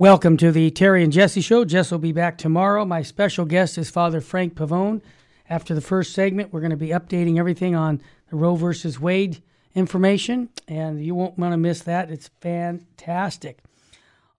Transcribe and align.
Welcome 0.00 0.38
to 0.38 0.50
the 0.50 0.70
Terry 0.70 1.04
and 1.04 1.12
Jesse 1.12 1.42
Show. 1.42 1.66
Jess 1.66 1.90
will 1.90 1.98
be 1.98 2.10
back 2.10 2.38
tomorrow. 2.38 2.86
My 2.86 3.02
special 3.02 3.44
guest 3.44 3.76
is 3.76 3.90
Father 3.90 4.22
Frank 4.22 4.54
Pavone. 4.54 5.02
After 5.46 5.74
the 5.74 5.82
first 5.82 6.14
segment, 6.14 6.54
we're 6.54 6.62
going 6.62 6.70
to 6.70 6.76
be 6.78 6.88
updating 6.88 7.38
everything 7.38 7.74
on 7.76 8.00
the 8.30 8.36
Roe 8.36 8.54
versus 8.54 8.98
Wade 8.98 9.42
information, 9.74 10.48
and 10.66 11.04
you 11.04 11.14
won't 11.14 11.36
want 11.36 11.52
to 11.52 11.58
miss 11.58 11.82
that. 11.82 12.10
It's 12.10 12.30
fantastic. 12.40 13.58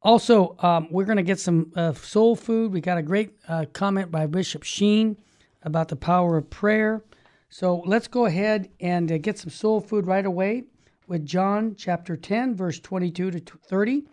Also, 0.02 0.56
um, 0.62 0.88
we're 0.90 1.06
going 1.06 1.18
to 1.18 1.22
get 1.22 1.40
some 1.40 1.72
uh, 1.76 1.94
soul 1.94 2.36
food. 2.36 2.74
We 2.74 2.82
got 2.82 2.98
a 2.98 3.04
great 3.04 3.36
uh, 3.48 3.66
comment 3.72 4.10
by 4.10 4.26
Bishop 4.26 4.64
Sheen 4.64 5.16
about 5.62 5.90
the 5.90 5.96
power 5.96 6.38
of 6.38 6.50
prayer. 6.50 7.04
So 7.50 7.84
let's 7.86 8.08
go 8.08 8.26
ahead 8.26 8.72
and 8.80 9.12
uh, 9.12 9.20
get 9.20 9.38
some 9.38 9.52
soul 9.52 9.80
food 9.80 10.08
right 10.08 10.26
away 10.26 10.64
with 11.06 11.24
John 11.24 11.76
chapter 11.78 12.18
10, 12.18 12.56
verse 12.56 12.80
22 12.80 13.30
to 13.30 13.40
30 13.40 14.06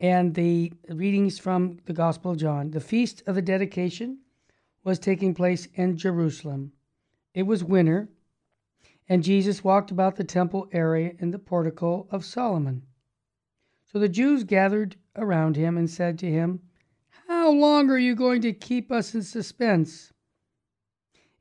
and 0.00 0.34
the 0.34 0.72
readings 0.88 1.38
from 1.38 1.78
the 1.86 1.92
Gospel 1.92 2.32
of 2.32 2.38
John. 2.38 2.70
The 2.70 2.80
feast 2.80 3.22
of 3.26 3.34
the 3.34 3.42
dedication 3.42 4.18
was 4.84 4.98
taking 4.98 5.34
place 5.34 5.66
in 5.74 5.96
Jerusalem. 5.96 6.72
It 7.34 7.44
was 7.44 7.64
winter, 7.64 8.08
and 9.08 9.22
Jesus 9.22 9.64
walked 9.64 9.90
about 9.90 10.16
the 10.16 10.24
temple 10.24 10.68
area 10.72 11.12
in 11.18 11.30
the 11.30 11.38
portico 11.38 12.06
of 12.10 12.24
Solomon. 12.24 12.82
So 13.84 13.98
the 13.98 14.08
Jews 14.08 14.44
gathered 14.44 14.96
around 15.16 15.56
him 15.56 15.76
and 15.76 15.88
said 15.88 16.18
to 16.18 16.30
him, 16.30 16.60
How 17.28 17.50
long 17.50 17.90
are 17.90 17.98
you 17.98 18.14
going 18.14 18.42
to 18.42 18.52
keep 18.52 18.92
us 18.92 19.14
in 19.14 19.22
suspense? 19.22 20.12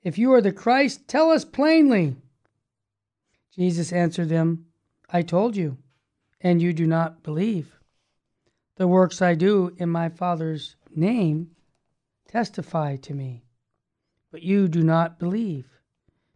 If 0.03 0.17
you 0.17 0.31
are 0.33 0.41
the 0.41 0.51
Christ, 0.51 1.07
tell 1.07 1.31
us 1.31 1.43
plainly. 1.43 2.15
Jesus 3.53 3.91
answered 3.91 4.29
them, 4.29 4.67
I 5.09 5.21
told 5.21 5.55
you, 5.55 5.77
and 6.41 6.61
you 6.61 6.73
do 6.73 6.85
not 6.85 7.23
believe. 7.23 7.74
The 8.77 8.87
works 8.87 9.21
I 9.21 9.35
do 9.35 9.73
in 9.77 9.89
my 9.89 10.09
Father's 10.09 10.75
name 10.93 11.51
testify 12.27 12.97
to 12.97 13.13
me. 13.13 13.45
But 14.31 14.43
you 14.43 14.67
do 14.67 14.83
not 14.83 15.17
believe, 15.17 15.69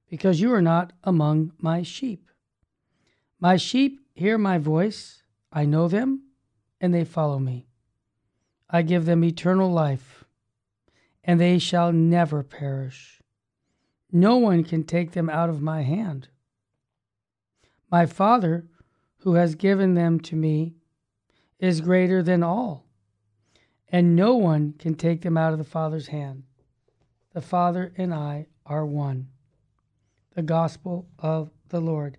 because 0.10 0.40
you 0.40 0.54
are 0.54 0.62
not 0.62 0.94
among 1.04 1.52
my 1.58 1.84
sheep. 1.84 2.30
My 3.42 3.58
sheep 3.58 4.00
hear 4.14 4.38
my 4.38 4.58
voice, 4.58 5.24
I 5.52 5.66
know 5.66 5.90
them, 5.90 6.24
and 6.80 6.94
they 6.94 7.04
follow 7.04 7.40
me. 7.40 7.68
I 8.70 8.84
give 8.84 9.06
them 9.06 9.24
eternal 9.24 9.70
life, 9.70 10.24
and 11.24 11.42
they 11.42 11.60
shall 11.60 11.92
never 11.92 12.42
perish. 12.44 13.22
No 14.12 14.38
one 14.38 14.64
can 14.64 14.84
take 14.84 15.12
them 15.12 15.30
out 15.30 15.50
of 15.50 15.62
my 15.62 15.82
hand. 15.82 16.30
My 17.92 18.06
Father, 18.06 18.68
who 19.20 19.34
has 19.34 19.56
given 19.56 19.96
them 19.96 20.20
to 20.22 20.36
me, 20.36 20.76
is 21.60 21.82
greater 21.82 22.24
than 22.24 22.44
all, 22.44 22.86
and 23.90 24.16
no 24.16 24.36
one 24.36 24.74
can 24.80 24.96
take 24.96 25.22
them 25.22 25.38
out 25.38 25.54
of 25.54 25.60
the 25.60 25.66
Father's 25.66 26.08
hand. 26.08 26.44
The 27.34 27.42
Father 27.42 27.94
and 27.98 28.14
I 28.14 28.48
are 28.66 28.86
one. 28.86 29.28
The 30.36 30.42
gospel 30.42 31.08
of 31.20 31.52
the 31.70 31.82
Lord. 31.82 32.18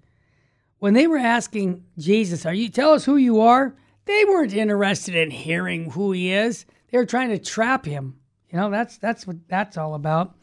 When 0.79 0.95
they 0.95 1.07
were 1.07 1.19
asking 1.19 1.85
Jesus, 1.99 2.47
Are 2.47 2.55
you 2.55 2.69
tell 2.69 2.93
us 2.93 3.05
who 3.05 3.17
you 3.17 3.41
are? 3.41 3.77
They 4.07 4.25
weren't 4.25 4.55
interested 4.55 5.15
in 5.15 5.31
hearing 5.31 5.91
who 5.91 6.13
he 6.13 6.33
is. 6.33 6.65
They 6.91 6.99
were 6.99 7.07
trying 7.07 7.29
to 7.31 7.39
trap 7.39 7.85
him. 7.85 8.19
You 8.51 8.59
know, 8.59 8.71
that's 8.71 8.99
that's 8.99 9.27
what 9.27 9.37
that's 9.49 9.77
all 9.77 9.95
about. 9.95 10.35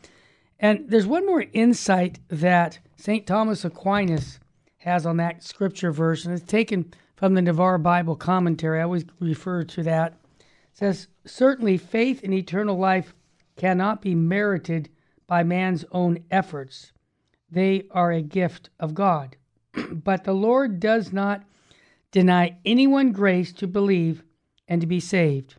And 0.59 0.90
there's 0.90 1.06
one 1.06 1.25
more 1.25 1.46
insight 1.53 2.19
that 2.30 2.80
St. 2.96 3.28
Thomas 3.28 3.66
Aquinas 3.66 4.40
has 4.78 5.06
on 5.06 5.18
that 5.18 5.44
scripture 5.44 5.91
verse, 5.91 6.25
and 6.25 6.34
it's 6.34 6.50
taken 6.50 6.94
from 7.17 7.33
the 7.33 7.41
Navarre 7.41 7.79
Bible 7.79 8.16
commentary. 8.16 8.79
I 8.79 8.83
always 8.83 9.03
refer 9.19 9.63
to 9.63 9.83
that. 9.83 10.13
It 10.39 10.45
says, 10.72 11.07
Certainly, 11.25 11.79
faith 11.79 12.23
in 12.23 12.31
eternal 12.31 12.78
life 12.78 13.13
cannot 13.57 14.01
be 14.01 14.16
merited 14.16 14.88
by 15.25 15.44
man's 15.44 15.83
own 15.91 16.23
efforts. 16.31 16.94
They 17.50 17.88
are 17.91 18.11
a 18.11 18.22
gift 18.22 18.69
of 18.79 18.94
God. 18.94 19.35
but 19.91 20.23
the 20.23 20.33
Lord 20.33 20.79
does 20.79 21.11
not 21.11 21.44
deny 22.11 22.57
anyone 22.63 23.11
grace 23.11 23.51
to 23.53 23.67
believe 23.67 24.23
and 24.67 24.79
to 24.81 24.88
be 24.88 25.00
saved, 25.00 25.56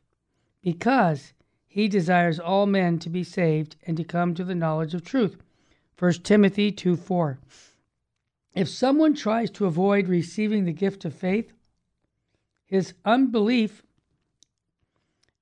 because 0.63 1.33
he 1.67 1.89
desires 1.89 2.39
all 2.39 2.67
men 2.67 2.99
to 3.01 3.11
be 3.11 3.25
saved 3.25 3.77
and 3.87 3.97
to 3.97 4.05
come 4.05 4.35
to 4.35 4.45
the 4.45 4.55
knowledge 4.55 4.95
of 4.95 5.03
truth. 5.03 5.37
1 5.99 6.13
Timothy 6.23 6.71
2 6.71 6.97
4. 6.97 7.39
If 8.55 8.69
someone 8.69 9.15
tries 9.15 9.51
to 9.53 9.67
avoid 9.67 10.09
receiving 10.09 10.65
the 10.65 10.73
gift 10.73 11.05
of 11.05 11.15
faith, 11.15 11.53
his 12.67 12.95
unbelief 13.05 13.83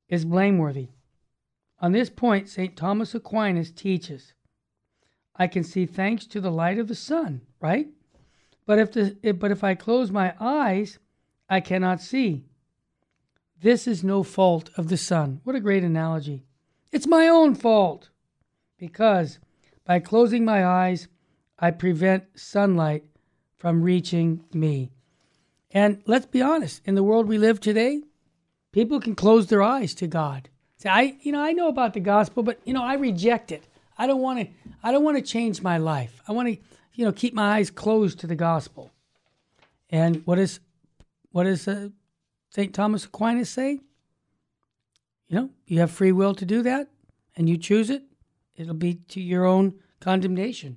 is 0.08 0.24
blameworthy. 0.24 0.88
On 1.80 1.92
this 1.92 2.10
point, 2.10 2.48
St. 2.48 2.76
Thomas 2.76 3.14
Aquinas 3.14 3.70
teaches 3.70 4.32
I 5.38 5.46
can 5.46 5.64
see 5.64 5.84
thanks 5.84 6.26
to 6.26 6.40
the 6.40 6.50
light 6.50 6.78
of 6.78 6.88
the 6.88 6.94
sun, 6.94 7.42
right? 7.60 7.88
But 8.64 8.78
if, 8.78 8.92
the, 8.92 9.16
if, 9.22 9.38
but 9.38 9.50
if 9.50 9.62
I 9.62 9.74
close 9.74 10.10
my 10.10 10.34
eyes, 10.40 10.98
I 11.48 11.60
cannot 11.60 12.00
see. 12.00 12.46
This 13.60 13.86
is 13.86 14.02
no 14.02 14.22
fault 14.22 14.70
of 14.76 14.88
the 14.88 14.96
sun. 14.96 15.40
What 15.44 15.56
a 15.56 15.60
great 15.60 15.84
analogy. 15.84 16.44
It's 16.90 17.06
my 17.06 17.28
own 17.28 17.54
fault 17.54 18.10
because 18.78 19.38
by 19.84 20.00
closing 20.00 20.44
my 20.44 20.66
eyes, 20.66 21.08
I 21.58 21.70
prevent 21.70 22.24
sunlight 22.38 23.04
from 23.56 23.82
reaching 23.82 24.44
me. 24.52 24.90
And 25.70 26.02
let's 26.06 26.26
be 26.26 26.42
honest, 26.42 26.82
in 26.84 26.94
the 26.94 27.02
world 27.02 27.26
we 27.26 27.38
live 27.38 27.60
today, 27.60 28.02
people 28.72 29.00
can 29.00 29.14
close 29.14 29.46
their 29.46 29.62
eyes 29.62 29.94
to 29.94 30.06
God. 30.06 30.48
Say, 30.76 30.90
I, 30.90 31.16
you 31.22 31.32
know, 31.32 31.40
I 31.40 31.52
know 31.52 31.68
about 31.68 31.94
the 31.94 32.00
gospel, 32.00 32.42
but 32.42 32.60
you 32.64 32.74
know, 32.74 32.84
I 32.84 32.94
reject 32.94 33.50
it. 33.50 33.66
I 33.98 34.06
don't 34.06 34.20
want 34.20 34.40
to. 34.40 34.48
I 34.82 34.92
don't 34.92 35.04
want 35.04 35.16
to 35.16 35.22
change 35.22 35.62
my 35.62 35.78
life. 35.78 36.20
I 36.28 36.32
want 36.32 36.48
to, 36.48 36.58
you 36.94 37.04
know, 37.04 37.12
keep 37.12 37.32
my 37.34 37.56
eyes 37.56 37.70
closed 37.70 38.20
to 38.20 38.26
the 38.26 38.36
gospel. 38.36 38.92
And 39.88 40.22
what 40.26 40.38
is, 40.38 40.60
what 41.30 41.44
does 41.44 41.66
uh, 41.66 41.88
Saint 42.50 42.74
Thomas 42.74 43.06
Aquinas 43.06 43.48
say? 43.48 43.80
You 45.28 45.36
know, 45.36 45.50
you 45.66 45.80
have 45.80 45.90
free 45.90 46.12
will 46.12 46.34
to 46.34 46.44
do 46.44 46.62
that, 46.62 46.88
and 47.36 47.48
you 47.48 47.56
choose 47.56 47.90
it. 47.90 48.04
It'll 48.54 48.74
be 48.74 48.94
to 49.08 49.20
your 49.20 49.44
own 49.44 49.74
condemnation. 50.00 50.76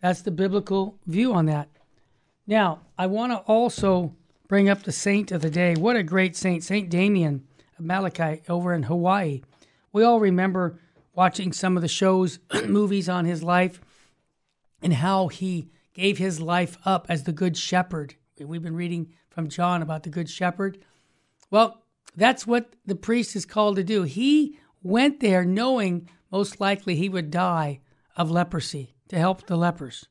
That's 0.00 0.22
the 0.22 0.30
biblical 0.30 0.98
view 1.06 1.32
on 1.34 1.46
that. 1.46 1.68
Now, 2.46 2.80
I 2.98 3.06
want 3.06 3.32
to 3.32 3.38
also 3.38 4.14
bring 4.48 4.68
up 4.68 4.82
the 4.82 4.92
saint 4.92 5.30
of 5.30 5.42
the 5.42 5.50
day. 5.50 5.74
What 5.76 5.96
a 5.96 6.02
great 6.02 6.36
saint, 6.36 6.64
Saint 6.64 6.90
Damien 6.90 7.46
of 7.78 7.84
Molokai 7.84 8.38
over 8.48 8.74
in 8.74 8.84
Hawaii. 8.84 9.42
We 9.92 10.02
all 10.02 10.18
remember 10.18 10.78
watching 11.14 11.52
some 11.52 11.76
of 11.76 11.82
the 11.82 11.88
shows, 11.88 12.38
movies 12.66 13.08
on 13.08 13.26
his 13.26 13.42
life, 13.42 13.80
and 14.82 14.94
how 14.94 15.28
he 15.28 15.68
gave 15.92 16.18
his 16.18 16.40
life 16.40 16.78
up 16.84 17.06
as 17.08 17.24
the 17.24 17.32
Good 17.32 17.56
Shepherd. 17.56 18.14
We've 18.38 18.62
been 18.62 18.76
reading 18.76 19.12
from 19.28 19.48
John 19.50 19.82
about 19.82 20.02
the 20.02 20.08
Good 20.08 20.30
Shepherd. 20.30 20.78
Well, 21.50 21.82
that's 22.16 22.46
what 22.46 22.72
the 22.86 22.96
priest 22.96 23.36
is 23.36 23.44
called 23.44 23.76
to 23.76 23.84
do. 23.84 24.04
He 24.04 24.58
went 24.82 25.20
there 25.20 25.44
knowing 25.44 26.08
most 26.32 26.58
likely 26.58 26.96
he 26.96 27.10
would 27.10 27.30
die 27.30 27.80
of 28.16 28.30
leprosy 28.30 28.94
to 29.10 29.18
help 29.18 29.46
the 29.46 29.56
lepers, 29.56 30.06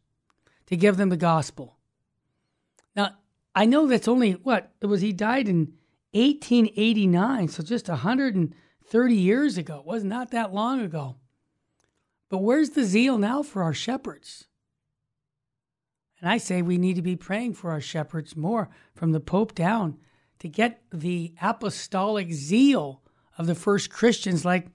to 0.67 0.75
give 0.75 0.97
them 0.97 1.09
the 1.09 1.17
gospel. 1.17 1.77
Now, 2.95 3.15
I 3.55 3.65
know 3.65 3.87
that's 3.87 4.09
only 4.09 4.33
what 4.33 4.73
it 4.81 4.87
was 4.87 4.99
he 5.01 5.13
died 5.13 5.47
in 5.47 5.73
1889, 6.11 7.47
so 7.47 7.63
just 7.63 7.87
130 7.87 9.15
years 9.15 9.57
ago. 9.57 9.79
It 9.79 9.85
was 9.85 10.03
not 10.03 10.31
that 10.31 10.53
long 10.53 10.81
ago. 10.81 11.15
But 12.29 12.39
where's 12.39 12.71
the 12.71 12.83
zeal 12.83 13.17
now 13.17 13.41
for 13.41 13.63
our 13.63 13.73
shepherds? 13.73 14.47
And 16.19 16.29
I 16.29 16.37
say 16.37 16.61
we 16.61 16.77
need 16.77 16.97
to 16.97 17.01
be 17.01 17.15
praying 17.15 17.53
for 17.53 17.71
our 17.71 17.81
shepherds 17.81 18.35
more 18.35 18.69
from 18.93 19.13
the 19.13 19.21
Pope 19.21 19.55
down 19.55 19.97
to 20.39 20.49
get 20.49 20.83
the 20.91 21.33
apostolic 21.41 22.33
zeal 22.33 23.01
of 23.37 23.47
the 23.47 23.55
first 23.55 23.89
Christians 23.89 24.43
like 24.43 24.67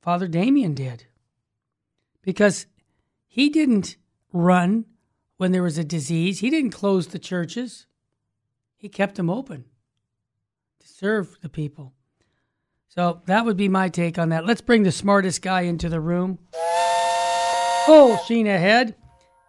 Father 0.00 0.26
Damien 0.26 0.74
did. 0.74 1.06
Because 2.22 2.66
he 3.32 3.48
didn't 3.48 3.96
run 4.30 4.84
when 5.38 5.52
there 5.52 5.62
was 5.62 5.78
a 5.78 5.84
disease. 5.84 6.40
He 6.40 6.50
didn't 6.50 6.72
close 6.72 7.06
the 7.06 7.18
churches, 7.18 7.86
he 8.76 8.90
kept 8.90 9.14
them 9.14 9.30
open 9.30 9.64
to 10.80 10.86
serve 10.86 11.38
the 11.40 11.48
people. 11.48 11.94
So 12.88 13.22
that 13.24 13.46
would 13.46 13.56
be 13.56 13.70
my 13.70 13.88
take 13.88 14.18
on 14.18 14.28
that. 14.28 14.44
Let's 14.44 14.60
bring 14.60 14.82
the 14.82 14.92
smartest 14.92 15.40
guy 15.40 15.62
into 15.62 15.88
the 15.88 15.98
room. 15.98 16.40
Oh, 16.54 17.84
Full 17.86 18.18
sheen 18.26 18.46
ahead. 18.46 18.96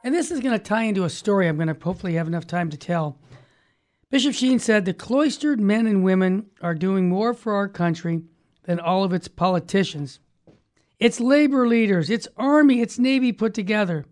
And 0.01 0.15
this 0.15 0.31
is 0.31 0.39
going 0.39 0.57
to 0.57 0.63
tie 0.63 0.83
into 0.83 1.03
a 1.03 1.09
story 1.09 1.49
I'm 1.49 1.57
going 1.57 1.67
to 1.67 1.75
hopefully 1.77 2.13
have 2.13 2.27
enough 2.27 2.47
time 2.47 2.69
to 2.69 2.77
tell. 2.77 3.19
Bishop 4.09 4.33
Sheen 4.33 4.59
said 4.59 4.85
the 4.85 4.93
cloistered 4.93 5.59
men 5.59 5.87
and 5.87 6.05
women 6.05 6.45
are 6.61 6.73
doing 6.73 7.09
more 7.09 7.33
for 7.33 7.53
our 7.53 7.67
country 7.67 8.21
than 8.63 8.79
all 8.79 9.03
of 9.03 9.11
its 9.11 9.27
politicians. 9.27 10.21
Its 11.03 11.19
labor 11.19 11.67
leaders, 11.67 12.09
its 12.09 12.29
army, 12.37 12.79
its 12.79 12.97
navy 12.97 13.33
put 13.33 13.53
together. 13.53 14.05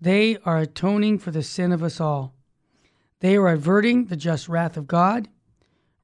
They 0.00 0.38
are 0.38 0.56
atoning 0.56 1.18
for 1.18 1.30
the 1.30 1.42
sin 1.42 1.70
of 1.70 1.82
us 1.82 2.00
all. 2.00 2.34
They 3.20 3.36
are 3.36 3.48
averting 3.48 4.06
the 4.06 4.16
just 4.16 4.48
wrath 4.48 4.78
of 4.78 4.86
God, 4.86 5.28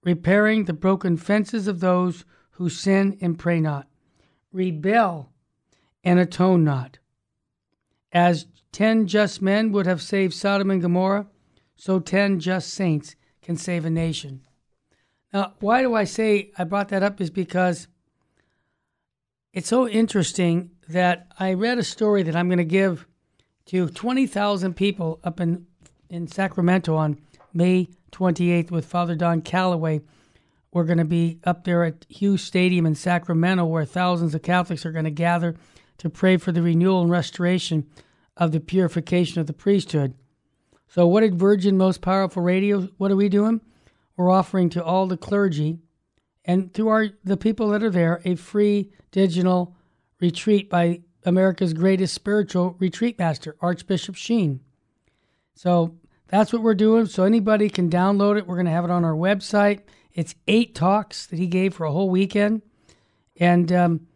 repairing 0.05 0.65
the 0.65 0.75
broken 0.75 1.17
fences 1.17 1.67
of 1.67 1.81
those 1.81 2.27
who 2.51 2.69
sin 2.69 3.17
and 3.23 3.39
pray 3.39 3.61
not, 3.61 3.89
rebel 4.53 5.33
and 6.05 6.19
atone 6.19 6.65
not. 6.65 6.99
As 8.13 8.47
ten 8.73 9.07
just 9.07 9.41
men 9.41 9.73
would 9.73 9.87
have 9.87 10.03
saved 10.03 10.35
Sodom 10.35 10.71
and 10.71 10.83
Gomorrah, 10.83 11.29
so 11.77 11.99
ten 11.99 12.41
just 12.41 12.75
saints 12.75 13.17
can 13.41 13.57
save 13.57 13.87
a 13.87 13.91
nation. 13.91 14.43
Now, 15.33 15.55
why 15.61 15.81
do 15.81 15.95
I 15.95 16.05
say 16.05 16.51
I 16.59 16.65
brought 16.65 16.91
that 16.91 17.03
up 17.03 17.23
is 17.23 17.31
because 17.31 17.89
it's 19.53 19.69
so 19.69 19.89
interesting 19.89 20.71
that 20.89 21.27
I 21.39 21.55
read 21.55 21.79
a 21.79 21.85
story 21.85 22.23
that 22.23 22.37
I'm 22.37 22.49
going 22.49 22.59
to 22.59 22.65
give 22.65 23.07
to 23.67 23.89
20,000 23.89 24.75
people 24.75 25.21
up 25.25 25.41
in, 25.41 25.67
in 26.09 26.29
Sacramento 26.29 26.95
on 26.95 27.21
May 27.53 27.89
28th 28.13 28.71
with 28.71 28.87
Father 28.87 29.17
Don 29.17 29.41
Calloway. 29.43 30.03
We're 30.73 30.85
going 30.85 30.99
to 30.99 31.05
be 31.05 31.41
up 31.43 31.65
there 31.65 31.85
at 31.85 32.07
Hughes 32.09 32.43
Stadium 32.43 32.87
in 32.87 32.95
Sacramento 32.95 33.65
where 33.65 33.85
thousands 33.85 34.35
of 34.35 34.43
Catholics 34.43 34.87
are 34.87 34.93
going 34.93 35.05
to 35.05 35.11
gather 35.11 35.57
to 35.99 36.09
pray 36.09 36.37
for 36.37 36.53
the 36.53 36.63
renewal 36.63 37.03
and 37.03 37.11
restoration 37.11 37.89
of 38.37 38.53
the 38.53 38.61
purification 38.61 39.41
of 39.41 39.47
the 39.47 39.53
priesthood. 39.53 40.15
So, 40.89 41.07
what 41.07 41.21
did 41.21 41.35
Virgin 41.35 41.77
Most 41.77 42.01
Powerful 42.01 42.43
Radio? 42.43 42.89
What 42.99 43.11
are 43.11 43.17
we 43.17 43.29
doing? 43.29 43.61
We're 44.17 44.31
offering 44.31 44.71
to 44.71 44.85
all 44.85 45.07
the 45.07 45.17
clergy 45.17 45.79
and 46.51 46.75
to 46.75 46.89
our 46.89 47.11
the 47.23 47.37
people 47.37 47.69
that 47.69 47.85
are 47.85 47.91
there 47.91 48.21
a 48.25 48.35
free 48.35 48.91
digital 49.13 49.77
retreat 50.19 50.69
by 50.69 51.01
America's 51.25 51.73
greatest 51.73 52.13
spiritual 52.13 52.75
retreat 52.81 53.21
master, 53.21 53.55
Archbishop 53.61 54.17
Sheen. 54.17 54.59
So 55.55 55.95
that's 56.27 56.53
what 56.53 56.63
we're 56.63 56.75
doing. 56.75 57.07
So 57.07 57.23
anybody 57.23 57.69
can 57.69 57.89
download 57.89 58.37
it. 58.37 58.49
We're 58.49 58.57
going 58.57 58.67
to 58.67 58.73
have 58.73 58.85
it 58.85 58.91
on 58.91 59.05
our 59.05 59.15
website. 59.15 59.83
It's 60.13 60.35
eight 60.49 60.75
talks 60.75 61.25
that 61.27 61.39
he 61.39 61.47
gave 61.47 61.75
for 61.75 61.85
a 61.85 61.93
whole 61.93 62.11
weekend. 62.11 62.63
And 63.37 63.71
um, 63.71 64.09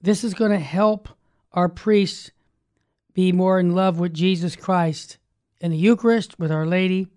this 0.00 0.22
is 0.22 0.32
going 0.32 0.52
to 0.52 0.60
help 0.60 1.08
our 1.52 1.68
priests 1.68 2.30
be 3.14 3.32
more 3.32 3.58
in 3.58 3.74
love 3.74 3.98
with 3.98 4.14
Jesus 4.14 4.54
Christ 4.54 5.18
in 5.60 5.72
the 5.72 5.76
Eucharist 5.76 6.38
with 6.38 6.52
Our 6.52 6.66
Lady. 6.66 7.08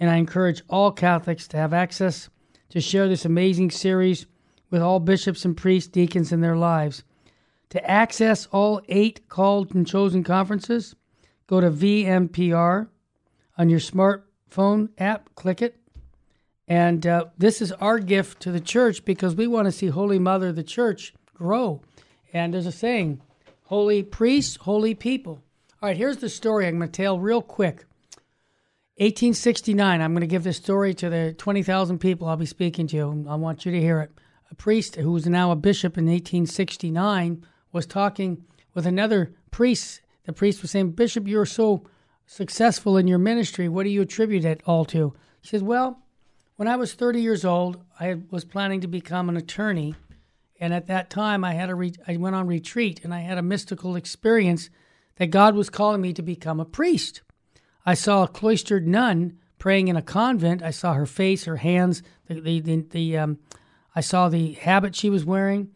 And 0.00 0.10
I 0.10 0.16
encourage 0.16 0.62
all 0.68 0.90
Catholics 0.90 1.46
to 1.48 1.58
have 1.58 1.72
access 1.72 2.28
to 2.70 2.80
share 2.80 3.08
this 3.08 3.24
amazing 3.24 3.70
series 3.70 4.26
with 4.70 4.82
all 4.82 5.00
bishops 5.00 5.44
and 5.44 5.56
priests, 5.56 5.88
deacons 5.88 6.32
in 6.32 6.40
their 6.40 6.56
lives. 6.56 7.04
To 7.70 7.90
access 7.90 8.46
all 8.52 8.80
eight 8.88 9.28
called 9.28 9.74
and 9.74 9.86
chosen 9.86 10.22
conferences, 10.22 10.94
go 11.46 11.60
to 11.60 11.70
VMPR 11.70 12.88
on 13.58 13.68
your 13.68 13.80
smartphone 13.80 14.90
app, 14.98 15.34
click 15.34 15.62
it. 15.62 15.76
And 16.68 17.06
uh, 17.06 17.26
this 17.38 17.62
is 17.62 17.72
our 17.72 17.98
gift 17.98 18.40
to 18.42 18.52
the 18.52 18.60
church 18.60 19.04
because 19.04 19.34
we 19.34 19.46
want 19.46 19.66
to 19.66 19.72
see 19.72 19.86
Holy 19.86 20.18
Mother, 20.18 20.52
the 20.52 20.64
church, 20.64 21.14
grow. 21.32 21.80
And 22.32 22.52
there's 22.52 22.66
a 22.66 22.72
saying 22.72 23.20
holy 23.64 24.02
priests, 24.02 24.56
holy 24.56 24.94
people. 24.94 25.42
All 25.82 25.88
right, 25.88 25.96
here's 25.96 26.18
the 26.18 26.28
story 26.28 26.66
I'm 26.66 26.78
going 26.78 26.90
to 26.90 27.02
tell 27.02 27.18
real 27.18 27.42
quick. 27.42 27.85
1869, 28.98 30.00
I'm 30.00 30.14
going 30.14 30.22
to 30.22 30.26
give 30.26 30.42
this 30.42 30.56
story 30.56 30.94
to 30.94 31.10
the 31.10 31.34
20,000 31.34 31.98
people 31.98 32.28
I'll 32.28 32.38
be 32.38 32.46
speaking 32.46 32.86
to. 32.86 33.26
I 33.28 33.34
want 33.34 33.66
you 33.66 33.72
to 33.72 33.80
hear 33.80 34.00
it. 34.00 34.10
A 34.50 34.54
priest 34.54 34.96
who 34.96 35.12
was 35.12 35.26
now 35.26 35.50
a 35.50 35.56
bishop 35.56 35.98
in 35.98 36.06
1869 36.06 37.44
was 37.72 37.84
talking 37.84 38.42
with 38.72 38.86
another 38.86 39.34
priest. 39.50 40.00
The 40.24 40.32
priest 40.32 40.62
was 40.62 40.70
saying, 40.70 40.92
Bishop, 40.92 41.28
you're 41.28 41.44
so 41.44 41.84
successful 42.24 42.96
in 42.96 43.06
your 43.06 43.18
ministry. 43.18 43.68
What 43.68 43.82
do 43.82 43.90
you 43.90 44.00
attribute 44.00 44.46
it 44.46 44.62
all 44.64 44.86
to? 44.86 45.12
He 45.42 45.48
says, 45.48 45.62
Well, 45.62 46.00
when 46.56 46.66
I 46.66 46.76
was 46.76 46.94
30 46.94 47.20
years 47.20 47.44
old, 47.44 47.84
I 48.00 48.16
was 48.30 48.46
planning 48.46 48.80
to 48.80 48.88
become 48.88 49.28
an 49.28 49.36
attorney. 49.36 49.94
And 50.58 50.72
at 50.72 50.86
that 50.86 51.10
time, 51.10 51.44
I 51.44 51.52
had 51.52 51.68
a 51.68 51.74
re- 51.74 51.92
I 52.08 52.16
went 52.16 52.34
on 52.34 52.46
retreat 52.46 53.02
and 53.04 53.12
I 53.12 53.20
had 53.20 53.36
a 53.36 53.42
mystical 53.42 53.94
experience 53.94 54.70
that 55.16 55.26
God 55.26 55.54
was 55.54 55.68
calling 55.68 56.00
me 56.00 56.14
to 56.14 56.22
become 56.22 56.60
a 56.60 56.64
priest. 56.64 57.20
I 57.86 57.94
saw 57.94 58.24
a 58.24 58.28
cloistered 58.28 58.86
nun 58.86 59.38
praying 59.58 59.88
in 59.88 59.96
a 59.96 60.02
convent. 60.02 60.62
I 60.62 60.72
saw 60.72 60.94
her 60.94 61.06
face, 61.06 61.44
her 61.44 61.56
hands, 61.56 62.02
the 62.26 62.40
the, 62.40 62.60
the, 62.60 62.76
the 62.90 63.18
um, 63.18 63.38
I 63.94 64.00
saw 64.00 64.28
the 64.28 64.52
habit 64.52 64.94
she 64.94 65.08
was 65.08 65.24
wearing, 65.24 65.70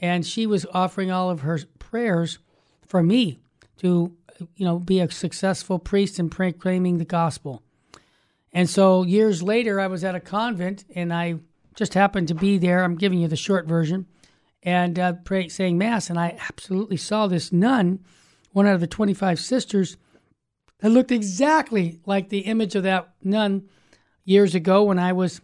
and 0.00 0.24
she 0.24 0.46
was 0.46 0.64
offering 0.72 1.10
all 1.10 1.28
of 1.28 1.40
her 1.40 1.58
prayers 1.78 2.38
for 2.86 3.02
me 3.02 3.40
to, 3.78 4.16
you 4.54 4.64
know, 4.64 4.78
be 4.78 5.00
a 5.00 5.10
successful 5.10 5.78
priest 5.78 6.18
in 6.18 6.30
proclaiming 6.30 6.96
the 6.96 7.04
gospel. 7.04 7.62
And 8.52 8.70
so 8.70 9.02
years 9.02 9.42
later, 9.42 9.78
I 9.78 9.88
was 9.88 10.04
at 10.04 10.14
a 10.14 10.20
convent, 10.20 10.84
and 10.94 11.12
I 11.12 11.36
just 11.74 11.92
happened 11.92 12.28
to 12.28 12.34
be 12.34 12.56
there. 12.56 12.82
I'm 12.82 12.96
giving 12.96 13.18
you 13.18 13.28
the 13.28 13.36
short 13.36 13.66
version, 13.66 14.06
and 14.62 14.98
uh, 14.98 15.12
pray, 15.24 15.48
saying 15.48 15.76
mass, 15.76 16.08
and 16.08 16.18
I 16.18 16.38
absolutely 16.48 16.96
saw 16.96 17.26
this 17.26 17.52
nun, 17.52 18.02
one 18.52 18.66
out 18.66 18.74
of 18.74 18.80
the 18.80 18.86
25 18.86 19.38
sisters, 19.38 19.98
that 20.78 20.90
looked 20.90 21.10
exactly 21.12 22.00
like 22.06 22.28
the 22.28 22.40
image 22.40 22.74
of 22.74 22.82
that 22.82 23.14
nun 23.22 23.68
years 24.24 24.54
ago 24.54 24.82
when 24.84 24.98
I 24.98 25.12
was, 25.12 25.40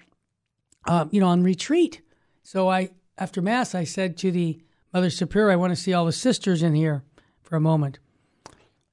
uh, 0.87 1.06
you 1.11 1.20
know, 1.20 1.29
on 1.29 1.43
retreat. 1.43 2.02
So 2.43 2.69
I 2.69 2.90
after 3.19 3.40
Mass, 3.40 3.75
I 3.75 3.84
said 3.84 4.17
to 4.19 4.31
the 4.31 4.58
Mother 4.93 5.11
Superior, 5.11 5.52
I 5.52 5.56
want 5.56 5.70
to 5.70 5.81
see 5.81 5.93
all 5.93 6.06
the 6.06 6.12
sisters 6.12 6.62
in 6.62 6.75
here 6.75 7.05
for 7.43 7.56
a 7.56 7.61
moment. 7.61 7.99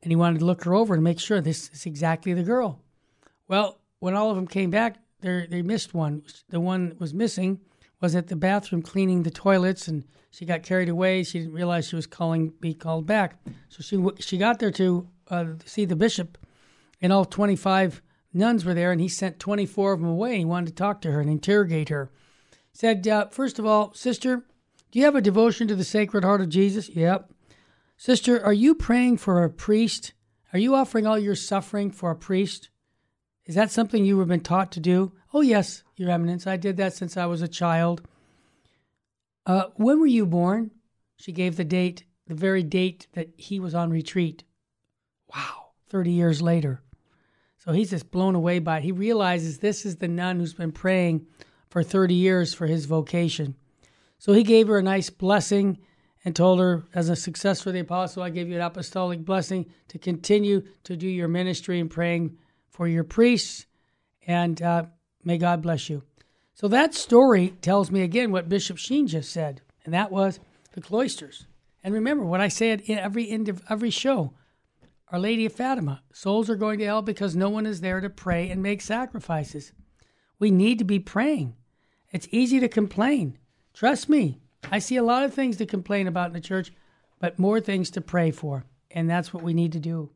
And 0.02 0.12
he 0.12 0.16
wanted 0.16 0.40
to 0.40 0.46
look 0.46 0.64
her 0.64 0.74
over 0.74 0.94
and 0.94 1.04
make 1.04 1.20
sure 1.20 1.42
this 1.42 1.70
is 1.74 1.86
exactly 1.86 2.34
the 2.34 2.44
girl. 2.44 2.82
Well, 3.48 3.80
when 4.00 4.16
all 4.16 4.30
of 4.30 4.36
them 4.36 4.48
came 4.48 4.70
back, 4.70 4.98
they 5.22 5.62
missed 5.62 5.94
one. 5.94 6.24
The 6.50 6.60
one 6.60 6.90
that 6.90 7.00
was 7.00 7.14
missing 7.14 7.60
was 8.00 8.16
at 8.16 8.28
the 8.28 8.36
bathroom 8.36 8.82
cleaning 8.82 9.24
the 9.24 9.32
toilets, 9.32 9.90
and 9.90 10.06
she 10.30 10.46
got 10.46 10.64
carried 10.64 10.88
away. 10.88 11.24
She 11.24 11.40
didn't 11.40 11.54
realize 11.54 11.88
she 11.88 11.98
was 11.98 12.08
calling, 12.08 12.54
be 12.62 12.74
called 12.74 13.06
back. 13.06 13.38
So 13.68 13.82
she 13.82 14.02
she 14.20 14.38
got 14.38 14.60
there 14.60 14.72
to 14.72 15.08
uh, 15.30 15.46
see 15.66 15.86
the 15.86 15.96
bishop, 15.96 16.38
and 17.02 17.14
all 17.14 17.26
25 17.26 18.02
nuns 18.34 18.66
were 18.66 18.74
there, 18.74 18.92
and 18.92 19.02
he 19.02 19.08
sent 19.08 19.40
24 19.40 19.94
of 19.94 20.00
them 20.02 20.10
away. 20.10 20.38
He 20.38 20.46
wanted 20.46 20.68
to 20.68 20.76
talk 20.76 21.02
to 21.02 21.12
her 21.12 21.22
and 21.22 21.30
interrogate 21.30 21.90
her 21.90 22.12
said, 22.80 23.08
uh, 23.08 23.28
First 23.28 23.60
of 23.60 23.66
all, 23.66 23.94
sister, 23.94 24.46
do 24.92 25.00
you 25.00 25.06
have 25.06 25.16
a 25.16 25.22
devotion 25.22 25.68
to 25.68 25.76
the 25.76 25.84
Sacred 25.84 26.24
Heart 26.24 26.42
of 26.42 26.50
Jesus? 26.50 26.90
Yep. 26.90 27.32
Sister, 27.98 28.44
are 28.44 28.54
you 28.54 28.74
praying 28.74 29.18
for 29.18 29.44
a 29.44 29.50
priest? 29.50 30.14
Are 30.54 30.60
you 30.60 30.76
offering 30.76 31.06
all 31.06 31.20
your 31.20 31.36
suffering 31.36 31.92
for 31.92 32.12
a 32.12 32.16
priest? 32.16 32.70
Is 33.46 33.56
that 33.56 33.72
something 33.72 34.06
you 34.06 34.18
have 34.20 34.28
been 34.28 34.40
taught 34.40 34.72
to 34.74 34.80
do? 34.80 35.12
Oh, 35.34 35.42
yes, 35.42 35.84
Your 35.98 36.10
Eminence. 36.10 36.48
I 36.48 36.56
did 36.56 36.78
that 36.78 36.94
since 36.94 37.18
I 37.18 37.26
was 37.26 37.42
a 37.42 37.48
child. 37.48 38.02
Uh, 39.46 39.66
when 39.76 40.00
were 40.00 40.08
you 40.08 40.26
born? 40.26 40.72
She 41.18 41.32
gave 41.32 41.58
the 41.58 41.66
date, 41.66 42.04
the 42.28 42.36
very 42.36 42.64
date 42.64 43.08
that 43.14 43.30
he 43.36 43.60
was 43.60 43.76
on 43.76 43.90
retreat. 43.90 44.44
Wow, 45.34 45.68
30 45.90 46.12
years 46.12 46.42
later. 46.42 46.82
So 47.58 47.72
he's 47.72 47.90
just 47.90 48.12
blown 48.12 48.36
away 48.36 48.60
by 48.60 48.78
it. 48.78 48.84
He 48.84 48.92
realizes 48.92 49.60
this 49.60 49.86
is 49.86 49.98
the 49.98 50.08
nun 50.08 50.40
who's 50.40 50.54
been 50.54 50.72
praying 50.72 51.28
for 51.70 51.84
30 51.84 52.14
years 52.14 52.54
for 52.54 52.68
his 52.68 52.86
vocation. 52.86 53.56
So 54.18 54.34
he 54.34 54.44
gave 54.44 54.68
her 54.68 54.78
a 54.78 54.84
nice 54.84 55.10
blessing 55.10 55.80
and 56.26 56.36
told 56.36 56.60
her, 56.60 56.84
as 56.94 57.10
a 57.10 57.16
successor 57.16 57.70
of 57.70 57.74
the 57.74 57.80
apostle, 57.80 58.24
I 58.24 58.30
give 58.30 58.50
you 58.50 58.56
an 58.56 58.62
apostolic 58.62 59.24
blessing 59.24 59.68
to 59.88 59.98
continue 59.98 60.64
to 60.84 60.98
do 60.98 61.08
your 61.08 61.28
ministry 61.28 61.80
and 61.80 61.90
praying 61.90 62.38
for 62.70 62.88
your 62.88 63.04
priests, 63.04 63.66
and 64.28 64.62
uh, 64.62 64.86
may 65.24 65.38
God 65.38 65.62
bless 65.62 65.90
you. 65.90 66.04
So 66.54 66.68
that 66.68 66.94
story 66.94 67.54
tells 67.62 67.90
me 67.90 68.02
again 68.02 68.32
what 68.32 68.50
Bishop 68.50 68.78
Sheen 68.78 69.08
just 69.08 69.32
said, 69.32 69.62
and 69.86 69.94
that 69.94 70.12
was 70.12 70.40
the 70.74 70.82
cloisters. 70.82 71.46
And 71.84 71.94
remember 71.94 72.26
what 72.26 72.42
I 72.42 72.50
say 72.50 72.72
at 72.72 72.90
every 72.90 73.30
end 73.30 73.48
of 73.48 73.62
every 73.70 73.90
show 73.90 74.34
Our 75.12 75.20
Lady 75.20 75.48
of 75.48 75.54
Fatima. 75.54 76.04
Souls 76.14 76.52
are 76.52 76.56
going 76.56 76.78
to 76.80 76.86
hell 76.86 77.02
because 77.02 77.36
no 77.36 77.50
one 77.50 77.66
is 77.66 77.82
there 77.82 78.00
to 78.00 78.12
pray 78.12 78.48
and 78.50 78.62
make 78.62 78.80
sacrifices. 78.80 79.72
We 80.38 80.52
need 80.52 80.78
to 80.78 80.86
be 80.86 81.00
praying. 81.00 81.56
It's 82.12 82.28
easy 82.30 82.60
to 82.60 82.68
complain. 82.68 83.40
Trust 83.74 84.08
me, 84.08 84.40
I 84.72 84.78
see 84.78 84.98
a 84.98 85.04
lot 85.04 85.24
of 85.24 85.34
things 85.34 85.58
to 85.58 85.66
complain 85.66 86.08
about 86.08 86.28
in 86.28 86.34
the 86.34 86.40
church, 86.40 86.72
but 87.20 87.40
more 87.40 87.60
things 87.60 87.90
to 87.92 88.02
pray 88.02 88.30
for. 88.30 88.66
And 88.92 89.10
that's 89.10 89.34
what 89.34 89.42
we 89.42 89.54
need 89.54 89.72
to 89.72 89.80
do. 89.80 90.12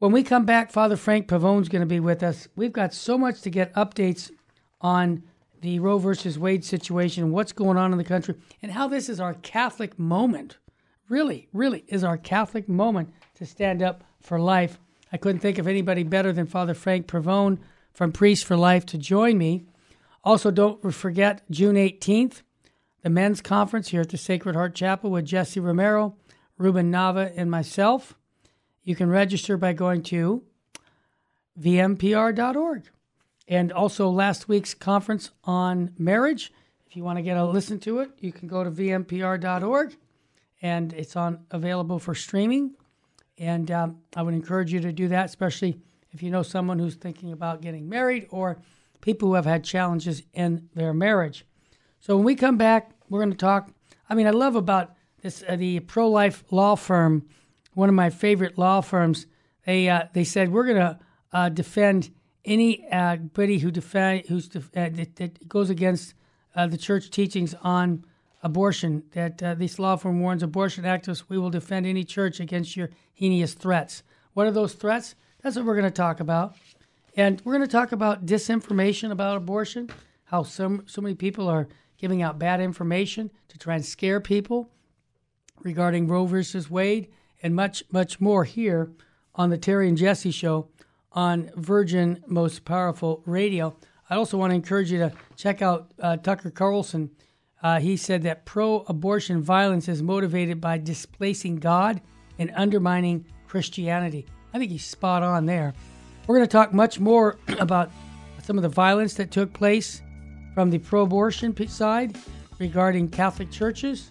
When 0.00 0.12
we 0.12 0.22
come 0.22 0.44
back, 0.44 0.70
Father 0.70 0.96
Frank 0.96 1.26
Pavone's 1.26 1.70
going 1.70 1.80
to 1.80 1.86
be 1.86 2.00
with 2.00 2.22
us. 2.22 2.46
We've 2.56 2.72
got 2.72 2.92
so 2.92 3.16
much 3.16 3.40
to 3.42 3.50
get 3.50 3.72
updates 3.72 4.30
on 4.82 5.22
the 5.62 5.78
Roe 5.78 5.98
versus 5.98 6.38
Wade 6.38 6.64
situation, 6.64 7.32
what's 7.32 7.52
going 7.52 7.78
on 7.78 7.92
in 7.92 7.98
the 7.98 8.04
country, 8.04 8.34
and 8.60 8.72
how 8.72 8.86
this 8.86 9.08
is 9.08 9.18
our 9.18 9.34
Catholic 9.34 9.98
moment. 9.98 10.58
Really, 11.08 11.48
really 11.54 11.84
is 11.88 12.04
our 12.04 12.18
Catholic 12.18 12.68
moment 12.68 13.12
to 13.34 13.46
stand 13.46 13.82
up 13.82 14.04
for 14.20 14.38
life. 14.38 14.78
I 15.12 15.16
couldn't 15.16 15.40
think 15.40 15.58
of 15.58 15.66
anybody 15.66 16.02
better 16.02 16.32
than 16.32 16.46
Father 16.46 16.74
Frank 16.74 17.06
Pavone 17.06 17.58
from 17.92 18.12
Priests 18.12 18.44
for 18.44 18.56
Life 18.56 18.86
to 18.86 18.98
join 18.98 19.38
me 19.38 19.64
also, 20.22 20.50
don't 20.50 20.92
forget 20.92 21.42
June 21.50 21.76
18th, 21.76 22.42
the 23.02 23.10
men's 23.10 23.40
conference 23.40 23.88
here 23.88 24.02
at 24.02 24.10
the 24.10 24.18
Sacred 24.18 24.54
Heart 24.54 24.74
Chapel 24.74 25.10
with 25.10 25.24
Jesse 25.24 25.60
Romero, 25.60 26.14
Ruben 26.58 26.92
Nava, 26.92 27.32
and 27.34 27.50
myself. 27.50 28.14
You 28.84 28.94
can 28.94 29.08
register 29.08 29.56
by 29.56 29.72
going 29.72 30.02
to 30.04 30.42
vmpr.org. 31.58 32.90
and 33.48 33.72
also 33.72 34.08
last 34.08 34.48
week's 34.48 34.74
conference 34.74 35.30
on 35.44 35.92
marriage. 35.98 36.52
If 36.86 36.96
you 36.96 37.02
want 37.02 37.18
to 37.18 37.22
get 37.22 37.36
a 37.36 37.44
listen 37.44 37.78
to 37.80 38.00
it, 38.00 38.10
you 38.18 38.32
can 38.32 38.46
go 38.46 38.62
to 38.62 38.70
vmpr.org, 38.70 39.96
and 40.60 40.92
it's 40.92 41.16
on 41.16 41.46
available 41.50 41.98
for 41.98 42.14
streaming. 42.14 42.74
And 43.40 43.70
um, 43.70 43.96
I 44.14 44.22
would 44.22 44.34
encourage 44.34 44.70
you 44.70 44.80
to 44.80 44.92
do 44.92 45.08
that, 45.08 45.24
especially 45.24 45.80
if 46.12 46.22
you 46.22 46.30
know 46.30 46.42
someone 46.42 46.78
who's 46.78 46.94
thinking 46.94 47.32
about 47.32 47.62
getting 47.62 47.88
married 47.88 48.26
or 48.30 48.58
people 49.00 49.28
who 49.28 49.34
have 49.34 49.46
had 49.46 49.64
challenges 49.64 50.22
in 50.34 50.68
their 50.74 50.92
marriage. 50.92 51.46
So 52.00 52.16
when 52.16 52.24
we 52.26 52.34
come 52.34 52.58
back, 52.58 52.90
we're 53.08 53.20
going 53.20 53.32
to 53.32 53.36
talk. 53.36 53.70
I 54.10 54.14
mean, 54.14 54.26
I 54.26 54.30
love 54.30 54.56
about 54.56 54.94
this 55.22 55.42
uh, 55.48 55.56
the 55.56 55.80
pro 55.80 56.08
life 56.08 56.44
law 56.50 56.74
firm, 56.74 57.26
one 57.72 57.88
of 57.88 57.94
my 57.94 58.10
favorite 58.10 58.58
law 58.58 58.82
firms. 58.82 59.26
They 59.64 59.88
uh, 59.88 60.04
they 60.12 60.24
said 60.24 60.52
we're 60.52 60.66
going 60.66 60.76
to 60.76 60.98
uh, 61.32 61.48
defend 61.48 62.10
anybody 62.44 63.58
who 63.58 63.70
defend 63.70 64.26
who's 64.26 64.48
def- 64.48 64.70
uh, 64.76 64.90
that, 64.90 65.16
that, 65.16 65.48
goes 65.48 65.70
against 65.70 66.14
uh, 66.54 66.66
the 66.66 66.78
church 66.78 67.10
teachings 67.10 67.54
on 67.62 68.04
abortion. 68.42 69.02
That 69.12 69.42
uh, 69.42 69.54
this 69.54 69.78
law 69.78 69.96
firm 69.96 70.20
warns 70.20 70.42
abortion 70.42 70.84
activists. 70.84 71.24
We 71.28 71.38
will 71.38 71.50
defend 71.50 71.86
any 71.86 72.04
church 72.04 72.40
against 72.40 72.76
your 72.76 72.90
heinous 73.12 73.54
threats. 73.54 74.02
What 74.34 74.46
are 74.46 74.52
those 74.52 74.74
threats? 74.74 75.14
That's 75.42 75.56
what 75.56 75.64
we're 75.64 75.74
going 75.74 75.84
to 75.84 75.90
talk 75.90 76.20
about. 76.20 76.54
And 77.16 77.40
we're 77.44 77.54
going 77.54 77.66
to 77.66 77.72
talk 77.72 77.92
about 77.92 78.26
disinformation 78.26 79.10
about 79.10 79.36
abortion, 79.36 79.90
how 80.24 80.42
some, 80.42 80.84
so 80.86 81.00
many 81.00 81.14
people 81.14 81.48
are 81.48 81.68
giving 81.98 82.22
out 82.22 82.38
bad 82.38 82.60
information 82.60 83.30
to 83.48 83.58
try 83.58 83.74
and 83.74 83.84
scare 83.84 84.20
people 84.20 84.70
regarding 85.62 86.06
Roe 86.08 86.24
versus 86.24 86.70
Wade, 86.70 87.08
and 87.42 87.54
much, 87.54 87.82
much 87.90 88.20
more 88.20 88.44
here 88.44 88.90
on 89.34 89.50
the 89.50 89.58
Terry 89.58 89.88
and 89.88 89.96
Jesse 89.96 90.30
Show 90.30 90.68
on 91.12 91.50
Virgin 91.56 92.22
Most 92.26 92.64
Powerful 92.64 93.22
Radio. 93.26 93.76
I 94.08 94.16
also 94.16 94.36
want 94.36 94.50
to 94.50 94.54
encourage 94.54 94.90
you 94.90 94.98
to 94.98 95.12
check 95.36 95.62
out 95.62 95.92
uh, 96.00 96.16
Tucker 96.16 96.50
Carlson. 96.50 97.10
Uh, 97.62 97.78
he 97.78 97.96
said 97.96 98.22
that 98.22 98.44
pro 98.44 98.80
abortion 98.88 99.42
violence 99.42 99.88
is 99.88 100.02
motivated 100.02 100.60
by 100.60 100.78
displacing 100.78 101.56
God 101.56 102.00
and 102.38 102.50
undermining 102.54 103.26
Christianity. 103.46 104.26
I 104.54 104.58
think 104.58 104.70
he's 104.70 104.84
spot 104.84 105.22
on 105.22 105.46
there. 105.46 105.74
We're 106.26 106.36
going 106.36 106.48
to 106.48 106.52
talk 106.52 106.72
much 106.72 106.98
more 106.98 107.38
about 107.58 107.90
some 108.42 108.56
of 108.56 108.62
the 108.62 108.68
violence 108.68 109.14
that 109.14 109.30
took 109.30 109.52
place 109.52 110.00
from 110.54 110.70
the 110.70 110.78
pro 110.78 111.02
abortion 111.02 111.54
side 111.68 112.16
regarding 112.58 113.08
Catholic 113.08 113.50
churches 113.50 114.08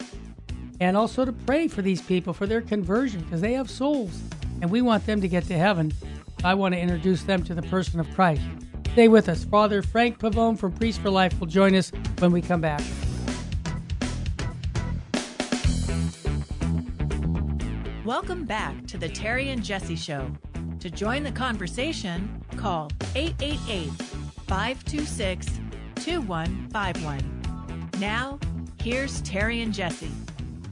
and 0.79 0.96
also 0.96 1.25
to 1.25 1.32
pray 1.32 1.68
for 1.68 1.82
these 1.82 2.01
people 2.01 2.34
for 2.34 2.48
their 2.48 2.62
conversion 2.62 3.22
because 3.22 3.41
they 3.41 3.53
have 3.53 3.70
souls 3.70 4.22
and 4.62 4.70
we 4.70 4.82
want 4.82 5.06
them 5.06 5.22
to 5.22 5.27
get 5.27 5.46
to 5.46 5.58
heaven. 5.58 5.91
I 6.44 6.53
want 6.53 6.74
to 6.74 6.79
introduce 6.79 7.24
them 7.24 7.44
to 7.44 7.53
the 7.53 7.62
person 7.63 8.00
of 8.00 8.10
Christ. 8.13 8.41
Stay 8.94 9.08
with 9.08 9.29
us. 9.29 9.44
Father 9.44 9.82
Frank 9.82 10.20
Pavone 10.20 10.58
from 10.58 10.74
Priest 10.74 11.01
for 11.01 11.10
Life 11.10 11.39
will 11.39 11.48
join 11.48 11.75
us 11.75 11.91
when 12.20 12.32
we 12.32 12.41
come 12.41 12.62
back. 12.62 12.82
Welcome 18.10 18.46
back 18.46 18.88
to 18.88 18.98
the 18.98 19.08
Terry 19.08 19.50
and 19.50 19.63
Jesse 19.63 19.96
Show. 19.96 20.32
To 20.80 20.89
join 20.89 21.22
the 21.22 21.32
conversation, 21.32 22.44
call 22.58 22.89
888 23.13 23.92
526 24.48 25.46
2151. 25.94 27.89
Now, 28.00 28.39
here's 28.82 29.22
Terry 29.22 29.62
and 29.62 29.72
Jesse. 29.72 30.10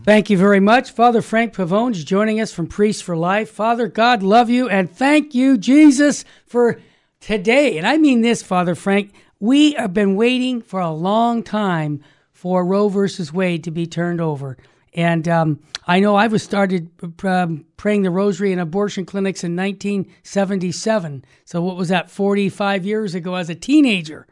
Thank 0.03 0.31
you 0.31 0.37
very 0.39 0.59
much. 0.59 0.89
Father 0.89 1.21
Frank 1.21 1.53
Pavone 1.53 1.91
is 1.91 2.03
joining 2.03 2.41
us 2.41 2.51
from 2.51 2.65
Priest 2.65 3.03
for 3.03 3.15
Life. 3.15 3.51
Father, 3.51 3.87
God 3.87 4.23
love 4.23 4.49
you 4.49 4.67
and 4.67 4.89
thank 4.89 5.35
you, 5.35 5.59
Jesus, 5.59 6.25
for 6.47 6.81
today. 7.19 7.77
And 7.77 7.85
I 7.85 7.97
mean 7.97 8.21
this, 8.21 8.41
Father 8.41 8.73
Frank. 8.73 9.13
We 9.39 9.73
have 9.73 9.93
been 9.93 10.15
waiting 10.15 10.59
for 10.59 10.79
a 10.79 10.89
long 10.89 11.43
time 11.43 12.01
for 12.31 12.65
Roe 12.65 12.89
versus 12.89 13.31
Wade 13.31 13.63
to 13.65 13.69
be 13.69 13.85
turned 13.85 14.21
over. 14.21 14.57
And 14.93 15.27
um, 15.27 15.59
I 15.85 15.99
know 15.99 16.15
I 16.15 16.27
was 16.27 16.43
started 16.43 16.89
um, 17.23 17.65
praying 17.77 18.03
the 18.03 18.11
rosary 18.11 18.51
in 18.51 18.59
abortion 18.59 19.05
clinics 19.05 19.43
in 19.43 19.55
1977. 19.55 21.25
So 21.45 21.61
what 21.61 21.75
was 21.75 21.89
that, 21.89 22.09
45 22.09 22.85
years 22.85 23.15
ago 23.15 23.35
as 23.35 23.49
a 23.49 23.55
teenager? 23.55 24.27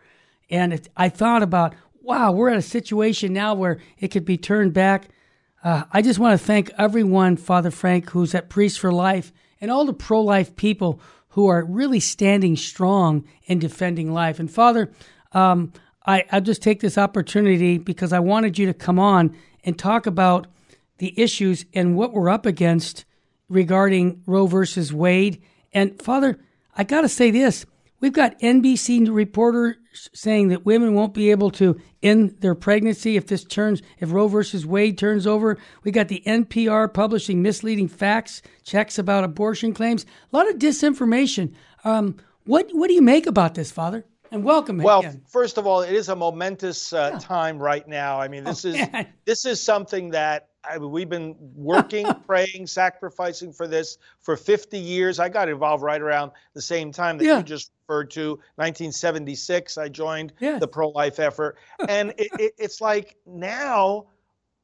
And 0.50 0.74
it, 0.74 0.90
I 0.96 1.10
thought 1.10 1.44
about, 1.44 1.76
wow, 2.02 2.32
we're 2.32 2.50
at 2.50 2.58
a 2.58 2.62
situation 2.62 3.34
now 3.34 3.54
where 3.54 3.80
it 4.00 4.10
could 4.10 4.26
be 4.26 4.38
turned 4.38 4.74
back. 4.74 5.10
Uh, 5.64 5.84
I 5.92 6.02
just 6.02 6.20
want 6.20 6.40
to 6.40 6.46
thank 6.46 6.72
everyone, 6.78 7.38
Father 7.38 7.72
Frank, 7.72 8.12
who's 8.12 8.36
at 8.36 8.50
Priest 8.50 8.80
for 8.80 8.92
Life, 8.92 9.34
and 9.60 9.72
all 9.72 9.86
the 9.86 9.94
pro 9.94 10.22
life 10.22 10.56
people 10.56 11.00
who 11.30 11.48
are 11.48 11.66
really 11.66 12.00
standing 12.00 12.56
strong 12.56 13.26
in 13.46 13.60
defending 13.60 14.14
life. 14.14 14.40
And 14.40 14.50
Father, 14.50 14.92
um, 15.34 15.74
I, 16.06 16.24
I'll 16.32 16.42
just 16.42 16.62
take 16.62 16.82
this 16.82 16.98
opportunity 16.98 17.78
because 17.78 18.14
I 18.14 18.20
wanted 18.20 18.58
you 18.58 18.68
to 18.68 18.74
come 18.74 19.00
on 19.00 19.36
and 19.66 19.78
talk 19.78 20.06
about 20.06 20.48
the 21.00 21.20
issues 21.20 21.66
and 21.74 21.98
what 21.98 22.14
we're 22.14 22.30
up 22.30 22.46
against 22.46 23.04
regarding 23.50 24.22
Roe 24.26 24.48
versus 24.48 24.94
Wade. 24.94 25.42
And 25.74 26.02
Father, 26.02 26.40
I 26.78 26.84
got 26.84 27.02
to 27.02 27.10
say 27.10 27.32
this. 27.32 27.66
We've 28.00 28.14
got 28.14 28.40
NBC 28.40 29.08
reporters 29.14 29.76
saying 30.14 30.50
that 30.50 30.66
women 30.66 30.94
won't 30.94 31.14
be 31.14 31.32
able 31.32 31.50
to 31.52 31.80
end 32.04 32.38
their 32.42 32.56
pregnancy 32.56 33.16
if 33.16 33.28
this 33.28 33.44
turns, 33.44 33.82
if 34.00 34.12
Roe 34.12 34.28
versus 34.28 34.66
Wade 34.66 34.98
turns 34.98 35.26
over. 35.26 35.58
We 35.84 35.92
got 35.92 36.10
the 36.10 36.22
NPR 36.26 36.94
publishing 36.94 37.42
misleading 37.42 37.88
facts, 37.88 38.42
checks 38.64 39.00
about 39.00 39.24
abortion 39.24 39.74
claims, 39.74 40.06
a 40.32 40.36
lot 40.36 40.50
of 40.50 40.58
disinformation. 40.58 41.54
Um, 41.84 42.18
what 42.46 42.70
what 42.74 42.88
do 42.88 42.94
you 42.94 43.02
make 43.02 43.26
about 43.26 43.56
this, 43.56 43.72
Father? 43.72 44.06
And 44.32 44.44
welcome. 44.44 44.80
Again. 44.80 44.86
Well, 44.86 45.00
again. 45.00 45.22
first 45.28 45.58
of 45.58 45.68
all, 45.68 45.82
it 45.82 45.94
is 45.94 46.10
a 46.10 46.16
momentous 46.16 46.94
uh, 46.94 47.12
yeah. 47.14 47.20
time 47.20 47.60
right 47.60 47.88
now. 47.88 48.20
I 48.20 48.28
mean, 48.28 48.44
this 48.44 48.66
oh, 48.66 48.70
is 48.70 48.76
man. 48.76 49.08
this 49.26 49.46
is 49.46 49.62
something 49.62 50.12
that 50.12 50.50
I 50.64 50.78
we've 50.78 51.10
been 51.10 51.36
working, 51.40 52.08
praying, 52.26 52.68
sacrificing 52.68 53.54
for 53.54 53.68
this 53.68 53.98
for 54.22 54.36
50 54.36 54.78
years. 54.78 55.20
I 55.20 55.30
got 55.30 55.50
involved 55.50 55.84
right 55.84 56.02
around 56.02 56.32
the 56.54 56.62
same 56.62 56.92
time 56.92 57.18
that 57.18 57.26
yeah. 57.26 57.38
you 57.38 57.44
just 57.44 57.72
referred 57.88 58.12
to, 58.12 58.32
1976. 58.56 59.78
I 59.78 59.90
joined 59.90 60.34
yes. 60.40 60.60
the 60.60 60.68
pro-life 60.68 61.20
effort, 61.20 61.58
and 61.88 62.14
it, 62.18 62.30
it, 62.40 62.54
it's 62.58 62.82
like 62.82 63.18
now, 63.26 64.08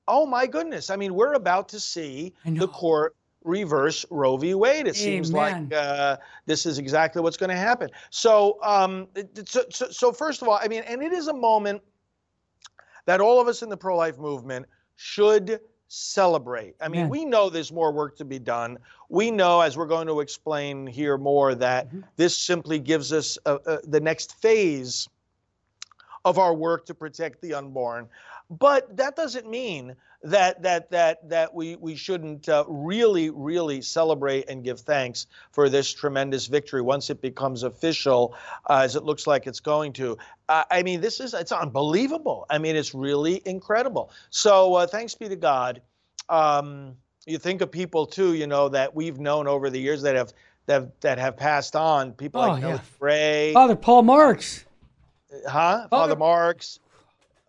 oh 0.07 0.25
my 0.25 0.47
goodness! 0.47 0.89
I 0.89 0.95
mean, 0.95 1.13
we're 1.13 1.33
about 1.33 1.69
to 1.69 1.79
see 1.79 2.33
the 2.45 2.67
court 2.67 3.15
reverse 3.43 4.05
Roe 4.10 4.38
v. 4.38 4.53
Wade. 4.53 4.88
It 4.88 4.89
Amen. 4.89 4.93
seems 4.93 5.33
like 5.33 5.74
uh, 5.74 6.17
this 6.45 6.65
is 6.65 6.77
exactly 6.77 7.21
what's 7.21 7.38
going 7.38 7.50
to 7.50 7.55
happen. 7.55 7.89
So, 8.10 8.60
um, 8.63 9.07
so, 9.45 9.63
so, 9.69 9.89
so 9.89 10.12
first 10.12 10.41
of 10.41 10.48
all, 10.48 10.60
I 10.62 10.67
mean, 10.67 10.83
and 10.88 11.01
it 11.01 11.12
is 11.12 11.27
a 11.27 11.33
moment 11.33 11.81
that 13.05 13.19
all 13.19 13.41
of 13.41 13.48
us 13.48 13.63
in 13.63 13.69
the 13.69 13.77
pro-life 13.77 14.17
movement 14.17 14.65
should 14.95 15.60
celebrate. 15.88 16.75
I 16.79 16.88
mean, 16.88 17.10
we 17.10 17.25
know 17.25 17.50
there's 17.50 17.74
more 17.74 17.91
work 17.91 18.15
to 18.17 18.25
be 18.25 18.39
done. 18.39 18.77
We 19.10 19.29
know, 19.29 19.60
as 19.60 19.75
we're 19.75 19.88
going 19.88 20.07
to 20.07 20.21
explain 20.21 20.88
here 20.88 21.17
more, 21.17 21.53
that 21.55 21.88
mm-hmm. 21.88 22.01
this 22.15 22.38
simply 22.38 22.79
gives 22.79 23.12
us 23.12 23.38
a, 23.45 23.55
a, 23.55 23.79
the 23.88 24.00
next 24.00 24.41
phase 24.41 25.10
of 26.24 26.38
our 26.38 26.53
work 26.53 26.86
to 26.86 26.93
protect 26.93 27.41
the 27.41 27.55
unborn. 27.55 28.07
But 28.50 28.95
that 28.95 29.17
doesn't 29.17 29.50
mean 29.50 29.95
that 30.23 30.61
that 30.61 30.91
that 30.91 31.27
that 31.29 31.53
we 31.53 31.75
we 31.77 31.95
shouldn't 31.95 32.47
uh, 32.47 32.63
really 32.67 33.29
really 33.31 33.81
celebrate 33.81 34.49
and 34.49 34.63
give 34.63 34.79
thanks 34.79 35.27
for 35.51 35.67
this 35.67 35.91
tremendous 35.91 36.47
victory 36.47 36.81
once 36.81 37.09
it 37.09 37.21
becomes 37.21 37.63
official, 37.63 38.35
uh, 38.69 38.81
as 38.83 38.95
it 38.95 39.03
looks 39.03 39.25
like 39.25 39.47
it's 39.47 39.59
going 39.59 39.93
to. 39.93 40.17
Uh, 40.47 40.63
I 40.69 40.83
mean, 40.83 41.01
this 41.01 41.19
is 41.19 41.33
it's 41.33 41.51
unbelievable. 41.51 42.45
I 42.49 42.59
mean, 42.59 42.75
it's 42.75 42.93
really 42.93 43.41
incredible. 43.45 44.11
So 44.29 44.75
uh, 44.75 44.87
thanks 44.87 45.15
be 45.15 45.27
to 45.29 45.35
God. 45.35 45.81
Um, 46.29 46.95
you 47.25 47.37
think 47.37 47.61
of 47.61 47.71
people 47.71 48.05
too, 48.05 48.33
you 48.33 48.47
know, 48.47 48.69
that 48.69 48.95
we've 48.95 49.19
known 49.19 49.47
over 49.47 49.69
the 49.69 49.79
years 49.79 50.01
that 50.03 50.15
have 50.15 50.33
that 50.67 51.01
that 51.01 51.17
have 51.17 51.35
passed 51.35 51.75
on. 51.75 52.13
People 52.13 52.41
oh, 52.41 52.49
like 52.49 52.61
yeah. 52.61 52.79
Ray, 52.99 53.53
Father 53.53 53.75
Paul 53.75 54.03
Marx, 54.03 54.65
huh? 55.47 55.87
Father, 55.87 55.89
Father 55.89 56.15
Marx, 56.15 56.79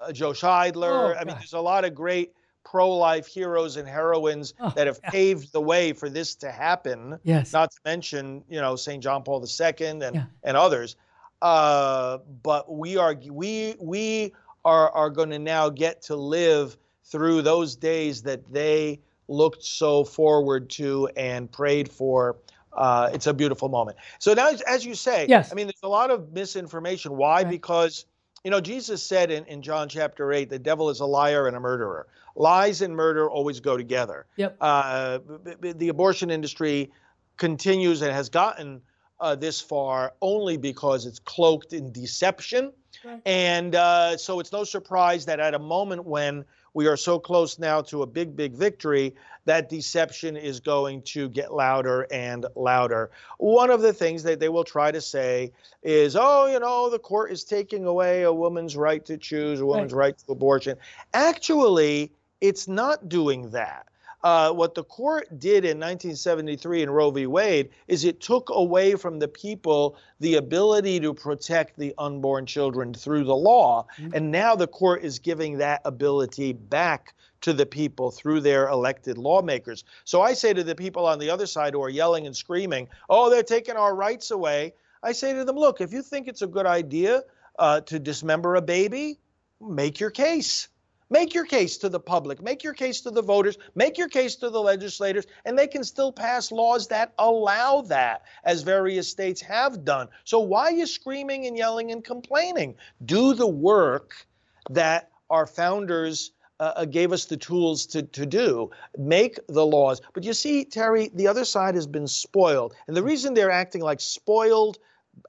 uh, 0.00 0.11
Joe 0.11 0.31
Scheidler. 0.31 1.14
Oh, 1.14 1.19
I 1.19 1.25
mean, 1.25 1.37
there's 1.37 1.52
a 1.52 1.61
lot 1.61 1.85
of 1.85 1.95
great 1.95 2.33
pro-life 2.73 3.26
heroes 3.26 3.76
and 3.76 3.87
heroines 3.87 4.55
oh, 4.59 4.73
that 4.75 4.87
have 4.87 4.99
yeah. 5.05 5.11
paved 5.11 5.52
the 5.52 5.61
way 5.61 5.93
for 5.93 6.09
this 6.09 6.35
to 6.35 6.50
happen. 6.50 7.19
Yes. 7.23 7.52
Not 7.52 7.71
to 7.71 7.79
mention, 7.85 8.43
you 8.49 8.62
know, 8.62 8.76
St. 8.76 9.02
John 9.02 9.23
Paul 9.23 9.45
II 9.45 9.87
and 9.87 10.00
yeah. 10.02 10.25
and 10.43 10.57
others. 10.57 10.97
Uh, 11.43 12.19
but 12.43 12.73
we 12.73 12.97
are 12.97 13.14
we 13.31 13.75
we 13.79 14.33
are 14.64 14.91
are 14.93 15.11
going 15.11 15.29
to 15.29 15.38
now 15.38 15.69
get 15.69 16.00
to 16.02 16.17
live 16.17 16.79
through 17.05 17.43
those 17.43 17.76
days 17.76 18.23
that 18.23 18.50
they 18.50 19.00
looked 19.29 19.62
so 19.62 20.02
forward 20.02 20.71
to 20.71 21.09
and 21.14 21.52
prayed 21.52 21.91
for. 21.91 22.37
Uh, 22.73 23.11
it's 23.12 23.26
a 23.26 23.35
beautiful 23.35 23.69
moment. 23.69 23.99
So 24.19 24.33
now, 24.33 24.50
as 24.67 24.83
you 24.87 24.95
say, 24.95 25.26
yes. 25.29 25.52
I 25.52 25.55
mean, 25.55 25.67
there's 25.67 25.83
a 25.83 25.88
lot 25.88 26.11
of 26.11 26.33
misinformation. 26.33 27.19
Why? 27.19 27.43
Right. 27.43 27.50
Because 27.50 28.07
you 28.45 28.51
know, 28.51 28.61
Jesus 28.61 29.03
said 29.03 29.31
in, 29.31 29.45
in 29.47 29.63
John 29.63 29.89
chapter 29.89 30.33
8, 30.33 30.51
the 30.51 30.59
devil 30.59 30.91
is 30.91 31.01
a 31.01 31.07
liar 31.07 31.47
and 31.47 31.57
a 31.57 31.61
murderer. 31.61 32.09
Lies 32.35 32.83
and 32.83 32.95
murder 32.95 33.31
always 33.31 33.61
go 33.61 33.77
together. 33.77 34.27
Yep. 34.37 34.57
Uh, 34.61 35.19
the 35.61 35.89
abortion 35.89 36.31
industry 36.31 36.91
continues 37.37 38.03
and 38.03 38.13
has 38.13 38.29
gotten 38.31 38.81
uh, 39.21 39.37
this 39.37 39.61
far 39.61 40.15
only 40.21 40.57
because 40.57 41.07
it's 41.07 41.21
cloaked 41.21 41.73
in 41.73 41.93
deception. 41.93 42.73
Right. 43.05 43.23
And 43.25 43.75
uh, 43.75 44.17
so 44.17 44.41
it's 44.41 44.53
no 44.53 44.65
surprise 44.65 45.27
that 45.27 45.39
at 45.39 45.55
a 45.55 45.59
moment 45.59 46.05
when 46.05 46.45
we 46.75 46.87
are 46.87 46.97
so 46.97 47.19
close 47.19 47.59
now 47.59 47.83
to 47.83 48.02
a 48.02 48.07
big, 48.07 48.35
big 48.37 48.55
victory, 48.55 49.14
that 49.45 49.69
deception 49.69 50.37
is 50.37 50.61
going 50.61 51.02
to 51.02 51.29
get 51.29 51.52
louder 51.52 52.07
and 52.11 52.47
louder. 52.55 53.11
One 53.38 53.71
of 53.71 53.83
the 53.83 53.93
things 53.93 54.23
that 54.23 54.41
they 54.41 54.49
will 54.49 54.64
try 54.64 54.91
to 54.91 55.00
say 55.00 55.52
is, 55.83 56.17
oh, 56.17 56.47
you 56.47 56.61
know, 56.61 56.88
the 56.91 56.99
court 56.99 57.33
is 57.33 57.45
taking 57.45 57.85
away 57.85 58.23
a 58.23 58.33
woman's 58.33 58.76
right 58.76 59.05
to 59.07 59.19
choose, 59.19 59.61
a 59.61 59.67
woman's 59.67 59.93
right, 59.93 60.07
right 60.07 60.19
to 60.19 60.33
abortion. 60.33 60.76
Actually, 61.12 62.12
it's 62.41 62.69
not 62.69 63.09
doing 63.09 63.50
that. 63.50 63.87
Uh, 64.23 64.52
what 64.52 64.75
the 64.75 64.85
court 64.85 65.26
did 65.41 65.64
in 65.64 65.79
1973 65.79 66.83
in 66.83 66.91
Roe 66.91 67.11
v. 67.11 67.26
Wade 67.26 67.71
is 67.88 68.05
it 68.05 68.21
took 68.21 68.50
away 68.50 68.95
from 68.95 69.19
the 69.19 69.26
people 69.26 69.97
the 70.21 70.37
ability 70.37 71.00
to 71.00 71.12
protect 71.12 71.76
the 71.76 71.93
unborn 71.99 72.47
children 72.47 72.95
through 72.95 73.25
the 73.25 73.35
law. 73.35 73.87
Mm-hmm. 73.99 74.14
And 74.14 74.31
now 74.31 74.55
the 74.55 74.69
court 74.69 75.02
is 75.02 75.19
giving 75.19 75.59
that 75.59 75.83
ability 75.85 76.52
back 76.52 77.14
to 77.41 77.52
the 77.52 77.67
people 77.67 78.11
through 78.11 78.41
their 78.41 78.69
elected 78.69 79.19
lawmakers. 79.19 79.85
So 80.05 80.23
I 80.23 80.35
say 80.35 80.52
to 80.55 80.62
the 80.62 80.76
people 80.76 81.07
on 81.07 81.19
the 81.19 81.31
other 81.31 81.47
side 81.47 81.75
who 81.75 81.83
are 81.83 81.91
yelling 81.91 82.26
and 82.26 82.37
screaming, 82.37 82.88
oh, 83.11 83.29
they're 83.29 83.43
taking 83.43 83.76
our 83.76 83.95
rights 83.95 84.31
away. 84.31 84.75
I 85.02 85.12
say 85.12 85.33
to 85.35 85.45
them, 85.45 85.57
look, 85.57 85.81
if 85.81 85.93
you 85.93 86.02
think 86.02 86.29
it's 86.29 86.43
a 86.43 86.47
good 86.47 86.67
idea 86.67 87.23
uh, 87.59 87.81
to 87.83 87.99
dismember 87.99 88.55
a 88.55 88.62
baby, 88.62 89.19
make 89.61 89.99
your 89.99 90.11
case. 90.11 90.69
Make 91.12 91.35
your 91.35 91.45
case 91.45 91.76
to 91.76 91.90
the 91.90 92.00
public, 92.00 92.40
make 92.40 92.64
your 92.64 92.73
case 92.73 93.02
to 93.02 93.11
the 93.11 93.21
voters, 93.21 93.59
make 93.75 93.99
your 93.99 94.09
case 94.09 94.35
to 94.37 94.49
the 94.49 94.62
legislators, 94.62 95.26
and 95.45 95.59
they 95.59 95.66
can 95.66 95.85
still 95.85 96.11
pass 96.11 96.50
laws 96.50 96.88
that 96.88 97.12
allow 97.19 97.83
that, 97.83 98.23
as 98.45 98.62
various 98.62 99.11
states 99.11 99.42
have 99.42 99.85
done. 99.85 100.09
So 100.25 100.40
why 100.40 100.69
are 100.69 100.73
you 100.73 100.87
screaming 100.87 101.47
and 101.47 101.54
yelling 101.54 101.90
and 101.90 102.02
complaining? 102.02 102.76
Do 103.04 103.35
the 103.35 103.47
work 103.47 104.26
that 104.71 105.11
our 105.28 105.47
founders 105.47 106.33
uh, 106.59 106.73
uh 106.76 106.85
gave 106.87 107.12
us 107.12 107.26
the 107.26 107.37
tools 107.37 107.85
to, 107.88 108.04
to 108.04 108.25
do. 108.25 108.71
Make 108.97 109.38
the 109.49 109.66
laws. 109.66 110.00
But 110.14 110.25
you 110.25 110.33
see, 110.33 110.64
Terry, 110.64 111.11
the 111.12 111.26
other 111.26 111.45
side 111.45 111.75
has 111.75 111.87
been 111.87 112.09
spoiled. 112.09 112.75
And 112.87 112.97
the 112.97 113.02
reason 113.02 113.35
they're 113.35 113.50
acting 113.50 113.83
like 113.83 114.00
spoiled, 114.00 114.78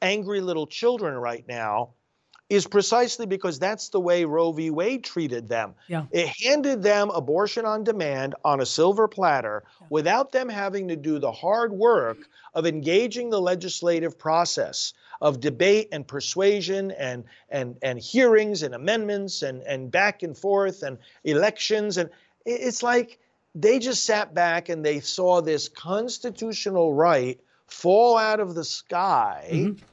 angry 0.02 0.40
little 0.40 0.68
children 0.68 1.16
right 1.16 1.46
now 1.46 1.90
is 2.54 2.68
precisely 2.68 3.26
because 3.26 3.58
that's 3.58 3.90
the 3.90 4.00
way 4.00 4.26
Roe 4.26 4.52
v. 4.52 4.70
Wade 4.70 5.04
treated 5.04 5.48
them. 5.48 5.74
Yeah. 5.88 6.06
It 6.12 6.28
handed 6.28 6.84
them 6.84 7.10
abortion 7.10 7.66
on 7.66 7.84
demand 7.84 8.36
on 8.46 8.62
a 8.62 8.66
silver 8.66 9.08
platter 9.08 9.64
yeah. 9.82 9.88
without 9.90 10.32
them 10.32 10.50
having 10.50 10.88
to 10.90 10.96
do 10.96 11.20
the 11.20 11.32
hard 11.32 11.74
work 11.74 12.18
of 12.54 12.66
engaging 12.66 13.30
the 13.30 13.42
legislative 13.42 14.20
process 14.20 14.94
of 15.22 15.40
debate 15.40 15.90
and 15.92 16.08
persuasion 16.08 16.92
and 16.92 17.24
and 17.50 17.78
and 17.82 18.00
hearings 18.00 18.62
and 18.62 18.76
amendments 18.76 19.42
and 19.42 19.62
and 19.64 19.90
back 19.90 20.22
and 20.22 20.38
forth 20.38 20.84
and 20.84 20.98
elections 21.24 21.98
and 21.98 22.10
it's 22.46 22.84
like 22.84 23.20
they 23.56 23.80
just 23.80 24.04
sat 24.04 24.34
back 24.34 24.70
and 24.70 24.86
they 24.86 25.00
saw 25.00 25.42
this 25.42 25.70
constitutional 25.70 26.94
right 26.94 27.40
fall 27.68 28.18
out 28.18 28.40
of 28.40 28.54
the 28.54 28.64
sky. 28.64 29.48
Mm-hmm 29.52 29.86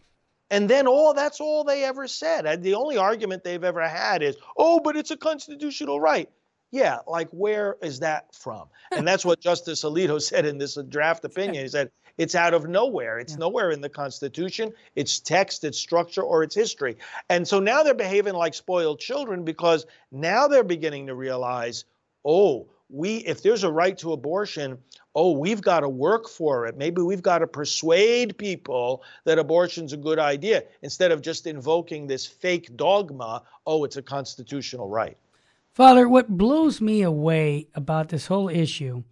and 0.51 0.69
then 0.69 0.87
all 0.87 1.15
that's 1.15 1.41
all 1.41 1.65
they 1.65 1.85
ever 1.85 2.07
said. 2.07 2.47
And 2.47 2.63
the 2.63 2.75
only 2.75 2.97
argument 2.97 3.45
they've 3.45 3.63
ever 3.63 3.87
had 3.87 4.23
is, 4.23 4.37
oh, 4.57 4.81
but 4.81 4.97
it's 4.97 5.11
a 5.11 5.17
constitutional 5.17 6.01
right. 6.01 6.29
Yeah, 6.73 6.99
like 7.07 7.29
where 7.31 7.77
is 7.83 8.01
that 8.01 8.33
from? 8.35 8.69
And 8.93 9.07
that's 9.07 9.25
what 9.25 9.41
Justice 9.49 9.83
Alito 9.83 10.21
said 10.31 10.47
in 10.47 10.59
this 10.59 10.77
uh, 10.77 10.83
draft 10.83 11.25
opinion. 11.25 11.65
He 11.65 11.69
said 11.69 11.91
it's 12.19 12.35
out 12.35 12.55
of 12.55 12.69
nowhere. 12.69 13.19
It's 13.19 13.33
yeah. 13.33 13.39
nowhere 13.39 13.71
in 13.71 13.81
the 13.81 13.89
Constitution. 13.89 14.73
It's 14.95 15.21
text, 15.21 15.65
it's 15.65 15.79
structure, 15.79 16.23
or 16.23 16.43
it's 16.43 16.55
history. 16.55 16.97
And 17.29 17.47
so 17.47 17.61
now 17.61 17.83
they're 17.83 17.95
behaving 17.95 18.35
like 18.35 18.55
spoiled 18.55 19.01
children 19.01 19.45
because 19.45 19.87
now 20.13 20.49
they're 20.49 20.65
beginning 20.65 21.07
to 21.09 21.15
realize, 21.15 21.85
oh, 22.25 22.69
we 22.93 23.19
if 23.19 23.43
there's 23.43 23.65
a 23.65 23.71
right 23.71 23.97
to 23.99 24.13
abortion, 24.13 24.79
oh, 25.15 25.33
we've 25.33 25.63
got 25.63 25.81
to 25.81 25.89
work 25.89 26.29
for 26.29 26.67
it. 26.67 26.77
Maybe 26.77 27.03
we've 27.03 27.23
got 27.23 27.39
to 27.39 27.47
persuade 27.47 28.37
people 28.39 29.03
that 29.25 29.39
abortion's 29.39 29.93
a 29.93 29.97
good 29.97 30.19
idea 30.19 30.65
instead 30.83 31.13
of 31.13 31.23
just 31.23 31.47
invoking 31.47 32.07
this 32.07 32.27
fake 32.27 32.77
dogma, 32.77 33.43
oh, 33.67 33.85
it's 33.85 33.97
a 33.97 34.03
constitutional 34.03 34.89
right. 34.89 35.17
Father, 35.73 36.09
what 36.09 36.37
blows 36.37 36.81
me 36.81 37.03
away 37.03 37.69
about 37.75 38.09
this 38.09 38.27
whole 38.27 38.49
issue 38.49 39.03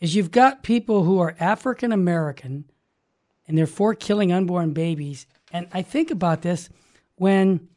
is 0.00 0.16
you've 0.16 0.32
got 0.32 0.62
people 0.64 1.04
who 1.04 1.20
are 1.20 1.36
African 1.38 1.92
American 1.92 2.64
and 3.46 3.56
they're 3.56 3.66
for 3.66 3.94
killing 3.94 4.32
unborn 4.32 4.72
babies. 4.72 5.26
And 5.52 5.68
I 5.72 5.82
think 5.82 6.10
about 6.10 6.42
this 6.42 6.70
when 7.16 7.68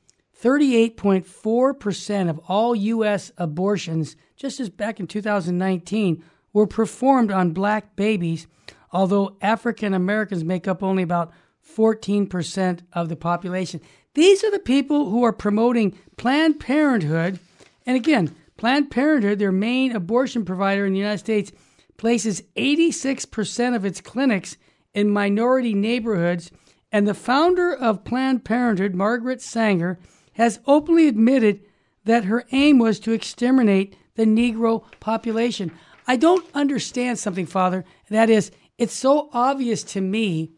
38.4% 0.45 2.29
of 2.29 2.39
all 2.47 2.75
U.S. 2.75 3.31
abortions, 3.35 4.15
just 4.35 4.59
as 4.59 4.69
back 4.69 4.99
in 4.99 5.07
2019, 5.07 6.23
were 6.53 6.67
performed 6.67 7.31
on 7.31 7.49
black 7.49 7.95
babies, 7.95 8.45
although 8.91 9.37
African 9.41 9.95
Americans 9.95 10.43
make 10.43 10.67
up 10.67 10.83
only 10.83 11.01
about 11.01 11.33
14% 11.67 12.81
of 12.93 13.09
the 13.09 13.15
population. 13.15 13.81
These 14.13 14.43
are 14.43 14.51
the 14.51 14.59
people 14.59 15.09
who 15.09 15.23
are 15.23 15.33
promoting 15.33 15.97
Planned 16.15 16.59
Parenthood. 16.59 17.39
And 17.87 17.97
again, 17.97 18.35
Planned 18.55 18.91
Parenthood, 18.91 19.39
their 19.39 19.51
main 19.51 19.95
abortion 19.95 20.45
provider 20.45 20.85
in 20.85 20.93
the 20.93 20.99
United 20.99 21.17
States, 21.17 21.51
places 21.97 22.43
86% 22.55 23.75
of 23.75 23.83
its 23.83 23.99
clinics 23.99 24.57
in 24.93 25.09
minority 25.09 25.73
neighborhoods. 25.73 26.51
And 26.91 27.07
the 27.07 27.15
founder 27.15 27.73
of 27.75 28.05
Planned 28.05 28.45
Parenthood, 28.45 28.93
Margaret 28.93 29.41
Sanger, 29.41 29.97
has 30.35 30.59
openly 30.67 31.07
admitted 31.07 31.61
that 32.05 32.25
her 32.25 32.45
aim 32.51 32.77
was 32.79 32.99
to 32.99 33.11
exterminate 33.11 33.95
the 34.15 34.25
Negro 34.25 34.83
population. 34.99 35.71
I 36.07 36.15
don't 36.15 36.45
understand 36.53 37.19
something, 37.19 37.45
Father. 37.45 37.83
That 38.09 38.29
is, 38.29 38.51
it's 38.77 38.93
so 38.93 39.29
obvious 39.33 39.83
to 39.83 40.01
me 40.01 40.51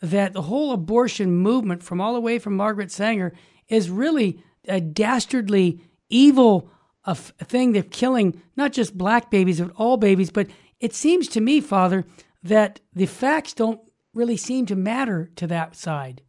that 0.00 0.32
the 0.32 0.42
whole 0.42 0.72
abortion 0.72 1.36
movement, 1.36 1.82
from 1.82 2.00
all 2.00 2.14
the 2.14 2.20
way 2.20 2.38
from 2.38 2.56
Margaret 2.56 2.90
Sanger, 2.90 3.32
is 3.68 3.90
really 3.90 4.42
a 4.66 4.80
dastardly, 4.80 5.80
evil 6.08 6.70
f- 7.06 7.32
thing. 7.38 7.72
They're 7.72 7.82
killing 7.82 8.42
not 8.56 8.72
just 8.72 8.98
black 8.98 9.30
babies, 9.30 9.60
but 9.60 9.72
all 9.76 9.96
babies. 9.96 10.30
But 10.30 10.48
it 10.80 10.94
seems 10.94 11.28
to 11.28 11.40
me, 11.40 11.60
Father, 11.60 12.04
that 12.42 12.80
the 12.94 13.06
facts 13.06 13.52
don't 13.52 13.80
really 14.12 14.36
seem 14.36 14.66
to 14.66 14.76
matter 14.76 15.30
to 15.36 15.46
that 15.46 15.76
side. 15.76 16.22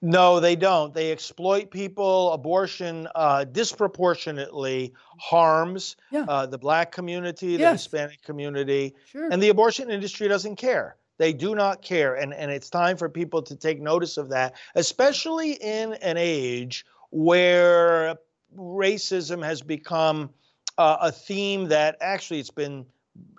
No, 0.00 0.40
they 0.40 0.56
don't. 0.56 0.94
They 0.94 1.10
exploit 1.10 1.70
people. 1.70 2.32
Abortion 2.32 3.08
uh, 3.14 3.44
disproportionately 3.44 4.94
harms 5.18 5.96
yeah. 6.10 6.24
uh, 6.28 6.46
the 6.46 6.58
black 6.58 6.92
community, 6.92 7.56
the 7.56 7.62
yes. 7.62 7.82
Hispanic 7.82 8.22
community, 8.22 8.94
sure. 9.06 9.28
and 9.30 9.42
the 9.42 9.48
abortion 9.48 9.90
industry 9.90 10.28
doesn't 10.28 10.56
care. 10.56 10.96
They 11.18 11.32
do 11.32 11.56
not 11.56 11.82
care, 11.82 12.14
and 12.14 12.32
and 12.32 12.50
it's 12.50 12.70
time 12.70 12.96
for 12.96 13.08
people 13.08 13.42
to 13.42 13.56
take 13.56 13.80
notice 13.80 14.16
of 14.16 14.28
that, 14.30 14.54
especially 14.76 15.52
in 15.52 15.94
an 15.94 16.16
age 16.16 16.86
where 17.10 18.16
racism 18.56 19.44
has 19.44 19.60
become 19.60 20.30
uh, 20.78 20.98
a 21.00 21.12
theme 21.12 21.68
that 21.68 21.96
actually 22.00 22.38
it's 22.38 22.50
been 22.50 22.86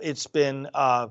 it's 0.02 0.28
been 0.28 0.68
uh, 0.74 1.08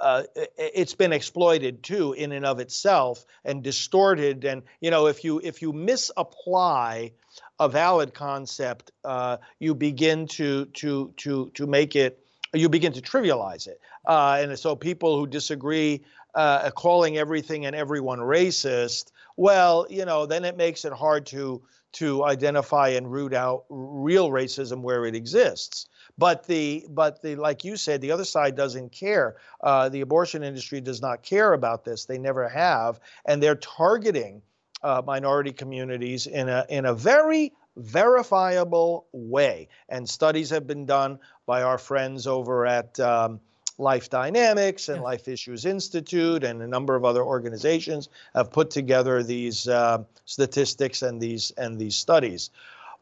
uh, 0.00 0.24
it's 0.56 0.94
been 0.94 1.12
exploited 1.12 1.82
too 1.82 2.12
in 2.14 2.32
and 2.32 2.44
of 2.46 2.58
itself 2.58 3.24
and 3.44 3.62
distorted. 3.62 4.44
And 4.44 4.62
you 4.80 4.90
know 4.90 5.06
if 5.06 5.24
you 5.24 5.40
if 5.42 5.62
you 5.62 5.72
misapply 5.72 7.12
a 7.58 7.68
valid 7.68 8.14
concept 8.14 8.90
uh, 9.04 9.36
you 9.58 9.74
begin 9.74 10.26
to 10.28 10.66
to 10.66 11.12
to 11.18 11.50
to 11.54 11.66
make 11.66 11.96
it 11.96 12.24
you 12.52 12.68
begin 12.68 12.92
to 12.92 13.00
trivialize 13.00 13.68
it. 13.68 13.80
Uh, 14.06 14.38
and 14.40 14.58
so 14.58 14.74
people 14.74 15.18
who 15.18 15.26
disagree 15.26 16.02
uh, 16.34 16.70
calling 16.70 17.16
everything 17.16 17.66
and 17.66 17.76
everyone 17.76 18.18
racist 18.18 19.10
well 19.36 19.86
you 19.90 20.04
know 20.04 20.26
then 20.26 20.44
it 20.44 20.56
makes 20.56 20.84
it 20.84 20.92
hard 20.92 21.26
to 21.26 21.60
to 21.92 22.24
identify 22.24 22.88
and 22.88 23.10
root 23.10 23.34
out 23.34 23.64
real 23.68 24.30
racism 24.30 24.80
where 24.82 25.04
it 25.06 25.14
exists 25.14 25.88
but 26.20 26.46
the 26.46 26.84
but 26.90 27.22
the 27.22 27.34
like 27.34 27.64
you 27.64 27.76
said, 27.76 28.02
the 28.02 28.12
other 28.12 28.26
side 28.26 28.54
doesn't 28.54 28.92
care. 28.92 29.36
Uh, 29.62 29.88
the 29.88 30.02
abortion 30.02 30.42
industry 30.42 30.78
does 30.80 31.00
not 31.00 31.22
care 31.22 31.54
about 31.54 31.82
this. 31.82 32.04
They 32.04 32.18
never 32.18 32.46
have, 32.46 33.00
and 33.24 33.42
they're 33.42 33.54
targeting 33.56 34.42
uh, 34.82 35.00
minority 35.04 35.52
communities 35.52 36.26
in 36.26 36.50
a 36.50 36.66
in 36.68 36.84
a 36.84 36.92
very 36.92 37.52
verifiable 37.78 39.06
way. 39.12 39.68
And 39.88 40.06
studies 40.06 40.50
have 40.50 40.66
been 40.66 40.84
done 40.84 41.18
by 41.46 41.62
our 41.62 41.78
friends 41.78 42.26
over 42.26 42.66
at. 42.66 43.00
Um, 43.00 43.40
Life 43.78 44.10
Dynamics 44.10 44.90
and 44.90 44.98
yeah. 44.98 45.04
Life 45.04 45.26
Issues 45.26 45.64
Institute 45.64 46.44
and 46.44 46.60
a 46.60 46.68
number 46.68 46.96
of 46.96 47.06
other 47.06 47.22
organizations 47.22 48.10
have 48.34 48.52
put 48.52 48.70
together 48.70 49.22
these 49.22 49.68
uh, 49.68 50.04
statistics 50.26 51.00
and 51.00 51.18
these 51.18 51.50
and 51.56 51.78
these 51.78 51.96
studies. 51.96 52.50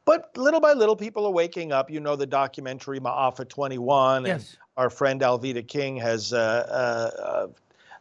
But 0.08 0.38
little 0.38 0.60
by 0.60 0.72
little, 0.72 0.96
people 0.96 1.26
are 1.26 1.30
waking 1.30 1.70
up. 1.70 1.90
You 1.90 2.00
know 2.00 2.16
the 2.16 2.24
documentary 2.24 2.98
Ma'afa 2.98 3.46
21. 3.46 4.24
Yes. 4.24 4.32
And 4.32 4.58
our 4.78 4.88
friend 4.88 5.20
Alveda 5.20 5.68
King 5.68 5.98
has 5.98 6.32
uh, 6.32 7.10
uh, 7.20 7.48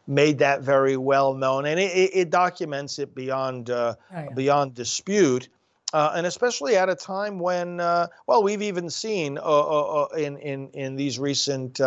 made 0.06 0.38
that 0.38 0.62
very 0.62 0.96
well 0.96 1.34
known, 1.34 1.66
and 1.66 1.78
it, 1.78 1.94
it, 1.94 2.10
it 2.14 2.30
documents 2.30 2.98
it 2.98 3.14
beyond 3.14 3.68
uh, 3.68 3.94
oh, 4.00 4.04
yeah. 4.10 4.28
beyond 4.34 4.72
dispute. 4.72 5.50
Uh, 5.92 6.12
and 6.16 6.24
especially 6.26 6.76
at 6.76 6.88
a 6.88 6.94
time 6.94 7.38
when, 7.38 7.78
uh, 7.78 8.06
well, 8.26 8.42
we've 8.42 8.62
even 8.62 8.88
seen 8.88 9.36
uh, 9.36 9.42
uh, 9.42 10.04
uh 10.04 10.16
in 10.16 10.38
in 10.38 10.70
in 10.70 10.96
these 10.96 11.18
recent 11.18 11.78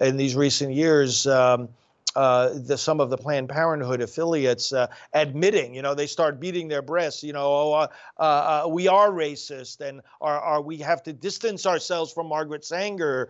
in 0.00 0.16
these 0.16 0.34
recent 0.34 0.72
years. 0.72 1.28
Um, 1.28 1.68
uh, 2.16 2.50
the, 2.54 2.76
some 2.76 3.00
of 3.00 3.10
the 3.10 3.16
Planned 3.16 3.48
Parenthood 3.48 4.00
affiliates 4.00 4.72
uh, 4.72 4.86
admitting, 5.12 5.74
you 5.74 5.82
know, 5.82 5.94
they 5.94 6.06
start 6.06 6.40
beating 6.40 6.68
their 6.68 6.82
breasts, 6.82 7.22
you 7.22 7.32
know, 7.32 7.46
oh, 7.46 7.72
uh, 7.72 7.86
uh, 8.18 8.64
uh 8.64 8.68
we 8.68 8.88
are 8.88 9.10
racist 9.10 9.80
and 9.80 10.00
are, 10.20 10.40
are 10.40 10.62
we 10.62 10.76
have 10.78 11.02
to 11.02 11.12
distance 11.12 11.66
ourselves 11.66 12.12
from 12.12 12.28
Margaret 12.28 12.64
Sanger. 12.64 13.28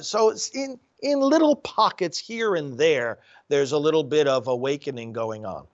So 0.00 0.30
it's 0.30 0.48
in 0.50 0.78
in 1.02 1.20
little 1.20 1.56
pockets 1.56 2.18
here 2.18 2.54
and 2.54 2.78
there, 2.78 3.18
there's 3.48 3.72
a 3.72 3.78
little 3.78 4.04
bit 4.04 4.26
of 4.26 4.48
awakening 4.48 5.12
going 5.12 5.44
on. 5.44 5.66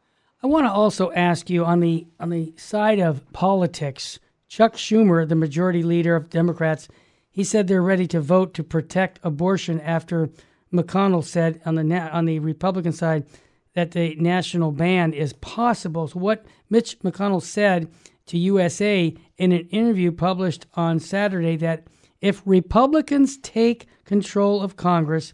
I 0.42 0.48
want 0.48 0.66
to 0.66 0.72
also 0.72 1.12
ask 1.12 1.48
you 1.48 1.64
on 1.64 1.80
the 1.80 2.06
on 2.18 2.30
the 2.30 2.52
side 2.56 2.98
of 2.98 3.30
politics. 3.32 4.18
Chuck 4.48 4.74
Schumer, 4.74 5.26
the 5.26 5.34
majority 5.34 5.82
leader 5.82 6.14
of 6.16 6.28
Democrats, 6.28 6.88
he 7.30 7.44
said 7.44 7.68
they're 7.68 7.80
ready 7.80 8.06
to 8.08 8.20
vote 8.20 8.52
to 8.54 8.64
protect 8.64 9.18
abortion 9.22 9.80
after 9.80 10.30
McConnell 10.72 11.24
said 11.24 11.60
on 11.64 11.74
the 11.74 11.96
on 11.96 12.24
the 12.24 12.38
Republican 12.38 12.92
side 12.92 13.26
that 13.74 13.92
the 13.92 14.14
national 14.16 14.72
ban 14.72 15.12
is 15.12 15.32
possible. 15.34 16.08
So 16.08 16.18
what 16.18 16.44
Mitch 16.68 16.98
McConnell 17.00 17.42
said 17.42 17.90
to 18.26 18.38
USA 18.38 19.14
in 19.38 19.52
an 19.52 19.68
interview 19.68 20.12
published 20.12 20.66
on 20.74 21.00
Saturday 21.00 21.56
that 21.56 21.86
if 22.20 22.42
Republicans 22.44 23.36
take 23.38 23.86
control 24.04 24.62
of 24.62 24.76
Congress, 24.76 25.32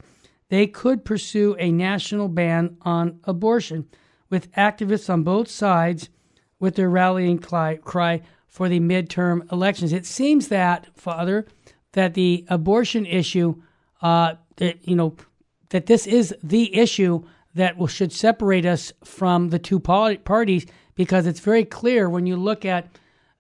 they 0.49 0.67
could 0.67 1.05
pursue 1.05 1.55
a 1.59 1.71
national 1.71 2.29
ban 2.29 2.77
on 2.83 3.21
abortion, 3.25 3.87
with 4.31 4.51
activists 4.53 5.11
on 5.13 5.23
both 5.23 5.49
sides 5.49 6.09
with 6.59 6.77
their 6.77 6.91
rallying 6.91 7.39
cry 7.39 8.23
for 8.47 8.69
the 8.69 8.81
midterm 8.81 9.51
elections. 9.53 9.93
It 9.93 10.07
seems 10.07 10.49
that, 10.49 10.89
Father, 10.95 11.47
that 11.93 12.15
the 12.15 12.45
abortion 12.49 13.07
issue, 13.07 13.63
uh, 14.03 14.35
that 14.57 14.87
you 14.87 14.97
know, 14.97 15.17
that 15.71 15.87
this 15.87 16.07
is 16.07 16.35
the 16.43 16.75
issue 16.77 17.25
that 17.55 17.77
will, 17.77 17.87
should 17.87 18.13
separate 18.13 18.65
us 18.65 18.93
from 19.05 19.49
the 19.49 19.59
two 19.59 19.81
parties 19.81 20.67
because 20.95 21.27
it's 21.27 21.41
very 21.41 21.65
clear 21.65 22.09
when 22.09 22.27
you 22.27 22.37
look 22.37 22.65
at 22.65 22.89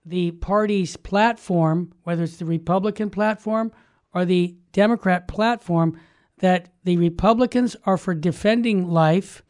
the 0.04 0.30
party's 0.32 0.96
platform, 0.96 1.92
whether 2.04 2.22
it's 2.22 2.38
the 2.38 2.44
Republican 2.44 3.10
platform 3.10 3.72
or 4.14 4.24
the 4.24 4.56
Democrat 4.72 5.28
platform, 5.28 5.98
that 6.38 6.72
the 6.84 6.96
Republicans 6.96 7.76
are 7.84 7.98
for 7.98 8.14
defending 8.14 8.88
life 8.88 9.42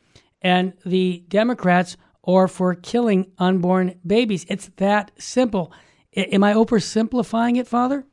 and 0.43 0.73
the 0.85 1.25
Democrats 1.29 1.97
are 2.25 2.49
for 2.49 2.75
killing 2.75 3.31
unborn 3.39 3.99
babies. 4.07 4.45
It's 4.49 4.69
that 4.77 5.13
simple. 5.19 5.73
Am 6.15 6.43
I 6.43 6.55
oversimplifying 6.55 7.57
it, 7.59 7.69
Father? 7.69 8.05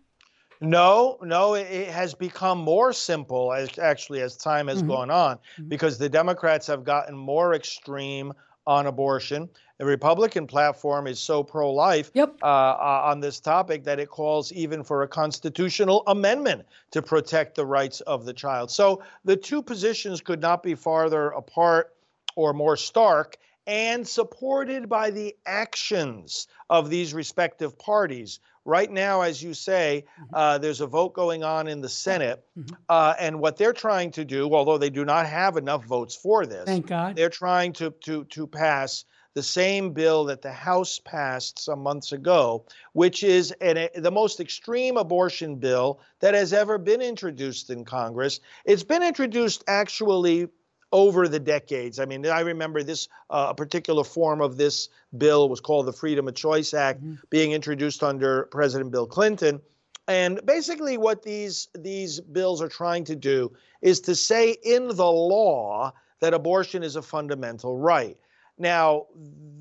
No, 0.65 1.17
no, 1.21 1.54
it 1.54 1.88
has 1.89 2.13
become 2.13 2.58
more 2.58 2.91
simple 2.93 3.54
as 3.54 3.78
actually 3.80 4.21
as 4.21 4.36
time 4.36 4.67
has 4.67 4.80
mm-hmm. 4.80 4.89
gone 4.89 5.12
on 5.12 5.38
mm-hmm. 5.38 5.67
because 5.67 5.97
the 5.97 6.10
Democrats 6.10 6.67
have 6.67 6.84
gotten 6.84 7.15
more 7.15 7.54
extreme 7.54 8.34
on 8.67 8.88
abortion. 8.88 9.49
The 9.78 9.86
Republican 9.86 10.47
platform 10.47 11.06
is 11.06 11.19
so 11.19 11.43
pro 11.43 11.71
life 11.71 12.10
yep. 12.13 12.36
uh, 12.41 12.45
uh, 12.45 13.01
on 13.06 13.19
this 13.19 13.39
topic 13.39 13.84
that 13.84 13.99
it 13.99 14.10
calls 14.10 14.51
even 14.54 14.84
for 14.84 15.04
a 15.04 15.08
constitutional 15.08 16.04
amendment 16.08 16.65
to 16.91 17.01
protect 17.01 17.56
the 17.56 17.65
rights 17.65 18.01
of 18.01 18.25
the 18.25 18.34
child. 18.34 18.71
So 18.71 19.04
the 19.25 19.36
two 19.36 19.62
positions 19.62 20.21
could 20.21 20.41
not 20.41 20.63
be 20.63 20.75
farther 20.75 21.30
apart 21.32 21.93
or 22.36 22.54
more 22.54 22.78
stark 22.78 23.38
and 23.67 24.08
supported 24.08 24.88
by 24.89 25.10
the 25.10 25.36
actions 25.45 26.47
of 26.69 26.89
these 26.89 27.13
respective 27.13 27.78
parties. 27.78 28.39
Right 28.63 28.89
now, 28.89 29.21
as 29.21 29.41
you 29.43 29.54
say, 29.54 30.06
mm-hmm. 30.19 30.36
uh, 30.36 30.58
there's 30.58 30.82
a 30.82 30.88
vote 30.88 31.13
going 31.13 31.43
on 31.43 31.67
in 31.67 31.82
the 31.82 31.89
Senate. 31.89 32.43
Mm-hmm. 32.58 32.75
Uh, 32.89 33.13
and 33.19 33.39
what 33.39 33.58
they're 33.58 33.73
trying 33.73 34.12
to 34.12 34.25
do, 34.25 34.54
although 34.54 34.78
they 34.78 34.89
do 34.89 35.06
not 35.06 35.28
have 35.28 35.58
enough 35.58 35.86
votes 35.86 36.15
for 36.15 36.45
this, 36.45 36.65
Thank 36.65 36.88
God. 36.88 37.15
they're 37.15 37.30
trying 37.30 37.73
to, 37.73 37.91
to, 38.06 38.23
to 38.25 38.47
pass 38.47 39.06
the 39.36 39.43
same 39.43 39.91
bill 39.91 40.25
that 40.25 40.41
the 40.41 40.51
House 40.51 40.99
passed 41.04 41.60
some 41.60 41.80
months 41.80 42.13
ago, 42.13 42.65
which 42.93 43.21
is 43.21 43.51
an, 43.60 43.89
the 43.95 44.12
most 44.12 44.39
extreme 44.39 44.95
abortion 44.95 45.58
bill 45.58 45.99
that 46.21 46.34
has 46.34 46.54
ever 46.54 46.78
been 46.78 47.01
introduced 47.01 47.69
in 47.69 47.84
Congress. 47.84 48.39
It's 48.63 48.84
been 48.84 49.04
introduced 49.04 49.63
actually 49.67 50.47
over 50.95 51.27
the 51.27 51.41
decades. 51.41 51.99
I 51.99 52.05
mean, 52.05 52.25
I 52.25 52.39
remember 52.39 52.81
this 52.81 53.10
uh, 53.29 53.47
a 53.49 53.53
particular 53.53 54.05
form 54.05 54.39
of 54.39 54.55
this 54.55 54.88
bill 55.17 55.49
was 55.49 55.60
called 55.60 55.88
the 55.88 55.93
Freedom 55.93 56.25
of 56.29 56.36
Choice 56.36 56.73
Act, 56.73 57.03
mm-hmm. 57.03 57.15
being 57.29 57.51
introduced 57.51 58.01
under 58.01 58.43
President 58.45 58.91
Bill 58.91 59.05
Clinton. 59.05 59.62
And 60.08 60.39
basically, 60.45 60.97
what 60.97 61.21
these 61.21 61.67
these 61.77 62.21
bills 62.21 62.62
are 62.62 62.69
trying 62.69 63.03
to 63.05 63.15
do 63.15 63.51
is 63.81 63.99
to 64.01 64.15
say 64.15 64.55
in 64.63 64.88
the 64.88 65.12
law 65.12 65.91
that 66.21 66.34
abortion 66.34 66.81
is 66.81 66.95
a 66.95 67.01
fundamental 67.01 67.77
right. 67.77 68.17
Now, 68.57 69.07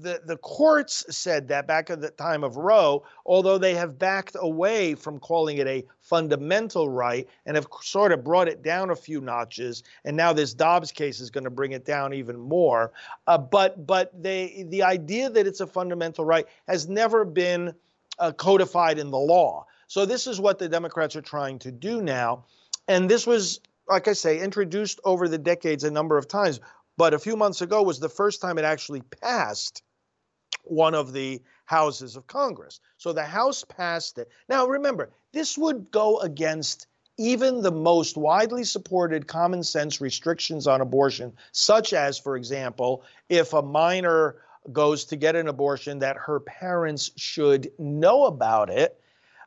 the, 0.00 0.20
the 0.24 0.36
courts 0.36 1.04
said 1.08 1.48
that 1.48 1.66
back 1.66 1.90
at 1.90 2.00
the 2.00 2.10
time 2.10 2.44
of 2.44 2.56
Roe, 2.56 3.02
although 3.26 3.58
they 3.58 3.74
have 3.74 3.98
backed 3.98 4.36
away 4.38 4.94
from 4.94 5.18
calling 5.18 5.56
it 5.56 5.66
a 5.66 5.84
fundamental 6.00 6.88
right 6.88 7.26
and 7.44 7.56
have 7.56 7.66
sort 7.80 8.12
of 8.12 8.22
brought 8.22 8.46
it 8.46 8.62
down 8.62 8.90
a 8.90 8.96
few 8.96 9.20
notches. 9.20 9.82
And 10.04 10.16
now 10.16 10.32
this 10.32 10.54
Dobbs 10.54 10.92
case 10.92 11.18
is 11.18 11.30
going 11.30 11.44
to 11.44 11.50
bring 11.50 11.72
it 11.72 11.84
down 11.84 12.14
even 12.14 12.38
more. 12.38 12.92
Uh, 13.26 13.38
but 13.38 13.84
but 13.84 14.10
they 14.22 14.64
the 14.68 14.84
idea 14.84 15.28
that 15.28 15.46
it's 15.46 15.60
a 15.60 15.66
fundamental 15.66 16.24
right 16.24 16.46
has 16.68 16.88
never 16.88 17.24
been 17.24 17.74
uh, 18.20 18.30
codified 18.32 18.98
in 18.98 19.10
the 19.10 19.18
law. 19.18 19.66
So 19.88 20.06
this 20.06 20.28
is 20.28 20.40
what 20.40 20.58
the 20.58 20.68
Democrats 20.68 21.16
are 21.16 21.22
trying 21.22 21.58
to 21.60 21.72
do 21.72 22.00
now. 22.00 22.44
And 22.86 23.10
this 23.10 23.26
was 23.26 23.60
like 23.88 24.08
I 24.08 24.12
say, 24.12 24.40
introduced 24.40 25.00
over 25.04 25.28
the 25.28 25.38
decades 25.38 25.84
a 25.84 25.90
number 25.90 26.16
of 26.16 26.26
times 26.28 26.60
but 26.96 27.14
a 27.14 27.18
few 27.18 27.36
months 27.36 27.60
ago 27.60 27.82
was 27.82 28.00
the 28.00 28.08
first 28.08 28.40
time 28.40 28.58
it 28.58 28.64
actually 28.64 29.02
passed 29.22 29.82
one 30.64 30.94
of 30.94 31.12
the 31.12 31.42
houses 31.66 32.16
of 32.16 32.26
Congress. 32.26 32.80
So 32.96 33.12
the 33.12 33.24
House 33.24 33.64
passed 33.64 34.18
it. 34.18 34.28
Now 34.48 34.66
remember, 34.66 35.10
this 35.32 35.58
would 35.58 35.90
go 35.90 36.18
against 36.20 36.86
even 37.16 37.62
the 37.62 37.72
most 37.72 38.16
widely 38.16 38.64
supported 38.64 39.26
common 39.26 39.62
sense 39.62 40.00
restrictions 40.00 40.66
on 40.66 40.80
abortion, 40.80 41.32
such 41.52 41.92
as, 41.92 42.18
for 42.18 42.36
example, 42.36 43.04
if 43.28 43.52
a 43.52 43.62
minor 43.62 44.36
goes 44.72 45.04
to 45.04 45.16
get 45.16 45.36
an 45.36 45.46
abortion, 45.46 45.98
that 46.00 46.16
her 46.16 46.40
parents 46.40 47.10
should 47.16 47.70
know 47.78 48.24
about 48.24 48.70
it 48.70 49.00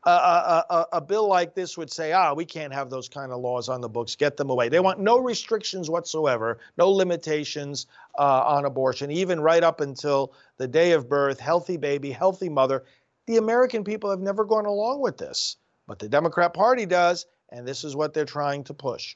a, 0.09 0.65
a, 0.69 0.85
a, 0.93 1.01
bill 1.01 1.27
like 1.27 1.53
this 1.53 1.77
would 1.77 1.91
say, 1.91 2.13
ah, 2.13 2.33
we 2.33 2.45
can't 2.45 2.73
have 2.73 2.89
those 2.89 3.09
kind 3.09 3.31
of 3.31 3.39
laws 3.41 3.67
on 3.67 3.81
the 3.81 3.89
books, 3.89 4.15
get 4.15 4.37
them 4.37 4.49
away. 4.49 4.69
They 4.69 4.79
want 4.79 4.99
no 4.99 5.17
restrictions 5.19 5.89
whatsoever, 5.89 6.59
no 6.77 6.89
limitations 6.89 7.87
uh, 8.17 8.43
on 8.45 8.65
abortion, 8.65 9.11
even 9.11 9.41
right 9.41 9.63
up 9.63 9.81
until 9.81 10.33
the 10.57 10.67
day 10.67 10.93
of 10.93 11.09
birth, 11.09 11.39
healthy 11.39 11.77
baby, 11.77 12.11
healthy 12.11 12.47
mother. 12.47 12.85
The 13.25 13.37
American 13.37 13.83
people 13.83 14.09
have 14.09 14.21
never 14.21 14.45
gone 14.45 14.65
along 14.65 15.01
with 15.01 15.17
this, 15.17 15.57
but 15.87 15.99
the 15.99 16.07
Democrat 16.07 16.53
Party 16.53 16.85
does, 16.85 17.25
and 17.49 17.67
this 17.67 17.83
is 17.83 17.95
what 17.95 18.13
they're 18.13 18.25
trying 18.25 18.63
to 18.65 18.73
push. 18.73 19.15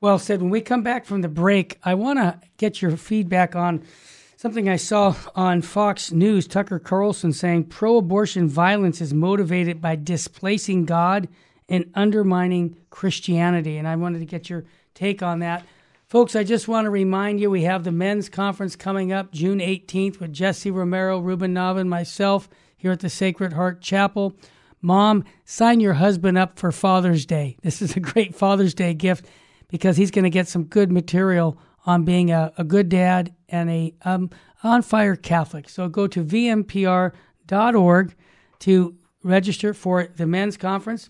Well 0.00 0.18
said. 0.18 0.42
When 0.42 0.50
we 0.50 0.60
come 0.60 0.82
back 0.82 1.06
from 1.06 1.22
the 1.22 1.28
break, 1.28 1.78
I 1.84 1.94
want 1.94 2.18
to 2.18 2.38
get 2.58 2.82
your 2.82 2.96
feedback 2.96 3.56
on 3.56 3.84
Something 4.38 4.68
I 4.68 4.76
saw 4.76 5.16
on 5.34 5.62
Fox 5.62 6.12
News, 6.12 6.46
Tucker 6.46 6.78
Carlson 6.78 7.32
saying 7.32 7.64
pro 7.64 7.96
abortion 7.96 8.50
violence 8.50 9.00
is 9.00 9.14
motivated 9.14 9.80
by 9.80 9.96
displacing 9.96 10.84
God 10.84 11.26
and 11.70 11.90
undermining 11.94 12.76
Christianity. 12.90 13.78
And 13.78 13.88
I 13.88 13.96
wanted 13.96 14.18
to 14.18 14.26
get 14.26 14.50
your 14.50 14.66
take 14.92 15.22
on 15.22 15.38
that. 15.38 15.64
Folks, 16.06 16.36
I 16.36 16.44
just 16.44 16.68
want 16.68 16.84
to 16.84 16.90
remind 16.90 17.40
you 17.40 17.50
we 17.50 17.62
have 17.62 17.82
the 17.82 17.90
men's 17.90 18.28
conference 18.28 18.76
coming 18.76 19.10
up 19.10 19.32
June 19.32 19.58
18th 19.58 20.20
with 20.20 20.34
Jesse 20.34 20.70
Romero, 20.70 21.18
Ruben 21.18 21.54
Navin, 21.54 21.88
myself 21.88 22.46
here 22.76 22.92
at 22.92 23.00
the 23.00 23.08
Sacred 23.08 23.54
Heart 23.54 23.80
Chapel. 23.80 24.36
Mom, 24.82 25.24
sign 25.46 25.80
your 25.80 25.94
husband 25.94 26.36
up 26.36 26.58
for 26.58 26.70
Father's 26.72 27.24
Day. 27.24 27.56
This 27.62 27.80
is 27.80 27.96
a 27.96 28.00
great 28.00 28.34
Father's 28.34 28.74
Day 28.74 28.92
gift 28.92 29.24
because 29.68 29.96
he's 29.96 30.10
going 30.10 30.24
to 30.24 30.30
get 30.30 30.46
some 30.46 30.64
good 30.64 30.92
material 30.92 31.56
on 31.86 32.04
being 32.04 32.30
a, 32.30 32.52
a 32.58 32.64
good 32.64 32.88
dad 32.88 33.34
and 33.48 33.70
a 33.70 33.94
um, 34.02 34.28
on 34.62 34.82
fire 34.82 35.16
Catholic. 35.16 35.68
So 35.68 35.88
go 35.88 36.06
to 36.08 36.24
vmpr.org 36.24 37.14
to 38.58 38.96
register 39.22 39.72
for 39.72 40.08
the 40.16 40.26
men's 40.26 40.56
conference. 40.56 41.08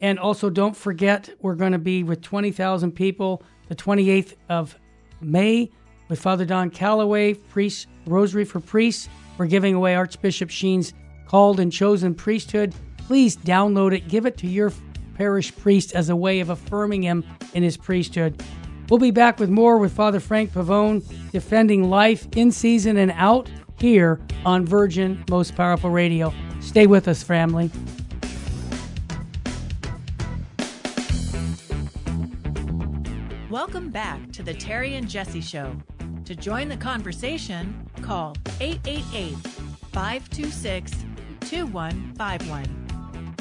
And 0.00 0.18
also, 0.18 0.48
don't 0.48 0.76
forget, 0.76 1.30
we're 1.40 1.56
going 1.56 1.72
to 1.72 1.78
be 1.78 2.04
with 2.04 2.22
20,000 2.22 2.92
people 2.92 3.42
the 3.68 3.74
28th 3.74 4.34
of 4.48 4.76
May 5.20 5.70
with 6.08 6.20
Father 6.20 6.44
Don 6.44 6.70
Calloway, 6.70 7.34
priest, 7.34 7.86
Rosary 8.06 8.44
for 8.44 8.60
Priests. 8.60 9.08
We're 9.36 9.46
giving 9.46 9.74
away 9.74 9.94
Archbishop 9.94 10.50
Sheen's 10.50 10.94
called 11.26 11.60
and 11.60 11.70
chosen 11.70 12.14
priesthood. 12.14 12.74
Please 12.96 13.36
download 13.36 13.94
it, 13.94 14.08
give 14.08 14.24
it 14.24 14.38
to 14.38 14.46
your 14.46 14.72
parish 15.14 15.54
priest 15.56 15.94
as 15.94 16.08
a 16.08 16.16
way 16.16 16.40
of 16.40 16.48
affirming 16.48 17.02
him 17.02 17.24
in 17.52 17.62
his 17.62 17.76
priesthood. 17.76 18.42
We'll 18.90 18.98
be 18.98 19.10
back 19.10 19.38
with 19.38 19.50
more 19.50 19.76
with 19.76 19.92
Father 19.92 20.18
Frank 20.18 20.52
Pavone 20.52 21.02
defending 21.30 21.90
life 21.90 22.26
in 22.34 22.50
season 22.50 22.96
and 22.96 23.12
out 23.16 23.50
here 23.78 24.18
on 24.46 24.64
Virgin 24.64 25.22
Most 25.28 25.54
Powerful 25.54 25.90
Radio. 25.90 26.32
Stay 26.60 26.86
with 26.86 27.06
us, 27.06 27.22
family. 27.22 27.70
Welcome 33.50 33.90
back 33.90 34.32
to 34.32 34.42
the 34.42 34.54
Terry 34.54 34.94
and 34.94 35.08
Jesse 35.08 35.42
Show. 35.42 35.76
To 36.24 36.34
join 36.34 36.68
the 36.68 36.76
conversation, 36.76 37.88
call 38.02 38.36
888 38.60 39.34
526 39.92 40.92
2151. 41.40 42.86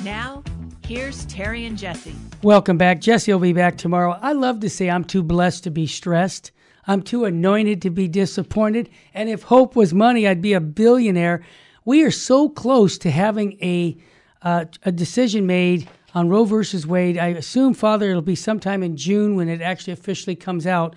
Now, 0.03 0.43
here's 0.87 1.25
Terry 1.25 1.65
and 1.65 1.77
Jesse. 1.77 2.15
Welcome 2.41 2.77
back. 2.77 3.01
Jesse 3.01 3.33
will 3.33 3.39
be 3.39 3.51
back 3.51 3.77
tomorrow. 3.77 4.17
I 4.21 4.31
love 4.31 4.61
to 4.61 4.69
say 4.69 4.89
I'm 4.89 5.03
too 5.03 5.21
blessed 5.21 5.65
to 5.65 5.69
be 5.69 5.85
stressed. 5.85 6.51
I'm 6.87 7.01
too 7.01 7.25
anointed 7.25 7.81
to 7.81 7.89
be 7.89 8.07
disappointed. 8.07 8.89
And 9.13 9.27
if 9.27 9.43
hope 9.43 9.75
was 9.75 9.93
money, 9.93 10.25
I'd 10.25 10.41
be 10.41 10.53
a 10.53 10.61
billionaire. 10.61 11.43
We 11.83 12.03
are 12.03 12.11
so 12.11 12.47
close 12.47 12.97
to 12.99 13.11
having 13.11 13.57
a 13.61 13.97
uh, 14.41 14.65
a 14.83 14.91
decision 14.91 15.45
made 15.45 15.89
on 16.13 16.29
Roe 16.29 16.45
versus 16.45 16.87
Wade. 16.87 17.17
I 17.17 17.27
assume, 17.27 17.73
Father, 17.73 18.09
it'll 18.09 18.21
be 18.21 18.35
sometime 18.35 18.81
in 18.81 18.95
June 18.95 19.35
when 19.35 19.49
it 19.49 19.61
actually 19.61 19.93
officially 19.93 20.35
comes 20.35 20.65
out. 20.65 20.95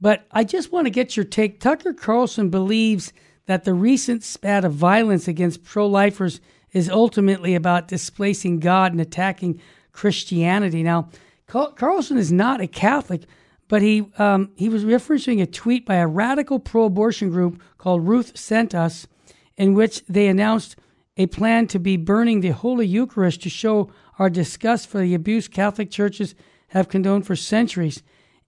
But 0.00 0.26
I 0.30 0.44
just 0.44 0.72
want 0.72 0.86
to 0.86 0.90
get 0.90 1.16
your 1.16 1.24
take. 1.24 1.60
Tucker 1.60 1.92
Carlson 1.92 2.48
believes 2.48 3.12
that 3.46 3.64
the 3.64 3.74
recent 3.74 4.22
spat 4.22 4.64
of 4.64 4.72
violence 4.72 5.28
against 5.28 5.64
pro 5.64 5.86
lifers 5.86 6.40
is 6.72 6.90
ultimately 6.90 7.54
about 7.54 7.88
displacing 7.88 8.60
God 8.60 8.92
and 8.92 9.00
attacking 9.00 9.60
Christianity. 9.92 10.82
Now, 10.82 11.10
Carlson 11.46 12.18
is 12.18 12.32
not 12.32 12.60
a 12.60 12.66
Catholic, 12.66 13.22
but 13.68 13.82
he 13.82 14.06
um, 14.18 14.50
he 14.56 14.68
was 14.68 14.84
referencing 14.84 15.42
a 15.42 15.46
tweet 15.46 15.86
by 15.86 15.96
a 15.96 16.06
radical 16.06 16.58
pro-abortion 16.58 17.30
group 17.30 17.62
called 17.78 18.06
Ruth 18.06 18.36
Sent 18.36 18.74
Us, 18.74 19.06
in 19.56 19.74
which 19.74 20.04
they 20.06 20.28
announced 20.28 20.76
a 21.16 21.26
plan 21.26 21.66
to 21.68 21.78
be 21.78 21.96
burning 21.96 22.40
the 22.40 22.50
Holy 22.50 22.86
Eucharist 22.86 23.42
to 23.42 23.50
show 23.50 23.90
our 24.18 24.30
disgust 24.30 24.88
for 24.88 25.00
the 25.00 25.14
abuse 25.14 25.48
Catholic 25.48 25.90
churches 25.90 26.34
have 26.68 26.88
condoned 26.88 27.26
for 27.26 27.36
centuries. 27.36 28.02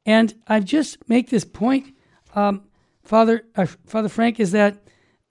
And 0.04 0.35
I 0.46 0.61
just 0.61 1.09
make 1.09 1.31
this 1.31 1.44
point, 1.44 1.94
um, 2.35 2.62
Father 3.02 3.44
uh, 3.57 3.66
Father 3.87 4.09
Frank, 4.09 4.38
is 4.38 4.52
that 4.52 4.83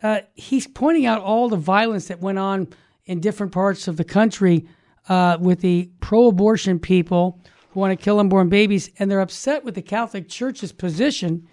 uh, 0.07 0.21
he's 0.35 0.67
pointing 0.67 1.05
out 1.05 1.21
all 1.21 1.49
the 1.49 1.57
violence 1.57 2.07
that 2.07 2.21
went 2.21 2.39
on 2.39 2.67
in 3.05 3.19
different 3.19 3.51
parts 3.51 3.87
of 3.89 3.97
the 3.97 4.03
country 4.05 4.65
uh, 5.09 5.37
with 5.39 5.59
the 5.59 5.91
pro-abortion 5.99 6.79
people 6.79 7.41
who 7.69 7.79
want 7.81 7.97
to 7.97 8.01
kill 8.01 8.19
unborn 8.19 8.47
babies, 8.47 8.89
and 8.97 9.11
they're 9.11 9.19
upset 9.19 9.65
with 9.65 9.75
the 9.75 9.81
Catholic 9.81 10.29
Church's 10.29 10.71
position. 10.71 11.45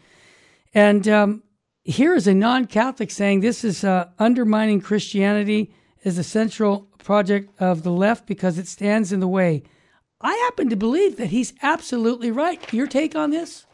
And 0.72 1.08
um, 1.08 1.42
here 1.82 2.14
is 2.14 2.28
a 2.28 2.34
non-Catholic 2.34 3.10
saying 3.10 3.40
this 3.40 3.64
is 3.64 3.82
uh, 3.82 4.08
undermining 4.20 4.80
Christianity 4.80 5.74
is 6.04 6.16
a 6.16 6.24
central 6.24 6.88
project 6.98 7.50
of 7.60 7.82
the 7.82 7.92
left 7.92 8.26
because 8.26 8.56
it 8.56 8.68
stands 8.68 9.12
in 9.12 9.18
the 9.18 9.28
way. 9.28 9.64
I 10.20 10.32
happen 10.46 10.68
to 10.70 10.76
believe 10.76 11.16
that 11.16 11.30
he's 11.30 11.54
absolutely 11.60 12.30
right. 12.30 12.72
Your 12.72 12.86
take 12.86 13.16
on 13.16 13.30
this? 13.30 13.66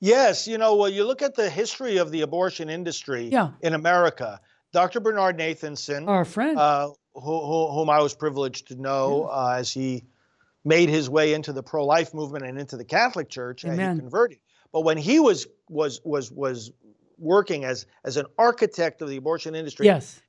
Yes, 0.00 0.46
you 0.46 0.58
know, 0.58 0.76
well, 0.76 0.88
you 0.88 1.04
look 1.04 1.22
at 1.22 1.34
the 1.34 1.48
history 1.48 1.96
of 1.96 2.10
the 2.10 2.20
abortion 2.22 2.68
industry 2.68 3.28
yeah. 3.32 3.50
in 3.62 3.74
America. 3.74 4.40
Dr. 4.72 5.00
Bernard 5.00 5.38
Nathanson, 5.38 6.06
our 6.06 6.24
friend, 6.24 6.58
uh, 6.58 6.90
who, 7.14 7.20
who, 7.20 7.68
whom 7.68 7.88
I 7.88 8.02
was 8.02 8.14
privileged 8.14 8.68
to 8.68 8.74
know 8.74 9.26
yeah. 9.30 9.36
uh, 9.36 9.56
as 9.58 9.72
he 9.72 10.04
made 10.64 10.88
his 10.88 11.08
way 11.08 11.32
into 11.32 11.52
the 11.52 11.62
pro-life 11.62 12.12
movement 12.12 12.44
and 12.44 12.58
into 12.58 12.76
the 12.76 12.84
Catholic 12.84 13.30
Church, 13.30 13.64
Amen. 13.64 13.80
and 13.80 13.94
he 13.94 14.00
converted. 14.00 14.38
But 14.72 14.82
when 14.82 14.98
he 14.98 15.20
was 15.20 15.46
was 15.70 16.00
was 16.04 16.30
was 16.30 16.72
working 17.18 17.64
as 17.64 17.86
as 18.04 18.18
an 18.18 18.26
architect 18.36 19.00
of 19.00 19.08
the 19.08 19.16
abortion 19.16 19.54
industry, 19.54 19.86
yes, 19.86 20.20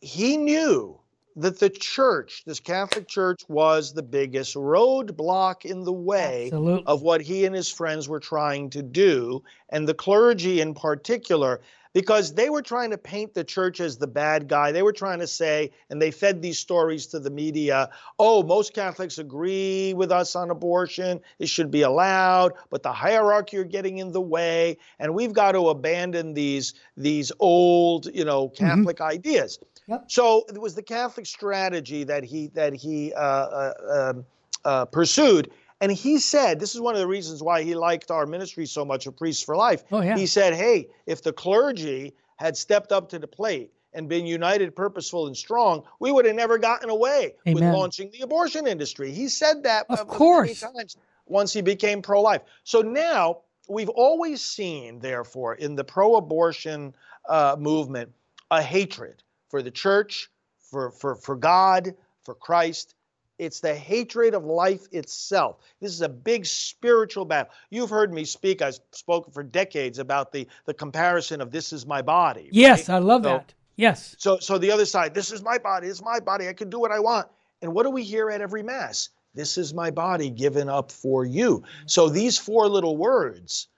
he 0.00 0.36
knew 0.36 0.98
that 1.36 1.58
the 1.58 1.70
church, 1.70 2.42
this 2.44 2.60
Catholic 2.60 3.08
Church, 3.08 3.42
was 3.48 3.92
the 3.92 4.02
biggest 4.02 4.54
roadblock 4.54 5.64
in 5.64 5.84
the 5.84 5.92
way 5.92 6.46
Absolutely. 6.46 6.84
of 6.86 7.02
what 7.02 7.20
he 7.20 7.44
and 7.44 7.54
his 7.54 7.70
friends 7.70 8.08
were 8.08 8.20
trying 8.20 8.70
to 8.70 8.82
do, 8.82 9.42
and 9.68 9.88
the 9.88 9.94
clergy 9.94 10.60
in 10.60 10.74
particular, 10.74 11.60
because 11.92 12.34
they 12.34 12.50
were 12.50 12.62
trying 12.62 12.90
to 12.90 12.98
paint 12.98 13.34
the 13.34 13.42
church 13.42 13.80
as 13.80 13.98
the 13.98 14.06
bad 14.06 14.48
guy. 14.48 14.70
They 14.72 14.82
were 14.82 14.92
trying 14.92 15.18
to 15.20 15.26
say, 15.26 15.72
and 15.88 16.00
they 16.00 16.10
fed 16.10 16.40
these 16.40 16.58
stories 16.58 17.06
to 17.08 17.18
the 17.18 17.30
media 17.30 17.90
oh, 18.18 18.42
most 18.42 18.74
Catholics 18.74 19.18
agree 19.18 19.94
with 19.94 20.12
us 20.12 20.36
on 20.36 20.50
abortion, 20.50 21.20
it 21.38 21.48
should 21.48 21.70
be 21.70 21.82
allowed, 21.82 22.52
but 22.70 22.82
the 22.82 22.92
hierarchy 22.92 23.56
are 23.56 23.64
getting 23.64 23.98
in 23.98 24.12
the 24.12 24.20
way, 24.20 24.76
and 24.98 25.14
we've 25.14 25.32
got 25.32 25.52
to 25.52 25.68
abandon 25.68 26.34
these, 26.34 26.74
these 26.96 27.32
old, 27.38 28.06
you 28.14 28.24
know, 28.24 28.48
mm-hmm. 28.48 28.64
Catholic 28.64 28.98
mm-hmm. 28.98 29.10
ideas. 29.10 29.58
Yep. 29.90 30.04
So 30.06 30.44
it 30.48 30.60
was 30.60 30.76
the 30.76 30.82
Catholic 30.82 31.26
strategy 31.26 32.04
that 32.04 32.22
he 32.22 32.46
that 32.48 32.74
he 32.74 33.12
uh, 33.12 33.20
uh, 33.20 33.72
um, 33.92 34.24
uh, 34.64 34.84
pursued, 34.84 35.50
and 35.80 35.90
he 35.90 36.18
said 36.18 36.60
this 36.60 36.76
is 36.76 36.80
one 36.80 36.94
of 36.94 37.00
the 37.00 37.08
reasons 37.08 37.42
why 37.42 37.62
he 37.62 37.74
liked 37.74 38.12
our 38.12 38.24
ministry 38.24 38.66
so 38.66 38.84
much 38.84 39.08
of 39.08 39.16
Priests 39.16 39.42
for 39.42 39.56
Life. 39.56 39.82
Oh, 39.90 40.00
yeah. 40.00 40.16
He 40.16 40.26
said, 40.26 40.54
"Hey, 40.54 40.88
if 41.06 41.22
the 41.22 41.32
clergy 41.32 42.14
had 42.36 42.56
stepped 42.56 42.92
up 42.92 43.08
to 43.10 43.18
the 43.18 43.26
plate." 43.26 43.72
And 43.92 44.08
been 44.08 44.24
united, 44.24 44.76
purposeful, 44.76 45.26
and 45.26 45.36
strong, 45.36 45.82
we 45.98 46.12
would 46.12 46.24
have 46.24 46.36
never 46.36 46.58
gotten 46.58 46.90
away 46.90 47.34
Amen. 47.44 47.54
with 47.54 47.64
launching 47.74 48.08
the 48.12 48.20
abortion 48.20 48.68
industry. 48.68 49.10
He 49.10 49.28
said 49.28 49.64
that 49.64 49.86
of 49.88 50.06
course. 50.06 50.62
many 50.62 50.74
times 50.74 50.96
once 51.26 51.52
he 51.52 51.60
became 51.60 52.00
pro-life. 52.00 52.42
So 52.62 52.82
now 52.82 53.38
we've 53.68 53.88
always 53.88 54.42
seen, 54.42 55.00
therefore, 55.00 55.56
in 55.56 55.74
the 55.74 55.82
pro-abortion 55.82 56.94
uh, 57.28 57.56
movement, 57.58 58.12
a 58.52 58.62
hatred 58.62 59.24
for 59.50 59.62
the 59.62 59.70
church, 59.70 60.30
for, 60.70 60.90
for, 60.92 61.16
for 61.16 61.36
God, 61.36 61.94
for 62.22 62.34
Christ. 62.34 62.94
It's 63.38 63.60
the 63.60 63.74
hatred 63.74 64.34
of 64.34 64.44
life 64.44 64.86
itself. 64.92 65.56
This 65.80 65.92
is 65.92 66.02
a 66.02 66.08
big 66.08 66.44
spiritual 66.44 67.24
battle. 67.24 67.52
You've 67.70 67.90
heard 67.90 68.12
me 68.12 68.24
speak. 68.24 68.60
I've 68.60 68.78
spoken 68.92 69.32
for 69.32 69.42
decades 69.42 69.98
about 69.98 70.30
the, 70.30 70.46
the 70.66 70.74
comparison 70.74 71.40
of 71.40 71.50
this 71.50 71.72
is 71.72 71.86
my 71.86 72.02
body. 72.02 72.50
Yes, 72.52 72.88
I 72.88 72.98
love 72.98 73.24
so, 73.24 73.28
that. 73.30 73.54
Yes. 73.76 74.14
So, 74.18 74.38
so 74.38 74.58
the 74.58 74.70
other 74.70 74.84
side, 74.84 75.14
this 75.14 75.32
is 75.32 75.42
my 75.42 75.56
body. 75.56 75.88
It's 75.88 76.02
my 76.02 76.20
body. 76.20 76.48
I 76.48 76.52
can 76.52 76.68
do 76.68 76.78
what 76.78 76.92
I 76.92 77.00
want. 77.00 77.28
And 77.62 77.72
what 77.72 77.84
do 77.84 77.90
we 77.90 78.04
hear 78.04 78.30
at 78.30 78.42
every 78.42 78.62
Mass? 78.62 79.08
This 79.34 79.56
is 79.56 79.72
my 79.72 79.90
body 79.90 80.28
given 80.28 80.68
up 80.68 80.92
for 80.92 81.24
you. 81.24 81.62
So 81.86 82.08
these 82.08 82.36
four 82.36 82.68
little 82.68 82.96
words 82.96 83.68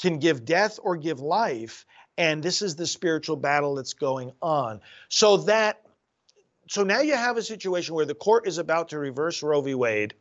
can 0.00 0.18
give 0.18 0.44
death 0.44 0.78
or 0.82 0.96
give 0.96 1.20
life 1.20 1.84
and 2.20 2.42
this 2.42 2.60
is 2.60 2.76
the 2.76 2.86
spiritual 2.86 3.36
battle 3.36 3.74
that's 3.76 3.94
going 3.94 4.30
on. 4.42 4.82
So 5.08 5.38
that 5.38 5.80
so 6.68 6.84
now 6.84 7.00
you 7.00 7.16
have 7.16 7.38
a 7.38 7.42
situation 7.42 7.94
where 7.94 8.04
the 8.04 8.14
court 8.14 8.46
is 8.46 8.58
about 8.58 8.90
to 8.90 8.98
reverse 8.98 9.42
Roe 9.42 9.62
v. 9.62 9.74
Wade. 9.74 10.14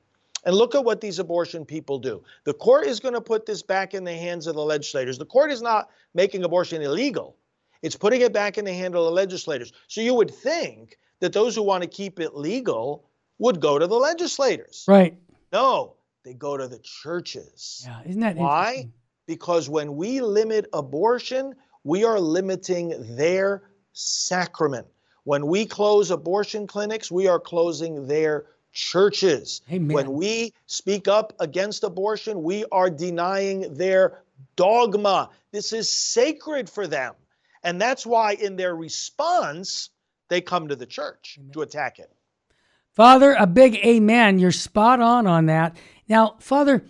And 0.46 0.56
look 0.56 0.74
at 0.74 0.86
what 0.86 1.02
these 1.02 1.20
abortion 1.20 1.66
people 1.66 2.00
do. 2.00 2.24
The 2.46 2.54
court 2.54 2.88
is 2.88 3.02
going 3.02 3.14
to 3.14 3.22
put 3.22 3.46
this 3.46 3.62
back 3.62 3.94
in 3.94 4.06
the 4.06 4.14
hands 4.14 4.48
of 4.48 4.56
the 4.56 4.62
legislators. 4.62 5.18
The 5.18 5.26
court 5.26 5.52
is 5.52 5.62
not 5.62 5.90
making 6.14 6.46
abortion 6.46 6.82
illegal, 6.82 7.36
it's 7.82 7.98
putting 7.98 8.22
it 8.22 8.32
back 8.32 8.58
in 8.58 8.64
the 8.64 8.74
hands 8.74 8.96
of 8.96 9.04
the 9.04 9.12
legislators. 9.12 9.74
So 9.88 10.00
you 10.00 10.14
would 10.14 10.32
think 10.32 10.98
that 11.20 11.34
those 11.34 11.54
who 11.54 11.64
want 11.64 11.84
to 11.84 11.90
keep 11.90 12.22
it 12.22 12.34
legal 12.34 13.04
would 13.40 13.60
go 13.60 13.78
to 13.78 13.88
the 13.88 13.96
legislators. 13.96 14.86
Right. 14.88 15.18
No, 15.52 15.96
they 16.24 16.34
go 16.34 16.56
to 16.56 16.68
the 16.70 16.80
churches. 16.80 17.84
Yeah, 17.86 18.00
isn't 18.06 18.22
that 18.22 18.38
why? 18.38 18.90
Because 19.28 19.70
when 19.70 19.96
we 19.96 20.22
limit 20.22 20.68
abortion, 20.74 21.56
we 21.89 22.04
are 22.04 22.19
limiting 22.19 23.15
their 23.15 23.63
sacrament. 23.93 24.86
When 25.23 25.47
we 25.47 25.65
close 25.65 26.12
abortion 26.12 26.67
clinics, 26.67 27.12
we 27.12 27.28
are 27.28 27.39
closing 27.39 28.06
their 28.06 28.45
churches. 28.73 29.62
Amen. 29.71 29.95
When 29.95 30.13
we 30.13 30.54
speak 30.67 31.08
up 31.08 31.34
against 31.39 31.84
abortion, 31.84 32.43
we 32.43 32.63
are 32.71 32.91
denying 32.91 33.73
their 33.73 34.21
dogma. 34.56 35.32
This 35.52 35.73
is 35.73 35.91
sacred 35.91 36.69
for 36.69 36.86
them. 36.86 37.15
And 37.63 37.82
that's 37.82 38.06
why, 38.06 38.34
in 38.34 38.56
their 38.56 38.75
response, 38.75 39.89
they 40.28 40.41
come 40.41 40.67
to 40.67 40.75
the 40.75 40.86
church 40.86 41.38
amen. 41.39 41.54
to 41.54 41.62
attack 41.63 41.97
it. 41.97 42.12
Father, 42.93 43.34
a 43.34 43.47
big 43.47 43.78
amen. 43.78 44.38
You're 44.38 44.52
spot 44.52 45.02
on 45.02 45.25
on 45.25 45.47
that. 45.47 45.75
Now, 46.08 46.36
Father, 46.39 46.84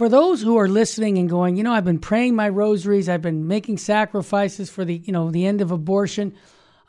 for 0.00 0.08
those 0.08 0.40
who 0.40 0.56
are 0.56 0.66
listening 0.66 1.18
and 1.18 1.28
going, 1.28 1.56
you 1.56 1.62
know, 1.62 1.74
I've 1.74 1.84
been 1.84 1.98
praying 1.98 2.34
my 2.34 2.48
rosaries, 2.48 3.06
I've 3.06 3.20
been 3.20 3.46
making 3.46 3.76
sacrifices 3.76 4.70
for 4.70 4.82
the, 4.82 4.94
you 4.94 5.12
know, 5.12 5.30
the 5.30 5.44
end 5.44 5.60
of 5.60 5.72
abortion. 5.72 6.34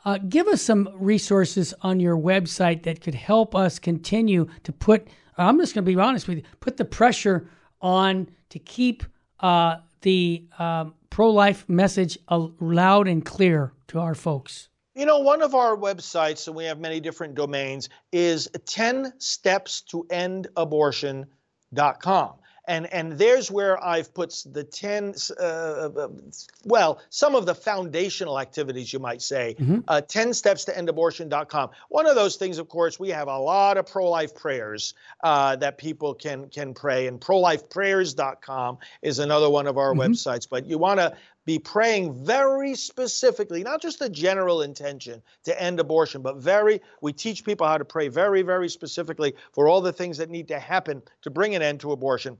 Uh, 0.06 0.16
give 0.16 0.48
us 0.48 0.62
some 0.62 0.88
resources 0.94 1.74
on 1.82 2.00
your 2.00 2.16
website 2.16 2.84
that 2.84 3.02
could 3.02 3.14
help 3.14 3.54
us 3.54 3.78
continue 3.78 4.48
to 4.62 4.72
put. 4.72 5.08
I'm 5.36 5.58
just 5.58 5.74
going 5.74 5.84
to 5.84 5.92
be 5.94 6.00
honest 6.00 6.26
with 6.26 6.38
you. 6.38 6.44
Put 6.60 6.78
the 6.78 6.86
pressure 6.86 7.50
on 7.82 8.30
to 8.48 8.58
keep 8.58 9.04
uh, 9.40 9.76
the 10.00 10.46
um, 10.58 10.94
pro-life 11.10 11.68
message 11.68 12.16
loud 12.30 13.08
and 13.08 13.26
clear 13.26 13.74
to 13.88 14.00
our 14.00 14.14
folks. 14.14 14.70
You 14.94 15.04
know, 15.04 15.18
one 15.18 15.42
of 15.42 15.54
our 15.54 15.76
websites, 15.76 16.46
and 16.46 16.56
we 16.56 16.64
have 16.64 16.80
many 16.80 16.98
different 16.98 17.34
domains, 17.34 17.90
is 18.10 18.48
10 18.64 19.12
steps 19.18 19.82
to 19.82 20.06
end. 20.08 20.48
And 22.66 22.92
and 22.92 23.12
there's 23.12 23.50
where 23.50 23.82
I've 23.82 24.14
put 24.14 24.44
the 24.52 24.62
ten, 24.62 25.14
uh, 25.38 25.42
uh, 25.42 26.08
well, 26.64 27.00
some 27.10 27.34
of 27.34 27.46
the 27.46 27.54
foundational 27.54 28.38
activities 28.38 28.92
you 28.92 28.98
might 28.98 29.20
say. 29.20 29.56
Mm-hmm. 29.58 29.80
Uh, 29.88 30.00
ten 30.00 30.32
steps 30.32 30.64
to 30.66 30.76
end 30.76 30.88
abortion.com. 30.88 31.70
One 31.88 32.06
of 32.06 32.14
those 32.14 32.36
things, 32.36 32.58
of 32.58 32.68
course, 32.68 33.00
we 33.00 33.08
have 33.10 33.28
a 33.28 33.38
lot 33.38 33.78
of 33.78 33.86
pro-life 33.86 34.34
prayers 34.34 34.94
uh, 35.24 35.56
that 35.56 35.76
people 35.78 36.14
can 36.14 36.48
can 36.48 36.72
pray, 36.74 37.08
and 37.08 37.20
prolifeprayers.com 37.20 38.78
is 39.02 39.18
another 39.18 39.50
one 39.50 39.66
of 39.66 39.76
our 39.76 39.92
mm-hmm. 39.92 40.12
websites. 40.12 40.48
But 40.48 40.66
you 40.66 40.78
want 40.78 41.00
to 41.00 41.16
be 41.44 41.58
praying 41.58 42.24
very 42.24 42.76
specifically, 42.76 43.64
not 43.64 43.82
just 43.82 44.00
a 44.00 44.08
general 44.08 44.62
intention 44.62 45.20
to 45.42 45.60
end 45.60 45.80
abortion, 45.80 46.22
but 46.22 46.36
very, 46.36 46.80
we 47.00 47.12
teach 47.12 47.44
people 47.44 47.66
how 47.66 47.78
to 47.78 47.84
pray 47.84 48.06
very, 48.06 48.42
very 48.42 48.68
specifically 48.68 49.34
for 49.52 49.66
all 49.66 49.80
the 49.80 49.92
things 49.92 50.18
that 50.18 50.30
need 50.30 50.46
to 50.46 50.60
happen 50.60 51.02
to 51.22 51.30
bring 51.30 51.56
an 51.56 51.62
end 51.62 51.80
to 51.80 51.90
abortion 51.90 52.38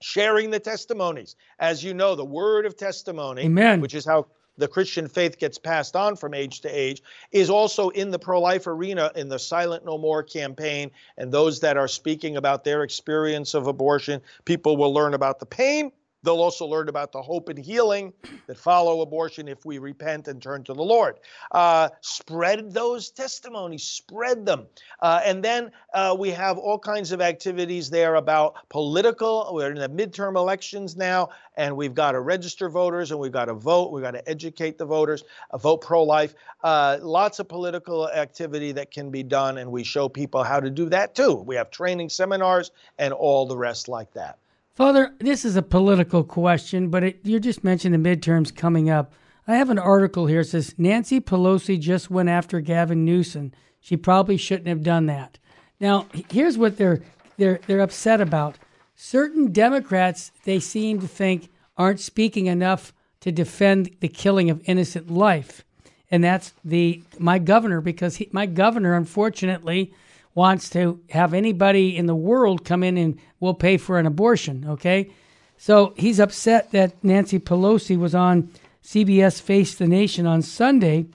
sharing 0.00 0.50
the 0.50 0.60
testimonies. 0.60 1.36
As 1.58 1.82
you 1.82 1.94
know, 1.94 2.14
the 2.14 2.24
word 2.24 2.66
of 2.66 2.76
testimony, 2.76 3.42
Amen. 3.42 3.80
which 3.80 3.94
is 3.94 4.04
how 4.04 4.26
the 4.58 4.68
Christian 4.68 5.08
faith 5.08 5.38
gets 5.38 5.58
passed 5.58 5.96
on 5.96 6.16
from 6.16 6.32
age 6.32 6.62
to 6.62 6.68
age, 6.68 7.02
is 7.30 7.50
also 7.50 7.90
in 7.90 8.10
the 8.10 8.18
pro 8.18 8.40
life 8.40 8.66
arena 8.66 9.12
in 9.14 9.28
the 9.28 9.38
Silent 9.38 9.84
No 9.84 9.98
More 9.98 10.22
campaign. 10.22 10.90
And 11.18 11.30
those 11.30 11.60
that 11.60 11.76
are 11.76 11.88
speaking 11.88 12.36
about 12.36 12.64
their 12.64 12.82
experience 12.82 13.54
of 13.54 13.66
abortion, 13.66 14.22
people 14.44 14.76
will 14.76 14.94
learn 14.94 15.14
about 15.14 15.40
the 15.40 15.46
pain 15.46 15.92
They'll 16.26 16.42
also 16.42 16.66
learn 16.66 16.88
about 16.88 17.12
the 17.12 17.22
hope 17.22 17.48
and 17.50 17.58
healing 17.58 18.12
that 18.48 18.58
follow 18.58 19.00
abortion 19.00 19.46
if 19.46 19.64
we 19.64 19.78
repent 19.78 20.26
and 20.26 20.42
turn 20.42 20.64
to 20.64 20.74
the 20.74 20.82
Lord. 20.82 21.20
Uh, 21.52 21.90
spread 22.00 22.72
those 22.72 23.10
testimonies, 23.10 23.84
spread 23.84 24.44
them. 24.44 24.66
Uh, 25.00 25.20
and 25.24 25.44
then 25.44 25.70
uh, 25.94 26.16
we 26.18 26.30
have 26.30 26.58
all 26.58 26.80
kinds 26.80 27.12
of 27.12 27.20
activities 27.20 27.90
there 27.90 28.16
about 28.16 28.68
political. 28.70 29.50
We're 29.52 29.70
in 29.70 29.78
the 29.78 29.88
midterm 29.88 30.34
elections 30.34 30.96
now, 30.96 31.28
and 31.56 31.76
we've 31.76 31.94
got 31.94 32.12
to 32.12 32.20
register 32.20 32.68
voters 32.68 33.12
and 33.12 33.20
we've 33.20 33.30
got 33.30 33.44
to 33.44 33.54
vote. 33.54 33.92
We've 33.92 34.02
got 34.02 34.10
to 34.10 34.28
educate 34.28 34.78
the 34.78 34.84
voters, 34.84 35.22
uh, 35.52 35.58
vote 35.58 35.80
pro 35.80 36.02
life. 36.02 36.34
Uh, 36.64 36.98
lots 37.00 37.38
of 37.38 37.46
political 37.46 38.10
activity 38.10 38.72
that 38.72 38.90
can 38.90 39.12
be 39.12 39.22
done, 39.22 39.58
and 39.58 39.70
we 39.70 39.84
show 39.84 40.08
people 40.08 40.42
how 40.42 40.58
to 40.58 40.70
do 40.70 40.88
that 40.88 41.14
too. 41.14 41.34
We 41.34 41.54
have 41.54 41.70
training 41.70 42.08
seminars 42.08 42.72
and 42.98 43.14
all 43.14 43.46
the 43.46 43.56
rest 43.56 43.86
like 43.86 44.12
that. 44.14 44.40
Father, 44.76 45.14
this 45.18 45.46
is 45.46 45.56
a 45.56 45.62
political 45.62 46.22
question, 46.22 46.90
but 46.90 47.02
it, 47.02 47.20
you 47.22 47.40
just 47.40 47.64
mentioned 47.64 47.94
the 47.94 48.16
midterms 48.16 48.54
coming 48.54 48.90
up. 48.90 49.14
I 49.48 49.56
have 49.56 49.70
an 49.70 49.78
article 49.78 50.26
here 50.26 50.42
that 50.42 50.50
says 50.50 50.74
Nancy 50.76 51.18
Pelosi 51.18 51.80
just 51.80 52.10
went 52.10 52.28
after 52.28 52.60
Gavin 52.60 53.02
Newsom. 53.02 53.52
She 53.80 53.96
probably 53.96 54.36
shouldn't 54.36 54.68
have 54.68 54.82
done 54.82 55.06
that. 55.06 55.38
Now, 55.80 56.06
here's 56.30 56.58
what 56.58 56.76
they're 56.76 57.02
they're 57.38 57.58
they're 57.66 57.80
upset 57.80 58.20
about. 58.20 58.56
Certain 58.94 59.50
Democrats 59.50 60.30
they 60.44 60.60
seem 60.60 61.00
to 61.00 61.08
think 61.08 61.48
aren't 61.78 62.00
speaking 62.00 62.44
enough 62.44 62.92
to 63.20 63.32
defend 63.32 63.96
the 64.00 64.08
killing 64.08 64.50
of 64.50 64.60
innocent 64.66 65.10
life, 65.10 65.64
and 66.10 66.22
that's 66.22 66.52
the 66.62 67.02
my 67.18 67.38
governor 67.38 67.80
because 67.80 68.16
he, 68.16 68.28
my 68.30 68.44
governor 68.44 68.94
unfortunately 68.94 69.94
wants 70.36 70.68
to 70.68 71.00
have 71.08 71.32
anybody 71.32 71.96
in 71.96 72.04
the 72.04 72.14
world 72.14 72.62
come 72.62 72.84
in 72.84 72.98
and 72.98 73.18
we'll 73.40 73.54
pay 73.54 73.78
for 73.78 73.98
an 73.98 74.06
abortion, 74.06 74.66
okay? 74.68 75.10
So 75.56 75.94
he's 75.96 76.20
upset 76.20 76.70
that 76.72 77.02
Nancy 77.02 77.38
Pelosi 77.38 77.96
was 77.96 78.14
on 78.14 78.50
CBS 78.84 79.40
Face 79.40 79.74
the 79.74 79.88
Nation 79.88 80.26
on 80.26 80.42
Sunday 80.42 81.06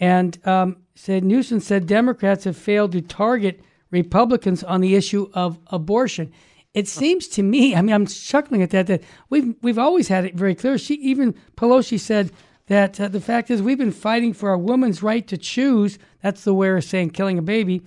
and 0.00 0.44
um, 0.46 0.78
said 0.96 1.22
Newsom 1.22 1.60
said 1.60 1.86
Democrats 1.86 2.42
have 2.42 2.56
failed 2.56 2.90
to 2.92 3.00
target 3.00 3.60
Republicans 3.92 4.64
on 4.64 4.80
the 4.80 4.96
issue 4.96 5.30
of 5.32 5.60
abortion. 5.68 6.32
It 6.74 6.88
seems 6.88 7.28
to 7.28 7.44
me, 7.44 7.76
I 7.76 7.82
mean, 7.82 7.94
I'm 7.94 8.06
chuckling 8.06 8.62
at 8.62 8.70
that, 8.70 8.88
that 8.88 9.02
we've, 9.30 9.54
we've 9.62 9.78
always 9.78 10.08
had 10.08 10.24
it 10.24 10.34
very 10.34 10.56
clear. 10.56 10.76
She 10.76 10.94
even 10.94 11.36
Pelosi 11.56 12.00
said 12.00 12.32
that 12.66 13.00
uh, 13.00 13.06
the 13.06 13.20
fact 13.20 13.48
is 13.48 13.62
we've 13.62 13.78
been 13.78 13.92
fighting 13.92 14.32
for 14.32 14.50
a 14.50 14.58
woman's 14.58 15.04
right 15.04 15.26
to 15.28 15.38
choose. 15.38 16.00
That's 16.20 16.42
the 16.42 16.52
way 16.52 16.68
of 16.70 16.82
saying 16.82 17.10
killing 17.10 17.38
a 17.38 17.42
baby 17.42 17.82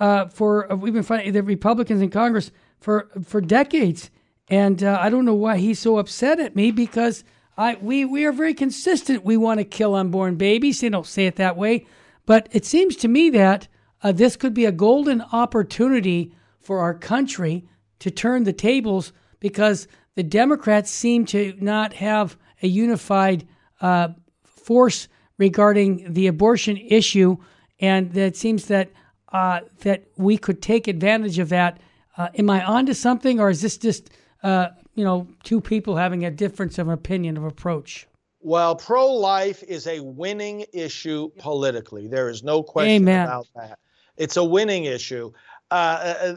uh, 0.00 0.26
for 0.26 0.70
uh, 0.70 0.76
we've 0.76 0.92
been 0.92 1.02
fighting 1.02 1.32
the 1.32 1.42
Republicans 1.42 2.02
in 2.02 2.10
Congress 2.10 2.50
for 2.80 3.08
for 3.22 3.40
decades, 3.40 4.10
and 4.48 4.82
uh, 4.82 4.98
I 5.00 5.10
don't 5.10 5.24
know 5.24 5.34
why 5.34 5.58
he's 5.58 5.78
so 5.78 5.98
upset 5.98 6.40
at 6.40 6.56
me 6.56 6.70
because 6.70 7.24
I 7.56 7.76
we 7.80 8.04
we 8.04 8.24
are 8.24 8.32
very 8.32 8.54
consistent. 8.54 9.24
We 9.24 9.36
want 9.36 9.60
to 9.60 9.64
kill 9.64 9.94
unborn 9.94 10.36
babies. 10.36 10.80
They 10.80 10.88
don't 10.88 11.06
say 11.06 11.26
it 11.26 11.36
that 11.36 11.56
way, 11.56 11.86
but 12.26 12.48
it 12.52 12.64
seems 12.64 12.96
to 12.96 13.08
me 13.08 13.30
that 13.30 13.68
uh, 14.02 14.12
this 14.12 14.36
could 14.36 14.54
be 14.54 14.64
a 14.64 14.72
golden 14.72 15.22
opportunity 15.32 16.34
for 16.60 16.80
our 16.80 16.94
country 16.94 17.66
to 18.00 18.10
turn 18.10 18.44
the 18.44 18.52
tables 18.52 19.12
because 19.40 19.86
the 20.14 20.22
Democrats 20.22 20.90
seem 20.90 21.24
to 21.26 21.54
not 21.60 21.94
have 21.94 22.36
a 22.62 22.66
unified 22.66 23.46
uh, 23.80 24.08
force 24.44 25.08
regarding 25.38 26.12
the 26.12 26.26
abortion 26.26 26.76
issue, 26.76 27.36
and 27.80 28.16
it 28.16 28.36
seems 28.36 28.66
that 28.66 28.90
uh, 29.34 29.60
that 29.80 30.04
we 30.16 30.38
could 30.38 30.62
take 30.62 30.86
advantage 30.86 31.40
of 31.40 31.48
that. 31.50 31.78
Uh, 32.16 32.28
am 32.38 32.48
I 32.48 32.64
onto 32.64 32.94
something, 32.94 33.40
or 33.40 33.50
is 33.50 33.60
this 33.60 33.76
just 33.76 34.08
uh, 34.44 34.68
you 34.94 35.04
know 35.04 35.26
two 35.42 35.60
people 35.60 35.96
having 35.96 36.24
a 36.24 36.30
difference 36.30 36.78
of 36.78 36.88
opinion 36.88 37.36
of 37.36 37.44
approach? 37.44 38.06
Well, 38.40 38.76
pro-life 38.76 39.64
is 39.64 39.86
a 39.86 40.00
winning 40.00 40.66
issue 40.72 41.30
politically. 41.38 42.06
There 42.06 42.28
is 42.28 42.44
no 42.44 42.62
question 42.62 43.02
Amen. 43.02 43.26
about 43.26 43.48
that. 43.56 43.78
It's 44.16 44.36
a 44.36 44.44
winning 44.44 44.84
issue. 44.84 45.32
Uh, 45.70 45.74
uh, 45.74 46.34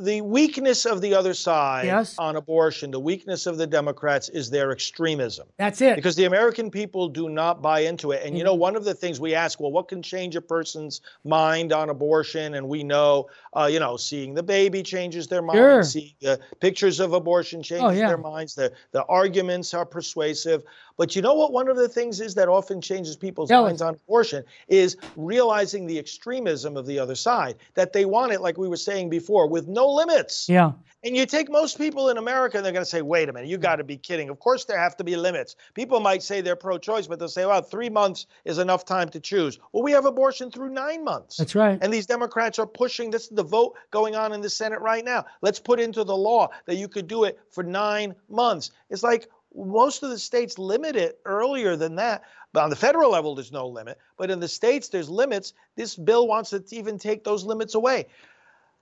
the 0.00 0.20
weakness 0.22 0.86
of 0.86 1.00
the 1.00 1.12
other 1.12 1.34
side 1.34 1.84
yes. 1.84 2.14
on 2.16 2.36
abortion, 2.36 2.90
the 2.90 3.00
weakness 3.00 3.44
of 3.44 3.58
the 3.58 3.66
Democrats 3.66 4.28
is 4.28 4.48
their 4.48 4.70
extremism. 4.70 5.46
That's 5.58 5.80
it. 5.80 5.96
Because 5.96 6.14
the 6.14 6.24
American 6.24 6.70
people 6.70 7.08
do 7.08 7.28
not 7.28 7.60
buy 7.60 7.80
into 7.80 8.12
it. 8.12 8.20
And 8.22 8.30
mm-hmm. 8.30 8.36
you 8.36 8.44
know, 8.44 8.54
one 8.54 8.76
of 8.76 8.84
the 8.84 8.94
things 8.94 9.20
we 9.20 9.34
ask, 9.34 9.58
well, 9.58 9.72
what 9.72 9.88
can 9.88 10.00
change 10.00 10.36
a 10.36 10.40
person's 10.40 11.00
mind 11.24 11.72
on 11.72 11.90
abortion? 11.90 12.54
And 12.54 12.68
we 12.68 12.84
know, 12.84 13.28
uh, 13.52 13.66
you 13.66 13.80
know, 13.80 13.96
seeing 13.96 14.32
the 14.32 14.44
baby 14.44 14.82
changes 14.82 15.26
their 15.26 15.42
mind, 15.42 15.58
sure. 15.58 15.82
seeing 15.82 16.14
the 16.20 16.40
pictures 16.60 17.00
of 17.00 17.12
abortion 17.12 17.62
changes 17.62 17.84
oh, 17.84 17.90
yeah. 17.90 18.06
their 18.06 18.16
minds. 18.16 18.54
The 18.54 18.72
the 18.92 19.04
arguments 19.04 19.74
are 19.74 19.84
persuasive. 19.84 20.62
But 20.98 21.16
you 21.16 21.22
know 21.22 21.32
what? 21.32 21.52
One 21.52 21.68
of 21.68 21.76
the 21.76 21.88
things 21.88 22.20
is 22.20 22.34
that 22.34 22.48
often 22.48 22.82
changes 22.82 23.16
people's 23.16 23.48
Tell 23.48 23.62
minds 23.62 23.80
on 23.80 23.94
abortion 23.94 24.44
is 24.66 24.96
realizing 25.16 25.86
the 25.86 25.98
extremism 25.98 26.76
of 26.76 26.86
the 26.86 26.98
other 26.98 27.14
side, 27.14 27.54
that 27.74 27.94
they 27.94 28.04
want 28.04 28.32
it, 28.32 28.40
like 28.40 28.58
we 28.58 28.68
were 28.68 28.76
saying 28.76 29.08
before, 29.08 29.46
with 29.46 29.68
no 29.68 29.88
limits. 29.88 30.48
Yeah. 30.48 30.72
And 31.04 31.16
you 31.16 31.26
take 31.26 31.48
most 31.48 31.78
people 31.78 32.08
in 32.08 32.18
America 32.18 32.56
and 32.56 32.66
they're 32.66 32.72
going 32.72 32.84
to 32.84 32.90
say, 32.90 33.02
wait 33.02 33.28
a 33.28 33.32
minute, 33.32 33.48
you 33.48 33.56
got 33.56 33.76
to 33.76 33.84
be 33.84 33.96
kidding. 33.96 34.28
Of 34.28 34.40
course, 34.40 34.64
there 34.64 34.78
have 34.78 34.96
to 34.96 35.04
be 35.04 35.14
limits. 35.14 35.54
People 35.74 36.00
might 36.00 36.24
say 36.24 36.40
they're 36.40 36.56
pro 36.56 36.76
choice, 36.76 37.06
but 37.06 37.20
they'll 37.20 37.28
say, 37.28 37.46
well, 37.46 37.62
three 37.62 37.88
months 37.88 38.26
is 38.44 38.58
enough 38.58 38.84
time 38.84 39.08
to 39.10 39.20
choose. 39.20 39.60
Well, 39.70 39.84
we 39.84 39.92
have 39.92 40.06
abortion 40.06 40.50
through 40.50 40.70
nine 40.70 41.04
months. 41.04 41.36
That's 41.36 41.54
right. 41.54 41.78
And 41.80 41.92
these 41.92 42.06
Democrats 42.06 42.58
are 42.58 42.66
pushing 42.66 43.12
this 43.12 43.22
is 43.22 43.28
the 43.28 43.44
vote 43.44 43.76
going 43.92 44.16
on 44.16 44.32
in 44.32 44.40
the 44.40 44.50
Senate 44.50 44.80
right 44.80 45.04
now. 45.04 45.26
Let's 45.40 45.60
put 45.60 45.78
into 45.78 46.02
the 46.02 46.16
law 46.16 46.48
that 46.66 46.74
you 46.74 46.88
could 46.88 47.06
do 47.06 47.22
it 47.22 47.38
for 47.52 47.62
nine 47.62 48.16
months. 48.28 48.72
It's 48.90 49.04
like, 49.04 49.28
most 49.66 50.02
of 50.02 50.10
the 50.10 50.18
states 50.18 50.58
limit 50.58 50.96
it 50.96 51.20
earlier 51.24 51.76
than 51.76 51.96
that. 51.96 52.22
But 52.52 52.64
on 52.64 52.70
the 52.70 52.76
federal 52.76 53.10
level, 53.10 53.34
there's 53.34 53.52
no 53.52 53.68
limit. 53.68 53.98
But 54.16 54.30
in 54.30 54.40
the 54.40 54.48
states, 54.48 54.88
there's 54.88 55.10
limits. 55.10 55.52
This 55.76 55.96
bill 55.96 56.26
wants 56.26 56.50
to 56.50 56.62
even 56.70 56.98
take 56.98 57.24
those 57.24 57.44
limits 57.44 57.74
away. 57.74 58.06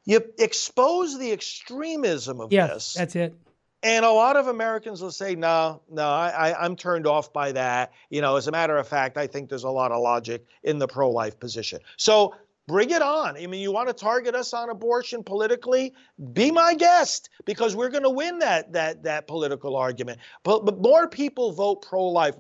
You 0.05 0.21
expose 0.39 1.19
the 1.19 1.33
extremism 1.33 2.41
of 2.41 2.53
yes, 2.53 2.71
this. 2.71 2.95
That's 2.95 3.17
it. 3.17 3.35
And 3.83 4.05
a 4.05 4.11
lot 4.11 4.37
of 4.37 4.47
Americans 4.47 5.03
will 5.03 5.13
say, 5.13 5.35
no, 5.35 5.83
no, 5.91 6.09
I, 6.09 6.29
I, 6.29 6.65
am 6.65 6.77
turned 6.77 7.07
off 7.07 7.33
by 7.33 7.53
that. 7.53 7.93
You 8.09 8.21
know, 8.21 8.37
as 8.37 8.49
a 8.49 8.51
matter 8.51 8.77
of 8.77 8.89
fact, 8.89 9.17
I 9.17 9.27
think 9.27 9.49
there's 9.49 9.65
a 9.65 9.71
lot 9.71 9.93
of 9.93 10.01
logic 10.01 10.47
in 10.63 10.79
the 10.79 10.89
pro 10.89 11.11
life 11.11 11.39
position. 11.39 11.81
So 11.97 12.35
Bring 12.69 12.91
it 12.91 13.01
on. 13.01 13.37
I 13.37 13.47
mean, 13.47 13.61
you 13.61 13.71
want 13.71 13.87
to 13.89 13.95
target 13.95 14.35
us 14.35 14.53
on 14.53 14.71
abortion 14.71 15.23
politically? 15.23 15.95
Be 16.33 16.51
my 16.51 16.75
guest 16.75 17.31
because 17.45 17.77
we're 17.77 17.91
going 17.91 18.03
to 18.03 18.11
win 18.11 18.41
that 18.41 18.73
that 18.73 19.05
that 19.05 19.29
political 19.29 19.77
argument. 19.77 20.19
But, 20.43 20.65
but 20.65 20.81
more 20.81 21.07
people 21.07 21.53
vote 21.53 21.83
pro-life. 21.83 22.35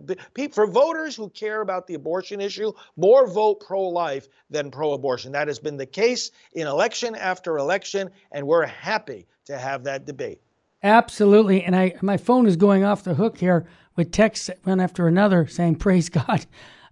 For 0.51 0.67
voters 0.67 1.15
who 1.15 1.31
care 1.31 1.61
about 1.61 1.87
the 1.87 1.95
abortion 1.95 2.41
issue, 2.41 2.73
more 2.97 3.29
vote 3.29 3.61
pro-life 3.65 4.27
than 4.51 4.73
pro-abortion. 4.73 5.31
That 5.31 5.47
has 5.47 5.61
been 5.61 5.77
the 5.77 5.87
case 5.87 6.33
in 6.55 6.67
election 6.67 7.15
after 7.15 7.59
election, 7.59 8.11
and 8.33 8.49
we're 8.49 8.67
happy 8.67 9.29
to 9.45 9.57
have 9.57 9.85
that 9.85 10.07
debate. 10.07 10.41
Absolutely. 10.83 11.63
And 11.63 11.77
I 11.77 11.95
my 12.03 12.17
phone 12.17 12.47
is 12.49 12.57
going 12.57 12.83
off 12.83 13.05
the 13.05 13.15
hook 13.15 13.39
here 13.39 13.69
with 13.95 14.11
texts 14.11 14.51
one 14.65 14.81
after 14.81 15.07
another 15.07 15.47
saying, 15.47 15.77
"Praise 15.77 16.09
God, 16.09 16.47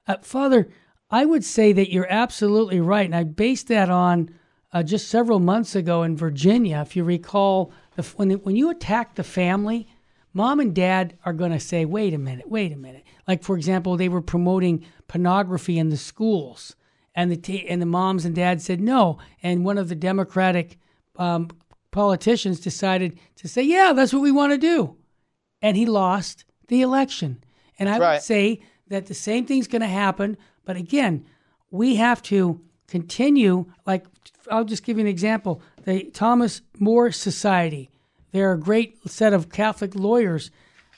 uh, 0.07 0.19
Father." 0.23 0.69
I 1.15 1.25
would 1.25 1.45
say 1.45 1.73
that 1.73 1.93
you're 1.93 2.11
absolutely 2.11 2.81
right. 2.81 3.07
And 3.07 3.15
I 3.15 3.23
based 3.23 3.69
that 3.69 3.89
on 3.89 4.35
uh, 4.73 4.83
just 4.83 5.07
several 5.07 5.39
months 5.39 5.77
ago 5.77 6.03
in 6.03 6.17
Virginia. 6.17 6.81
If 6.81 6.97
you 6.97 7.05
recall, 7.05 7.71
the, 7.95 8.03
when, 8.17 8.33
when 8.33 8.57
you 8.57 8.69
attack 8.69 9.15
the 9.15 9.23
family, 9.23 9.87
mom 10.33 10.59
and 10.59 10.75
dad 10.75 11.17
are 11.25 11.33
going 11.33 11.53
to 11.53 11.61
say, 11.61 11.85
wait 11.85 12.15
a 12.15 12.19
minute, 12.19 12.51
wait 12.51 12.73
a 12.73 12.77
minute. 12.77 13.05
Like, 13.29 13.45
for 13.45 13.57
example, 13.57 13.97
they 13.97 14.09
were 14.09 14.21
promoting 14.21 14.85
pornography 15.07 15.79
in 15.79 15.91
the 15.91 15.97
schools. 15.97 16.75
And 17.15 17.31
the, 17.31 17.37
t- 17.37 17.69
and 17.69 17.81
the 17.81 17.87
moms 17.87 18.25
and 18.25 18.35
dads 18.35 18.65
said 18.65 18.81
no. 18.81 19.19
And 19.41 19.65
one 19.65 19.79
of 19.79 19.89
the 19.89 19.95
Democratic 19.95 20.81
um, 21.15 21.49
politicians 21.93 22.59
decided 22.59 23.21
to 23.37 23.47
say, 23.47 23.63
yeah, 23.63 23.93
that's 23.95 24.13
what 24.13 24.23
we 24.23 24.33
want 24.33 24.53
to 24.53 24.59
do. 24.59 24.97
And 25.63 25.77
he 25.77 25.87
lost 25.87 26.45
the 26.67 26.83
election. 26.83 27.45
And 27.79 27.89
I 27.89 27.99
right. 27.99 28.15
would 28.15 28.23
say 28.23 28.63
that 28.89 29.07
the 29.07 29.15
same 29.15 29.47
thing's 29.47 29.69
going 29.69 29.83
to 29.83 29.87
happen. 29.87 30.37
But 30.65 30.77
again, 30.77 31.25
we 31.71 31.97
have 31.97 32.23
to 32.25 32.61
continue. 32.89 33.67
Like, 33.87 34.07
I'll 34.51 34.65
just 34.65 34.85
give 34.85 34.99
you 34.99 35.03
an 35.03 35.09
example 35.09 35.63
the 35.85 36.05
Thomas 36.05 36.63
More 36.79 37.13
Society, 37.13 37.91
they're 38.33 38.53
a 38.53 38.59
great 38.59 39.09
set 39.09 39.33
of 39.33 39.51
Catholic 39.51 39.95
lawyers. 39.95 40.51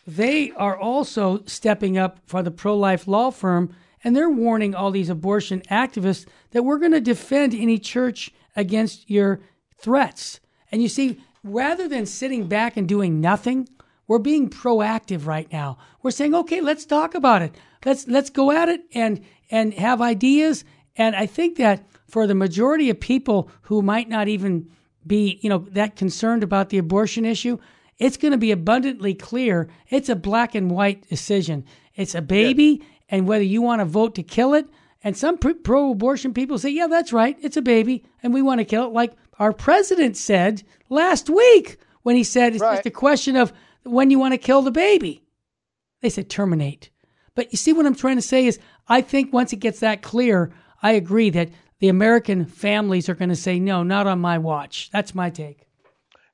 They 0.07 0.53
are 0.53 0.79
also 0.79 1.43
stepping 1.47 1.99
up 1.99 2.21
for 2.25 2.43
the 2.43 2.51
pro 2.51 2.77
life 2.77 3.09
law 3.09 3.31
firm, 3.31 3.75
and 4.05 4.14
they're 4.14 4.31
warning 4.31 4.75
all 4.75 4.91
these 4.91 5.11
abortion 5.11 5.61
activists 5.71 6.27
that 6.53 6.62
we're 6.62 6.79
going 6.79 6.93
to 6.93 7.01
defend 7.01 7.55
any 7.55 7.79
church 7.79 8.33
against 8.55 9.11
your 9.11 9.41
threats. 9.79 10.41
And 10.71 10.81
you 10.81 10.89
see, 10.89 11.21
rather 11.43 11.89
than 11.89 12.07
sitting 12.07 12.47
back 12.47 12.77
and 12.77 12.89
doing 12.89 13.21
nothing, 13.21 13.69
we're 14.07 14.19
being 14.19 14.49
proactive 14.49 15.27
right 15.27 15.51
now. 15.53 15.79
We're 16.03 16.12
saying, 16.12 16.35
okay, 16.35 16.61
let's 16.61 16.87
talk 16.87 17.14
about 17.14 17.43
it. 17.43 17.55
Let's 17.85 18.09
let's 18.09 18.31
go 18.31 18.51
at 18.51 18.69
it 18.69 18.83
and 18.95 19.25
and 19.51 19.75
have 19.75 20.01
ideas. 20.01 20.65
And 20.97 21.15
I 21.15 21.27
think 21.27 21.57
that 21.59 21.87
for 22.07 22.27
the 22.27 22.35
majority 22.35 22.91
of 22.91 23.01
people 23.01 23.51
who 23.63 23.83
might 23.83 24.09
not 24.09 24.29
even 24.29 24.71
be, 25.07 25.39
you 25.43 25.49
know, 25.49 25.67
that 25.71 25.97
concerned 25.97 26.43
about 26.43 26.71
the 26.71 26.79
abortion 26.79 27.25
issue, 27.25 27.59
it's 27.99 28.17
going 28.17 28.33
to 28.33 28.39
be 28.39 28.53
abundantly 28.53 29.15
clear. 29.15 29.69
It's 29.89 30.09
a 30.09 30.17
black 30.17 30.55
and 30.55 30.71
white 30.71 31.09
decision. 31.09 31.65
It's 31.95 32.15
a 32.15 32.23
baby, 32.23 32.81
yeah. 32.81 32.87
and 33.09 33.29
whether 33.29 33.45
you 33.45 33.63
want 33.63 33.81
to 33.81 33.87
vote 33.87 34.15
to 34.17 34.23
kill 34.23 34.55
it. 34.55 34.67
And 35.03 35.17
some 35.17 35.39
pro 35.39 35.93
abortion 35.93 36.35
people 36.35 36.59
say, 36.59 36.71
yeah, 36.71 36.89
that's 36.89 37.13
right. 37.13 37.37
It's 37.41 37.57
a 37.57 37.63
baby, 37.63 38.05
and 38.23 38.35
we 38.35 38.43
want 38.43 38.59
to 38.61 38.65
kill 38.65 38.87
it. 38.87 38.93
Like 38.93 39.15
our 39.39 39.53
president 39.53 40.17
said 40.17 40.63
last 40.89 41.31
week 41.31 41.79
when 42.03 42.17
he 42.17 42.25
said 42.25 42.55
it's 42.55 42.63
right. 42.63 42.77
just 42.77 42.87
a 42.87 42.91
question 42.91 43.37
of 43.37 43.53
when 43.85 44.11
you 44.11 44.19
want 44.19 44.35
to 44.35 44.39
kill 44.39 44.63
the 44.63 44.71
baby. 44.71 45.23
They 46.03 46.11
said 46.11 46.29
terminate. 46.29 46.91
But 47.35 47.53
you 47.53 47.57
see 47.57 47.73
what 47.73 47.87
I'm 47.87 47.95
trying 47.95 48.17
to 48.17 48.23
say 48.23 48.47
is 48.47 48.59
I 48.89 49.01
think 49.01 49.32
once 49.32 49.53
it 49.53 49.57
gets 49.57 49.80
that 49.80 50.03
clear, 50.03 50.53
I 50.82 50.93
agree 50.93 51.30
that 51.30 51.51
the 51.78 51.89
American 51.89 52.45
families 52.47 53.09
are 53.09 53.14
going 53.14 53.28
to 53.28 53.37
say, 53.37 53.59
no, 53.59 53.82
not 53.82 54.07
on 54.07 54.20
my 54.20 54.39
watch. 54.39 54.91
That's 54.93 55.14
my 55.14 55.30
take. 55.30 55.66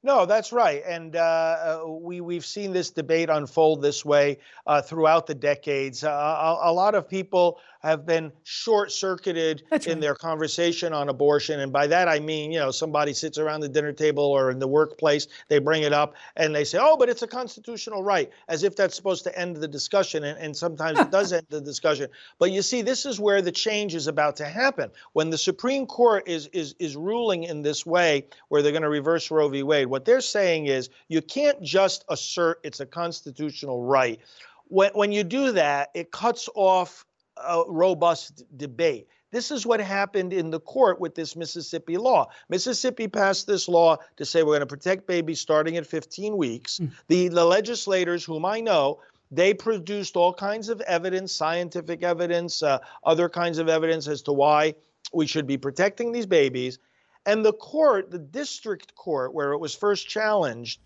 No, 0.04 0.26
that's 0.26 0.50
right, 0.50 0.82
and 0.84 1.14
uh, 1.14 1.20
uh, 1.20 1.88
we 1.88 2.20
we've 2.20 2.44
seen 2.44 2.72
this 2.72 2.90
debate 2.90 3.30
unfold 3.30 3.82
this 3.82 4.04
way 4.04 4.38
uh, 4.66 4.82
throughout 4.82 5.28
the 5.28 5.34
decades. 5.34 6.02
Uh, 6.02 6.10
a, 6.10 6.70
a, 6.70 6.72
lot 6.72 6.96
of 6.96 7.08
people 7.08 7.60
have 7.82 8.06
been 8.06 8.32
short 8.44 8.92
circuited 8.92 9.64
in 9.86 9.98
their 9.98 10.14
conversation 10.14 10.92
on 10.92 11.08
abortion. 11.08 11.60
And 11.60 11.72
by 11.72 11.88
that, 11.88 12.08
I 12.08 12.20
mean, 12.20 12.52
you 12.52 12.60
know, 12.60 12.70
somebody 12.70 13.12
sits 13.12 13.38
around 13.38 13.60
the 13.60 13.68
dinner 13.68 13.92
table 13.92 14.24
or 14.24 14.50
in 14.50 14.60
the 14.60 14.68
workplace, 14.68 15.26
they 15.48 15.58
bring 15.58 15.82
it 15.82 15.92
up 15.92 16.14
and 16.36 16.54
they 16.54 16.64
say, 16.64 16.78
oh, 16.80 16.96
but 16.96 17.08
it's 17.08 17.22
a 17.22 17.26
constitutional 17.26 18.04
right, 18.04 18.30
as 18.48 18.62
if 18.62 18.76
that's 18.76 18.94
supposed 18.94 19.24
to 19.24 19.38
end 19.38 19.56
the 19.56 19.66
discussion. 19.66 20.22
And, 20.24 20.38
and 20.38 20.56
sometimes 20.56 20.98
it 21.00 21.10
does 21.10 21.32
end 21.32 21.46
the 21.50 21.60
discussion. 21.60 22.08
But 22.38 22.52
you 22.52 22.62
see, 22.62 22.82
this 22.82 23.04
is 23.04 23.18
where 23.18 23.42
the 23.42 23.52
change 23.52 23.94
is 23.94 24.06
about 24.06 24.36
to 24.36 24.44
happen. 24.44 24.90
When 25.12 25.30
the 25.30 25.38
Supreme 25.38 25.86
Court 25.86 26.28
is, 26.28 26.46
is, 26.52 26.74
is 26.78 26.96
ruling 26.96 27.42
in 27.42 27.62
this 27.62 27.84
way, 27.84 28.26
where 28.48 28.62
they're 28.62 28.72
going 28.72 28.82
to 28.82 28.88
reverse 28.88 29.30
Roe 29.30 29.48
v. 29.48 29.64
Wade, 29.64 29.88
what 29.88 30.04
they're 30.04 30.20
saying 30.20 30.66
is 30.66 30.88
you 31.08 31.20
can't 31.20 31.60
just 31.62 32.04
assert 32.08 32.60
it's 32.62 32.80
a 32.80 32.86
constitutional 32.86 33.82
right. 33.82 34.20
When, 34.68 34.92
when 34.92 35.12
you 35.12 35.24
do 35.24 35.52
that, 35.52 35.90
it 35.94 36.12
cuts 36.12 36.48
off 36.54 37.04
a 37.46 37.64
robust 37.66 38.44
debate. 38.56 39.08
This 39.30 39.50
is 39.50 39.64
what 39.64 39.80
happened 39.80 40.32
in 40.32 40.50
the 40.50 40.60
court 40.60 41.00
with 41.00 41.14
this 41.14 41.34
Mississippi 41.34 41.96
law. 41.96 42.28
Mississippi 42.50 43.08
passed 43.08 43.46
this 43.46 43.66
law 43.66 43.96
to 44.16 44.24
say 44.24 44.42
we're 44.42 44.50
going 44.50 44.60
to 44.60 44.66
protect 44.66 45.06
babies 45.06 45.40
starting 45.40 45.76
at 45.78 45.86
15 45.86 46.36
weeks. 46.36 46.78
Mm. 46.78 46.90
The, 47.08 47.28
the 47.28 47.44
legislators, 47.44 48.24
whom 48.24 48.44
I 48.44 48.60
know, 48.60 49.00
they 49.30 49.54
produced 49.54 50.16
all 50.16 50.34
kinds 50.34 50.68
of 50.68 50.82
evidence, 50.82 51.32
scientific 51.32 52.02
evidence, 52.02 52.62
uh, 52.62 52.78
other 53.04 53.30
kinds 53.30 53.56
of 53.58 53.68
evidence 53.68 54.06
as 54.06 54.20
to 54.22 54.32
why 54.32 54.74
we 55.14 55.26
should 55.26 55.46
be 55.46 55.56
protecting 55.56 56.12
these 56.12 56.26
babies. 56.26 56.78
And 57.24 57.42
the 57.42 57.54
court, 57.54 58.10
the 58.10 58.18
district 58.18 58.94
court 58.94 59.32
where 59.32 59.52
it 59.52 59.58
was 59.58 59.74
first 59.74 60.08
challenged, 60.08 60.80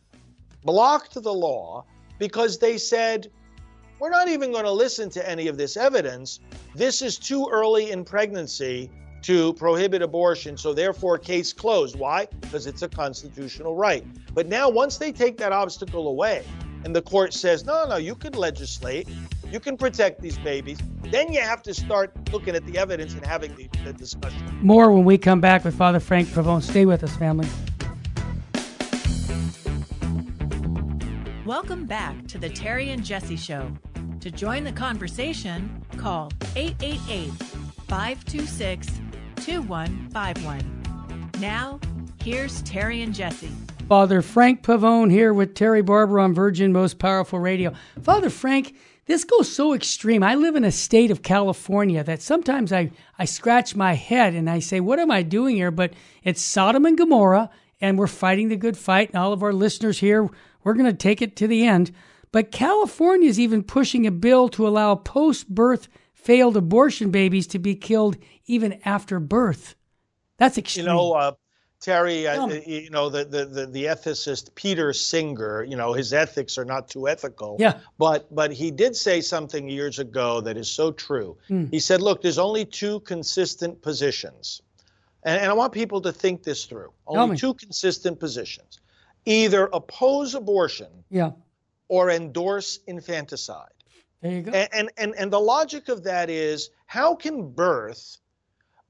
blocked 0.64 1.20
the 1.20 1.34
law 1.34 1.84
because 2.20 2.58
they 2.58 2.78
said 2.78 3.30
we're 3.98 4.10
not 4.10 4.28
even 4.28 4.52
going 4.52 4.64
to 4.64 4.72
listen 4.72 5.10
to 5.10 5.28
any 5.28 5.48
of 5.48 5.56
this 5.56 5.76
evidence. 5.76 6.40
This 6.74 7.02
is 7.02 7.18
too 7.18 7.48
early 7.50 7.90
in 7.90 8.04
pregnancy 8.04 8.90
to 9.22 9.54
prohibit 9.54 10.02
abortion, 10.02 10.56
so 10.56 10.72
therefore, 10.72 11.18
case 11.18 11.52
closed. 11.52 11.98
Why? 11.98 12.28
Because 12.40 12.66
it's 12.66 12.82
a 12.82 12.88
constitutional 12.88 13.74
right. 13.74 14.04
But 14.34 14.46
now, 14.46 14.68
once 14.68 14.98
they 14.98 15.10
take 15.10 15.36
that 15.38 15.52
obstacle 15.52 16.08
away, 16.08 16.44
and 16.84 16.94
the 16.94 17.02
court 17.02 17.34
says, 17.34 17.64
no, 17.64 17.86
no, 17.88 17.96
you 17.96 18.14
can 18.14 18.34
legislate, 18.34 19.08
you 19.50 19.58
can 19.58 19.76
protect 19.76 20.20
these 20.20 20.38
babies, 20.38 20.78
then 21.10 21.32
you 21.32 21.40
have 21.40 21.62
to 21.62 21.74
start 21.74 22.12
looking 22.32 22.54
at 22.54 22.64
the 22.66 22.78
evidence 22.78 23.14
and 23.14 23.26
having 23.26 23.54
the, 23.56 23.68
the 23.84 23.92
discussion. 23.92 24.58
More 24.62 24.92
when 24.92 25.04
we 25.04 25.18
come 25.18 25.40
back 25.40 25.64
with 25.64 25.74
Father 25.74 25.98
Frank 25.98 26.28
Pavone. 26.28 26.62
Stay 26.62 26.86
with 26.86 27.02
us, 27.02 27.16
family. 27.16 27.48
Welcome 31.46 31.86
back 31.86 32.26
to 32.26 32.38
the 32.38 32.48
Terry 32.48 32.90
and 32.90 33.04
Jesse 33.04 33.36
Show. 33.36 33.70
To 34.18 34.32
join 34.32 34.64
the 34.64 34.72
conversation, 34.72 35.80
call 35.96 36.32
888 36.56 37.30
526 37.86 38.88
2151. 39.36 41.30
Now, 41.38 41.78
here's 42.20 42.62
Terry 42.62 43.02
and 43.02 43.14
Jesse. 43.14 43.52
Father 43.88 44.22
Frank 44.22 44.64
Pavone 44.64 45.12
here 45.12 45.32
with 45.32 45.54
Terry 45.54 45.82
Barber 45.82 46.18
on 46.18 46.34
Virgin 46.34 46.72
Most 46.72 46.98
Powerful 46.98 47.38
Radio. 47.38 47.72
Father 48.02 48.28
Frank, 48.28 48.74
this 49.04 49.22
goes 49.22 49.48
so 49.48 49.72
extreme. 49.72 50.24
I 50.24 50.34
live 50.34 50.56
in 50.56 50.64
a 50.64 50.72
state 50.72 51.12
of 51.12 51.22
California 51.22 52.02
that 52.02 52.22
sometimes 52.22 52.72
I, 52.72 52.90
I 53.20 53.24
scratch 53.24 53.76
my 53.76 53.92
head 53.92 54.34
and 54.34 54.50
I 54.50 54.58
say, 54.58 54.80
What 54.80 54.98
am 54.98 55.12
I 55.12 55.22
doing 55.22 55.54
here? 55.54 55.70
But 55.70 55.92
it's 56.24 56.42
Sodom 56.42 56.86
and 56.86 56.98
Gomorrah, 56.98 57.50
and 57.80 57.98
we're 57.98 58.06
fighting 58.06 58.48
the 58.48 58.56
good 58.56 58.76
fight. 58.76 59.10
And 59.10 59.18
all 59.18 59.32
of 59.32 59.42
our 59.42 59.52
listeners 59.52 59.98
here 59.98 60.28
we're 60.66 60.74
going 60.74 60.90
to 60.90 60.92
take 60.92 61.22
it 61.22 61.36
to 61.36 61.46
the 61.46 61.64
end. 61.64 61.92
But 62.32 62.50
California 62.50 63.28
is 63.28 63.38
even 63.38 63.62
pushing 63.62 64.04
a 64.04 64.10
bill 64.10 64.48
to 64.48 64.66
allow 64.66 64.96
post 64.96 65.48
birth 65.48 65.86
failed 66.12 66.56
abortion 66.56 67.12
babies 67.12 67.46
to 67.46 67.60
be 67.60 67.76
killed 67.76 68.16
even 68.46 68.80
after 68.84 69.20
birth. 69.20 69.76
That's 70.38 70.58
extreme. 70.58 70.86
You 70.86 70.92
know, 70.92 71.12
uh, 71.12 71.32
Terry, 71.80 72.26
uh, 72.26 72.48
you 72.48 72.90
know, 72.90 73.08
the, 73.08 73.24
the, 73.24 73.44
the, 73.44 73.66
the, 73.66 73.84
ethicist 73.84 74.56
Peter 74.56 74.92
Singer, 74.92 75.62
you 75.62 75.76
know, 75.76 75.92
his 75.92 76.12
ethics 76.12 76.58
are 76.58 76.64
not 76.64 76.88
too 76.88 77.06
ethical. 77.06 77.56
Yeah. 77.60 77.78
But, 77.96 78.34
but 78.34 78.50
he 78.50 78.72
did 78.72 78.96
say 78.96 79.20
something 79.20 79.68
years 79.68 80.00
ago 80.00 80.40
that 80.40 80.56
is 80.56 80.68
so 80.68 80.90
true. 80.90 81.38
Mm. 81.48 81.70
He 81.70 81.78
said, 81.78 82.02
look, 82.02 82.22
there's 82.22 82.38
only 82.38 82.64
two 82.64 82.98
consistent 83.00 83.82
positions. 83.82 84.62
And, 85.26 85.42
and 85.42 85.50
I 85.50 85.54
want 85.54 85.72
people 85.72 86.00
to 86.02 86.12
think 86.12 86.42
this 86.42 86.64
through. 86.64 86.92
Only 87.06 87.36
two 87.36 87.52
consistent 87.52 88.18
positions 88.18 88.80
either 89.28 89.68
oppose 89.72 90.36
abortion 90.36 91.04
yeah. 91.10 91.32
or 91.88 92.10
endorse 92.10 92.78
infanticide. 92.86 93.68
There 94.22 94.30
you 94.30 94.42
go. 94.42 94.52
And, 94.52 94.68
and, 94.72 94.90
and, 94.96 95.14
and 95.18 95.32
the 95.32 95.40
logic 95.40 95.88
of 95.88 96.04
that 96.04 96.30
is 96.30 96.70
how 96.86 97.16
can 97.16 97.50
birth 97.50 98.18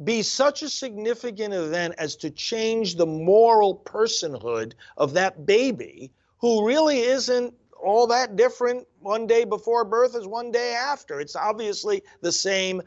be 0.04 0.20
such 0.20 0.62
a 0.62 0.68
significant 0.68 1.54
event 1.54 1.94
as 1.96 2.16
to 2.16 2.30
change 2.30 2.96
the 2.96 3.06
moral 3.06 3.74
personhood 3.74 4.74
of 4.98 5.14
that 5.14 5.46
baby 5.46 6.12
who 6.38 6.66
really 6.66 6.98
isn't 7.00 7.54
all 7.82 8.06
that 8.08 8.36
different 8.36 8.86
one 9.00 9.26
day 9.26 9.44
before 9.44 9.84
birth 9.84 10.16
is 10.16 10.26
one 10.26 10.50
day 10.50 10.74
after. 10.74 11.20
It's 11.20 11.36
obviously 11.36 12.02
the 12.20 12.32
same 12.32 12.82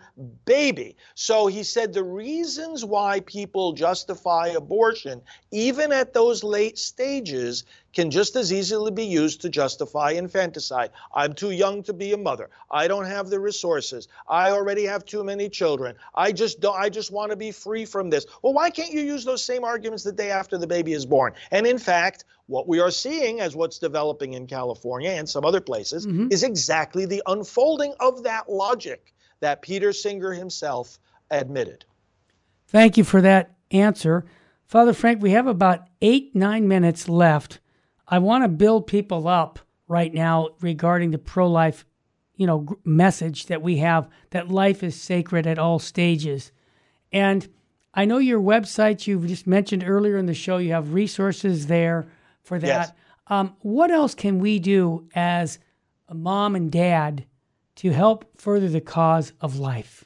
baby. 0.45 0.95
So 1.15 1.47
he 1.47 1.63
said 1.63 1.93
the 1.93 2.03
reasons 2.03 2.83
why 2.83 3.21
people 3.21 3.73
justify 3.73 4.47
abortion, 4.47 5.21
even 5.51 5.91
at 5.91 6.13
those 6.13 6.43
late 6.43 6.77
stages, 6.77 7.63
can 7.93 8.11
just 8.11 8.35
as 8.35 8.53
easily 8.53 8.91
be 8.91 9.05
used 9.05 9.41
to 9.41 9.49
justify 9.49 10.11
infanticide. 10.11 10.91
I'm 11.13 11.33
too 11.33 11.51
young 11.51 11.81
to 11.83 11.93
be 11.93 12.13
a 12.13 12.17
mother. 12.17 12.49
I 12.69 12.87
don't 12.87 13.05
have 13.05 13.29
the 13.29 13.39
resources. 13.39 14.07
I 14.27 14.51
already 14.51 14.85
have 14.85 15.05
too 15.05 15.23
many 15.23 15.49
children. 15.49 15.95
I 16.13 16.31
just 16.31 16.59
don't 16.59 16.79
I 16.79 16.89
just 16.89 17.11
want 17.11 17.31
to 17.31 17.35
be 17.35 17.51
free 17.51 17.85
from 17.85 18.09
this. 18.09 18.25
Well, 18.41 18.53
why 18.53 18.69
can't 18.69 18.93
you 18.93 19.01
use 19.01 19.25
those 19.25 19.43
same 19.43 19.63
arguments 19.63 20.03
the 20.03 20.11
day 20.11 20.31
after 20.31 20.57
the 20.57 20.67
baby 20.67 20.93
is 20.93 21.05
born? 21.05 21.33
And 21.51 21.65
in 21.65 21.77
fact, 21.77 22.25
what 22.49 22.67
we 22.67 22.79
are 22.79 22.91
seeing 22.91 23.39
as 23.39 23.55
what's 23.55 23.77
developing 23.77 24.33
in 24.33 24.47
California 24.47 25.11
and 25.11 25.29
some 25.29 25.45
other 25.45 25.61
places 25.61 26.07
mm-hmm. 26.09 26.27
is 26.31 26.43
exactly 26.43 27.05
the 27.05 27.21
unfolding 27.27 27.93
of 27.99 28.23
that 28.23 28.49
logic 28.49 29.13
that 29.39 29.61
Peter 29.61 29.93
Singer 29.93 30.33
himself 30.33 30.99
admitted. 31.31 31.85
Thank 32.67 32.97
you 32.97 33.03
for 33.03 33.21
that 33.21 33.55
answer. 33.71 34.25
Father 34.65 34.93
Frank, 34.93 35.21
we 35.21 35.31
have 35.31 35.47
about 35.47 35.87
eight, 36.01 36.35
nine 36.35 36.67
minutes 36.67 37.07
left. 37.07 37.59
I 38.07 38.19
want 38.19 38.43
to 38.43 38.49
build 38.49 38.87
people 38.87 39.27
up 39.27 39.59
right 39.87 40.13
now 40.13 40.49
regarding 40.61 41.11
the 41.11 41.17
pro 41.17 41.47
life 41.47 41.85
you 42.35 42.47
know 42.47 42.65
message 42.85 43.47
that 43.47 43.61
we 43.61 43.77
have 43.77 44.07
that 44.29 44.49
life 44.49 44.81
is 44.81 44.99
sacred 44.99 45.45
at 45.45 45.59
all 45.59 45.77
stages 45.77 46.51
and 47.11 47.49
I 47.93 48.05
know 48.05 48.19
your 48.19 48.39
website 48.39 49.07
you've 49.07 49.27
just 49.27 49.47
mentioned 49.47 49.83
earlier 49.85 50.17
in 50.17 50.25
the 50.25 50.33
show. 50.33 50.57
You 50.57 50.73
have 50.73 50.93
resources 50.93 51.67
there 51.67 52.07
for 52.43 52.59
that. 52.59 52.67
Yes. 52.67 52.91
Um, 53.27 53.55
what 53.61 53.91
else 53.91 54.15
can 54.15 54.39
we 54.39 54.59
do 54.59 55.07
as 55.15 55.59
a 56.09 56.15
mom 56.15 56.55
and 56.55 56.71
dad 56.71 57.23
to 57.75 57.91
help 57.91 58.25
further 58.35 58.67
the 58.67 58.81
cause 58.81 59.31
of 59.39 59.59
life? 59.59 60.03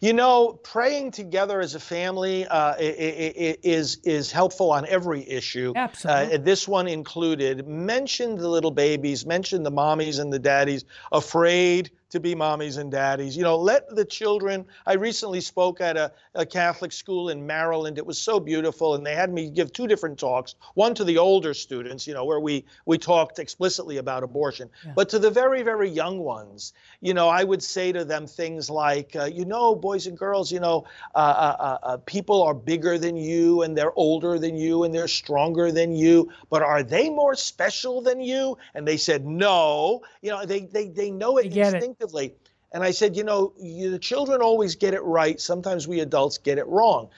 You 0.00 0.12
know, 0.12 0.58
praying 0.64 1.12
together 1.12 1.60
as 1.60 1.74
a 1.74 1.80
family 1.80 2.46
uh, 2.46 2.74
is 2.78 3.98
is 4.04 4.30
helpful 4.32 4.72
on 4.72 4.84
every 4.86 5.28
issue. 5.28 5.72
Absolutely. 5.74 6.34
Uh, 6.34 6.38
this 6.38 6.66
one 6.66 6.88
included. 6.88 7.66
Mention 7.66 8.36
the 8.36 8.48
little 8.48 8.72
babies. 8.72 9.24
Mention 9.24 9.62
the 9.62 9.70
mommies 9.70 10.20
and 10.20 10.32
the 10.32 10.38
daddies 10.38 10.84
afraid 11.12 11.90
to 12.10 12.20
be 12.20 12.34
mommies 12.34 12.78
and 12.78 12.90
daddies. 12.90 13.36
You 13.36 13.42
know, 13.42 13.56
let 13.56 13.94
the 13.94 14.04
children. 14.04 14.64
I 14.86 14.94
recently 14.94 15.40
spoke 15.40 15.80
at 15.80 15.96
a, 15.96 16.12
a, 16.34 16.46
Catholic 16.46 16.92
school 16.92 17.28
in 17.28 17.46
Maryland. 17.46 17.98
It 17.98 18.06
was 18.06 18.18
so 18.18 18.40
beautiful, 18.40 18.94
and 18.94 19.04
they 19.04 19.14
had 19.14 19.32
me 19.32 19.50
give 19.50 19.72
two 19.72 19.86
different 19.86 20.18
talks. 20.18 20.54
One 20.74 20.94
to 20.94 21.04
the 21.04 21.18
older 21.18 21.52
students, 21.52 22.06
you 22.06 22.14
know, 22.14 22.24
where 22.24 22.40
we 22.40 22.64
we 22.86 22.96
talked 22.96 23.38
explicitly 23.38 23.98
about 23.98 24.22
abortion, 24.22 24.70
yeah. 24.84 24.92
but 24.96 25.08
to 25.10 25.18
the 25.18 25.30
very 25.30 25.62
very 25.62 25.88
young 25.88 26.18
ones, 26.18 26.72
you 27.00 27.12
know, 27.12 27.28
I 27.28 27.44
would 27.44 27.62
say 27.62 27.92
to 27.92 28.04
them 28.04 28.26
things 28.26 28.70
like, 28.70 29.14
uh, 29.14 29.24
you 29.24 29.44
know, 29.44 29.74
boys 29.74 30.06
and 30.06 30.16
girls, 30.16 30.50
you 30.50 30.60
know, 30.60 30.86
uh, 31.14 31.18
uh, 31.18 31.56
uh, 31.58 31.78
uh 31.82 31.96
people 31.98 32.42
are 32.42 32.54
bigger 32.54 32.98
than 32.98 33.16
you, 33.16 33.62
and 33.62 33.76
they're 33.76 33.96
older 33.96 34.38
than 34.38 34.56
you, 34.56 34.84
and 34.84 34.94
they're 34.94 35.08
stronger 35.08 35.70
than 35.70 35.94
you, 35.94 36.30
but 36.48 36.62
are 36.62 36.82
they 36.82 37.10
more 37.10 37.34
special 37.34 38.00
than 38.00 38.20
you? 38.20 38.56
And 38.74 38.88
they 38.88 38.96
said 38.96 39.26
no. 39.26 40.02
You 40.22 40.30
know, 40.30 40.46
they 40.46 40.60
they 40.60 40.88
they 40.88 41.10
know 41.10 41.36
it 41.36 41.54
instinctively. 41.54 41.97
Instinctively. 42.00 42.32
And 42.72 42.84
I 42.84 42.92
said, 42.92 43.16
you 43.16 43.24
know, 43.24 43.52
you, 43.58 43.90
the 43.90 43.98
children 43.98 44.40
always 44.40 44.76
get 44.76 44.94
it 44.94 45.02
right. 45.02 45.40
Sometimes 45.40 45.88
we 45.88 45.98
adults 45.98 46.38
get 46.38 46.56
it 46.56 46.66
wrong. 46.68 47.08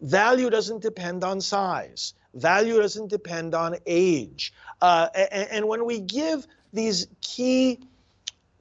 Value 0.00 0.48
doesn't 0.48 0.80
depend 0.80 1.22
on 1.22 1.38
size. 1.38 2.14
Value 2.32 2.80
doesn't 2.80 3.08
depend 3.08 3.54
on 3.54 3.76
age. 3.84 4.54
Uh, 4.80 5.08
and, 5.14 5.50
and 5.50 5.68
when 5.68 5.84
we 5.84 6.00
give 6.00 6.46
these 6.72 7.08
key 7.20 7.80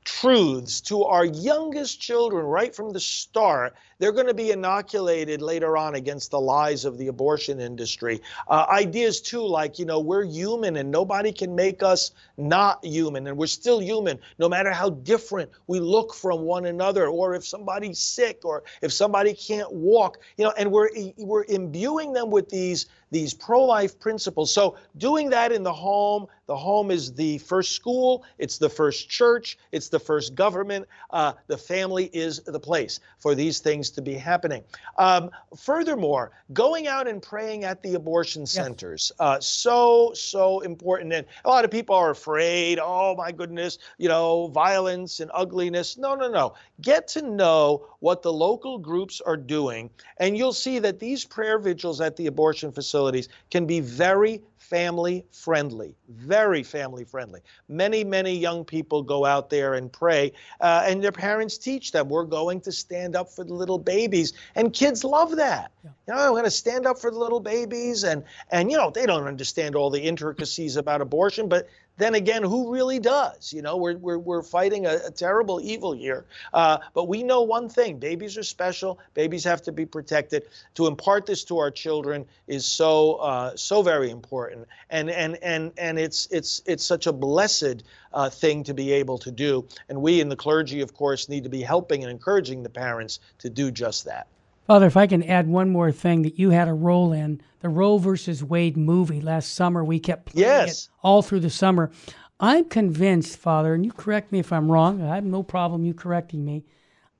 truths 0.04 0.82
to 0.82 1.06
our 1.06 1.24
youngest 1.24 2.02
children 2.02 2.46
right 2.46 2.76
from 2.76 2.92
the 2.92 3.00
start, 3.00 3.76
they're 4.00 4.12
going 4.12 4.28
to 4.28 4.34
be 4.34 4.52
inoculated 4.52 5.42
later 5.42 5.78
on 5.78 5.96
against 5.96 6.32
the 6.32 6.40
lies 6.40 6.86
of 6.86 6.98
the 6.98 7.08
abortion 7.08 7.60
industry. 7.60 8.22
Uh, 8.48 8.66
ideas, 8.70 9.22
too, 9.22 9.46
like, 9.46 9.80
you 9.80 9.86
know, 9.86 10.00
we're 10.00 10.24
human 10.24 10.76
and 10.78 10.92
nobody 10.92 11.32
can 11.32 11.56
make 11.56 11.84
us 11.84 12.12
not 12.38 12.84
human, 12.84 13.28
and 13.28 13.38
we're 13.38 13.48
still 13.48 13.82
human 13.82 14.20
no 14.40 14.50
matter 14.50 14.72
how 14.72 14.90
different 14.90 15.50
we 15.68 15.80
look 15.80 16.14
from 16.14 16.42
one 16.42 16.66
another, 16.66 17.08
or 17.08 17.36
if 17.36 17.46
somebody's 17.46 18.00
sick, 18.00 18.42
or 18.44 18.64
if 18.82 18.92
somebody 18.92 19.34
can't 19.34 19.72
walk, 19.72 20.18
you 20.38 20.44
know, 20.44 20.54
and 20.58 20.72
we're, 20.72 20.90
we're 21.18 21.46
imbuing 21.46 22.14
them 22.14 22.30
with 22.30 22.50
these 22.50 22.88
these 23.12 23.34
pro-life 23.34 23.98
principles. 23.98 24.52
So 24.54 24.76
doing 24.98 25.30
that 25.30 25.54
in 25.54 25.64
the 25.64 25.72
home, 25.72 26.26
the 26.48 26.58
home 26.58 26.92
is 26.92 27.14
the 27.14 27.38
first 27.38 27.72
school, 27.72 28.26
it's 28.40 28.58
the 28.58 28.68
first 28.68 29.10
church, 29.10 29.58
it's 29.72 29.88
the 29.88 30.00
first 30.00 30.36
government. 30.36 30.86
Uh, 31.12 31.34
the 31.48 31.58
family 31.58 32.10
is 32.12 32.42
the 32.42 32.60
place 32.60 33.00
for 33.20 33.34
these 33.34 33.60
things 33.60 33.85
to 33.92 34.02
be 34.02 34.14
happening. 34.14 34.64
Um, 34.98 35.32
furthermore, 35.58 36.32
going 36.54 36.88
out 36.88 37.08
and 37.08 37.22
praying 37.22 37.64
at 37.64 37.82
the 37.82 37.96
abortion 37.96 38.46
centers, 38.46 39.12
yes. 39.12 39.20
uh, 39.20 39.40
so 39.40 40.12
so 40.14 40.60
important. 40.62 41.14
And 41.14 41.26
a 41.44 41.50
lot 41.50 41.66
of 41.66 41.72
people 41.72 41.96
are 41.96 42.12
afraid. 42.12 42.80
Oh 42.82 43.16
my 43.16 43.32
goodness, 43.32 43.78
you 43.98 44.10
know, 44.10 44.48
violence 44.48 45.20
and 45.20 45.32
ugliness. 45.34 45.98
No, 45.98 46.16
no, 46.16 46.30
no. 46.30 46.54
Get 46.82 47.08
to 47.10 47.22
know 47.22 47.88
what 48.00 48.22
the 48.22 48.34
local 48.34 48.78
groups 48.78 49.22
are 49.22 49.38
doing, 49.38 49.90
and 50.18 50.38
you'll 50.38 50.54
see 50.54 50.80
that 50.80 51.00
these 51.00 51.26
prayer 51.26 51.60
vigils 51.60 52.02
at 52.02 52.16
the 52.16 52.28
abortion 52.28 52.72
facilities 52.72 53.30
can 53.50 53.66
be 53.66 53.80
very 53.80 54.42
family 54.66 55.24
friendly, 55.32 55.96
very 56.10 56.64
family 56.64 57.06
friendly. 57.06 57.42
Many, 57.70 58.04
many 58.04 58.36
young 58.36 58.66
people 58.66 59.04
go 59.04 59.24
out 59.26 59.50
there 59.50 59.76
and 59.76 59.92
pray, 59.92 60.34
uh, 60.60 60.84
and 60.88 61.04
their 61.04 61.12
parents 61.12 61.58
teach 61.58 61.92
them, 61.92 62.10
we're 62.10 62.24
going 62.24 62.62
to 62.62 62.72
stand 62.72 63.16
up 63.16 63.30
for 63.30 63.44
the 63.44 63.54
little 63.54 63.78
babies. 63.78 64.34
And 64.56 64.74
kids 64.74 65.04
love 65.04 65.36
that. 65.36 65.72
Yeah. 65.84 65.90
You 66.08 66.14
know, 66.14 66.20
I'm 66.22 66.32
going 66.32 66.44
to 66.46 66.52
stand 66.52 66.88
up 66.88 66.98
for 66.98 67.12
the 67.12 67.20
little 67.20 67.40
babies. 67.40 68.04
And, 68.04 68.24
and, 68.50 68.72
you 68.72 68.78
know, 68.78 68.90
they 68.90 69.06
don't 69.06 69.28
understand 69.28 69.76
all 69.76 69.90
the 69.90 70.02
intricacies 70.02 70.78
about 70.78 71.02
abortion, 71.02 71.48
but 71.48 71.68
then 71.98 72.16
again, 72.16 72.44
who 72.44 72.72
really 72.74 73.00
does? 73.00 73.54
You 73.54 73.62
know, 73.62 73.78
we're, 73.78 73.98
we're, 73.98 74.18
we're 74.18 74.44
fighting 74.44 74.86
a, 74.86 75.00
a 75.08 75.12
terrible 75.12 75.60
evil 75.62 75.94
here. 75.94 76.26
Uh, 76.54 76.78
but 76.94 77.08
we 77.08 77.24
know 77.24 77.42
one 77.42 77.70
thing 77.70 77.98
babies 78.00 78.38
are 78.38 78.44
special, 78.44 79.00
babies 79.14 79.44
have 79.44 79.62
to 79.64 79.72
be 79.72 79.86
protected. 79.86 80.44
To 80.76 80.88
impart 80.88 81.26
this 81.26 81.44
to 81.46 81.58
our 81.58 81.72
children 81.72 82.26
is 82.48 82.66
so, 82.66 83.16
uh, 83.16 83.56
so 83.56 83.82
very 83.82 84.10
important. 84.10 84.68
And, 84.90 85.10
and, 85.10 85.38
and, 85.42 85.72
and 85.78 85.98
it's, 85.98 86.28
it's, 86.32 86.62
it's 86.66 86.84
such 86.84 87.08
a 87.08 87.14
blessed 87.14 87.84
uh, 88.14 88.30
thing 88.30 88.64
to 88.64 88.74
be 88.74 88.92
able 88.92 89.18
to 89.20 89.32
do. 89.32 89.66
And 89.90 90.02
we 90.02 90.22
in 90.22 90.30
the 90.30 90.36
clergy, 90.36 90.82
of 90.82 90.94
course, 90.94 91.30
need 91.30 91.44
to 91.44 91.50
be 91.50 91.62
helping 91.62 92.04
and 92.04 92.12
encouraging 92.12 92.64
the 92.64 92.70
parents 92.70 93.20
to 93.40 93.50
do 93.50 93.72
just 93.72 94.06
that. 94.06 94.28
Father, 94.66 94.88
if 94.88 94.98
I 94.98 95.06
can 95.06 95.22
add 95.22 95.48
one 95.48 95.70
more 95.70 95.92
thing 95.92 96.24
that 96.24 96.40
you 96.40 96.50
had 96.50 96.68
a 96.68 96.74
role 96.74 97.14
in 97.14 97.40
the 97.60 97.70
Roe 97.70 98.00
versus 98.00 98.44
Wade 98.44 98.76
movie 98.76 99.22
last 99.22 99.54
summer, 99.54 99.84
we 99.84 100.00
kept 100.00 100.28
playing 100.28 100.48
yes. 100.48 100.86
it 100.86 100.90
all 101.04 101.22
through 101.22 101.42
the 101.42 101.52
summer. 101.52 101.92
I'm 102.40 102.66
convinced, 102.66 103.38
Father, 103.38 103.76
and 103.76 103.86
you 103.86 103.92
correct 103.92 104.32
me 104.32 104.40
if 104.40 104.52
I'm 104.52 104.72
wrong. 104.72 105.04
I 105.04 105.16
have 105.16 105.24
no 105.24 105.44
problem 105.44 105.86
you 105.86 105.94
correcting 105.94 106.44
me. 106.44 106.66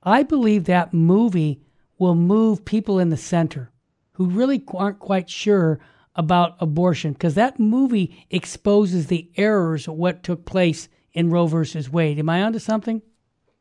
I 0.02 0.24
believe 0.24 0.64
that 0.64 0.92
movie 0.92 1.60
will 1.98 2.16
move 2.16 2.64
people 2.64 2.98
in 2.98 3.10
the 3.10 3.16
center 3.16 3.70
who 4.14 4.26
really 4.26 4.62
aren't 4.74 4.98
quite 4.98 5.30
sure 5.30 5.78
about 6.16 6.56
abortion 6.58 7.12
because 7.12 7.34
that 7.34 7.60
movie 7.60 8.26
exposes 8.30 9.06
the 9.06 9.30
errors 9.36 9.86
of 9.86 9.94
what 9.94 10.22
took 10.22 10.44
place 10.46 10.88
in 11.12 11.30
Roe 11.30 11.46
versus 11.46 11.90
Wade. 11.90 12.18
Am 12.18 12.28
I 12.28 12.42
onto 12.42 12.58
something? 12.58 13.02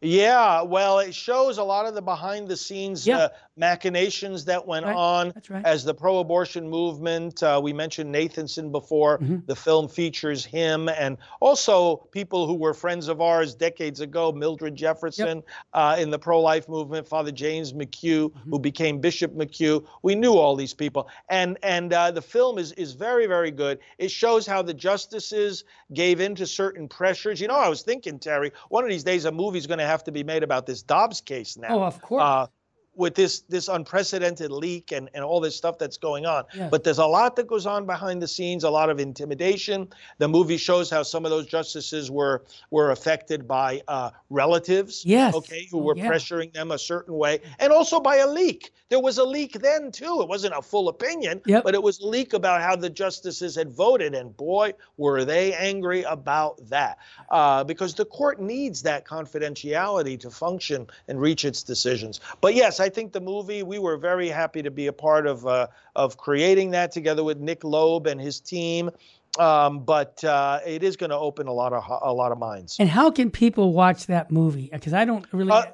Yeah, 0.01 0.61
well, 0.61 0.99
it 0.99 1.15
shows 1.15 1.57
a 1.57 1.63
lot 1.63 1.85
of 1.85 1.95
the 1.95 2.01
behind 2.01 2.47
the 2.47 2.57
scenes 2.57 3.07
yeah. 3.07 3.17
uh, 3.17 3.29
machinations 3.57 4.45
that 4.45 4.67
went 4.67 4.85
right. 4.85 4.95
on 4.95 5.33
right. 5.49 5.65
as 5.65 5.85
the 5.85 5.93
pro 5.93 6.19
abortion 6.19 6.69
movement. 6.69 7.41
Uh, 7.41 7.59
we 7.63 7.71
mentioned 7.71 8.13
Nathanson 8.13 8.71
before. 8.71 9.17
Mm-hmm. 9.19 9.37
The 9.45 9.55
film 9.55 9.87
features 9.87 10.43
him 10.43 10.89
and 10.89 11.17
also 11.39 12.07
people 12.11 12.45
who 12.45 12.55
were 12.55 12.73
friends 12.73 13.07
of 13.07 13.21
ours 13.21 13.55
decades 13.55 14.01
ago, 14.01 14.33
Mildred 14.33 14.75
Jefferson 14.75 15.37
yep. 15.37 15.45
uh, 15.73 15.95
in 15.97 16.09
the 16.09 16.19
pro 16.19 16.41
life 16.41 16.67
movement, 16.67 17.07
Father 17.07 17.31
James 17.31 17.71
McHugh, 17.71 18.29
mm-hmm. 18.29 18.49
who 18.49 18.59
became 18.59 18.99
Bishop 18.99 19.33
McHugh. 19.33 19.85
We 20.03 20.15
knew 20.15 20.33
all 20.33 20.57
these 20.57 20.73
people. 20.73 21.07
And, 21.29 21.57
and 21.63 21.93
uh, 21.93 22.11
the 22.11 22.21
film 22.21 22.57
is, 22.57 22.73
is 22.73 22.93
very, 22.93 23.27
very 23.27 23.51
good. 23.51 23.79
It 23.97 24.11
shows 24.11 24.45
how 24.45 24.61
the 24.61 24.73
justices 24.73 25.63
gave 25.93 26.19
in 26.19 26.35
to 26.35 26.45
certain 26.45 26.89
pressures. 26.89 27.39
You 27.39 27.47
know, 27.47 27.55
I 27.55 27.69
was 27.69 27.81
thinking, 27.81 28.19
Terry, 28.19 28.51
one 28.69 28.83
of 28.83 28.89
these 28.89 29.03
days 29.03 29.23
a 29.23 29.31
movie's 29.31 29.65
going 29.65 29.79
to 29.79 29.84
have 29.86 30.03
to 30.05 30.11
be 30.11 30.23
made 30.23 30.43
about 30.43 30.65
this 30.65 30.83
Dobbs 30.83 31.21
case 31.21 31.57
now. 31.57 31.67
Oh, 31.69 31.83
of 31.83 32.01
course. 32.01 32.23
Uh, 32.23 32.47
with 32.95 33.15
this 33.15 33.41
this 33.41 33.67
unprecedented 33.67 34.51
leak 34.51 34.91
and, 34.91 35.09
and 35.13 35.23
all 35.23 35.39
this 35.39 35.55
stuff 35.55 35.77
that's 35.77 35.97
going 35.97 36.25
on. 36.25 36.45
Yeah. 36.53 36.69
But 36.69 36.83
there's 36.83 36.97
a 36.97 37.05
lot 37.05 37.35
that 37.35 37.47
goes 37.47 37.65
on 37.65 37.85
behind 37.85 38.21
the 38.21 38.27
scenes, 38.27 38.63
a 38.63 38.69
lot 38.69 38.89
of 38.89 38.99
intimidation. 38.99 39.89
The 40.17 40.27
movie 40.27 40.57
shows 40.57 40.89
how 40.89 41.03
some 41.03 41.25
of 41.25 41.31
those 41.31 41.45
justices 41.45 42.09
were 42.11 42.43
were 42.71 42.91
affected 42.91 43.47
by 43.47 43.81
uh, 43.87 44.11
relatives, 44.29 45.03
yes. 45.05 45.33
okay, 45.35 45.67
who 45.71 45.79
were 45.79 45.95
yeah. 45.95 46.09
pressuring 46.09 46.53
them 46.53 46.71
a 46.71 46.79
certain 46.79 47.13
way, 47.13 47.41
and 47.59 47.71
also 47.71 47.99
by 47.99 48.17
a 48.17 48.27
leak. 48.27 48.71
There 48.89 48.99
was 48.99 49.17
a 49.17 49.23
leak 49.23 49.53
then 49.61 49.91
too. 49.91 50.21
It 50.21 50.27
wasn't 50.27 50.53
a 50.55 50.61
full 50.61 50.89
opinion, 50.89 51.41
yep. 51.45 51.63
but 51.63 51.73
it 51.73 51.81
was 51.81 51.99
a 51.99 52.07
leak 52.07 52.33
about 52.33 52.61
how 52.61 52.75
the 52.75 52.89
justices 52.89 53.55
had 53.55 53.71
voted, 53.71 54.13
and 54.13 54.35
boy, 54.37 54.73
were 54.97 55.25
they 55.25 55.53
angry 55.53 56.03
about 56.03 56.69
that. 56.69 56.99
Uh, 57.29 57.63
because 57.63 57.95
the 57.95 58.05
court 58.05 58.39
needs 58.39 58.83
that 58.83 59.05
confidentiality 59.05 60.19
to 60.19 60.29
function 60.29 60.87
and 61.07 61.19
reach 61.19 61.45
its 61.45 61.63
decisions. 61.63 62.19
But 62.41 62.53
yes, 62.53 62.79
I 62.79 62.84
think 62.89 63.11
the 63.13 63.21
movie, 63.21 63.63
we 63.63 63.79
were 63.79 63.97
very 63.97 64.29
happy 64.29 64.61
to 64.61 64.71
be 64.71 64.88
a 64.88 64.93
part 64.93 65.27
of 65.27 65.45
uh, 65.45 65.67
of 65.95 66.17
creating 66.17 66.71
that 66.71 66.91
together 66.91 67.23
with 67.23 67.39
Nick 67.39 67.63
Loeb 67.63 68.07
and 68.07 68.19
his 68.19 68.39
team. 68.39 68.89
Um, 69.38 69.83
but 69.83 70.23
uh, 70.23 70.59
it 70.65 70.81
is 70.83 70.95
going 70.95 71.09
to 71.09 71.17
open 71.17 71.47
a 71.47 71.53
lot 71.53 71.73
of 71.73 71.83
a 72.01 72.13
lot 72.13 72.31
of 72.31 72.38
minds. 72.38 72.77
And 72.79 72.89
how 72.89 73.11
can 73.11 73.29
people 73.31 73.73
watch 73.73 74.07
that 74.07 74.31
movie? 74.31 74.69
Because 74.71 74.93
I 74.93 75.05
don't 75.05 75.25
really. 75.33 75.51
Uh, 75.51 75.65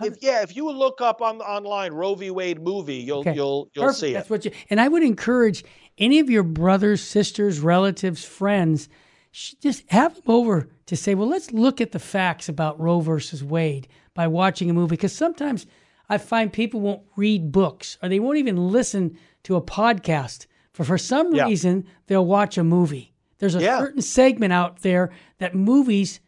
if, 0.00 0.16
yeah, 0.20 0.42
if 0.42 0.54
you 0.54 0.70
look 0.70 1.00
up 1.00 1.22
on 1.22 1.40
online 1.40 1.92
Roe 1.92 2.14
v. 2.14 2.30
Wade 2.30 2.60
movie, 2.60 2.96
you'll 2.96 3.20
okay. 3.20 3.34
you'll 3.34 3.70
you'll 3.74 3.86
Perfect. 3.86 4.00
see 4.00 4.10
it. 4.10 4.14
That's 4.14 4.30
what 4.30 4.44
you. 4.44 4.52
And 4.70 4.80
I 4.80 4.88
would 4.88 5.02
encourage 5.02 5.64
any 5.96 6.18
of 6.18 6.30
your 6.30 6.42
brothers, 6.42 7.02
sisters, 7.02 7.60
relatives, 7.60 8.24
friends, 8.24 8.88
just 9.32 9.84
have 9.90 10.14
them 10.14 10.24
over 10.26 10.68
to 10.86 10.96
say, 10.96 11.14
well, 11.14 11.28
let's 11.28 11.50
look 11.50 11.80
at 11.80 11.92
the 11.92 11.98
facts 11.98 12.48
about 12.48 12.78
Roe 12.78 13.00
versus 13.00 13.42
Wade 13.42 13.88
by 14.14 14.26
watching 14.26 14.70
a 14.70 14.72
movie. 14.72 14.90
Because 14.90 15.12
sometimes 15.14 15.66
I 16.08 16.18
find 16.18 16.52
people 16.52 16.80
won't 16.80 17.02
read 17.16 17.52
books 17.52 17.98
or 18.02 18.08
they 18.08 18.20
won't 18.20 18.38
even 18.38 18.56
listen 18.56 19.18
to 19.44 19.56
a 19.56 19.62
podcast. 19.62 20.46
For 20.72 20.84
for 20.84 20.98
some 20.98 21.34
yeah. 21.34 21.44
reason, 21.44 21.86
they'll 22.06 22.26
watch 22.26 22.56
a 22.56 22.64
movie. 22.64 23.12
There's 23.38 23.54
a 23.54 23.62
yeah. 23.62 23.78
certain 23.78 24.02
segment 24.02 24.52
out 24.52 24.82
there 24.82 25.10
that 25.38 25.54
movies 25.54 26.20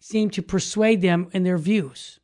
seem 0.00 0.30
to 0.30 0.42
persuade 0.42 1.02
them 1.02 1.28
in 1.32 1.42
their 1.42 1.58
views. 1.58 2.20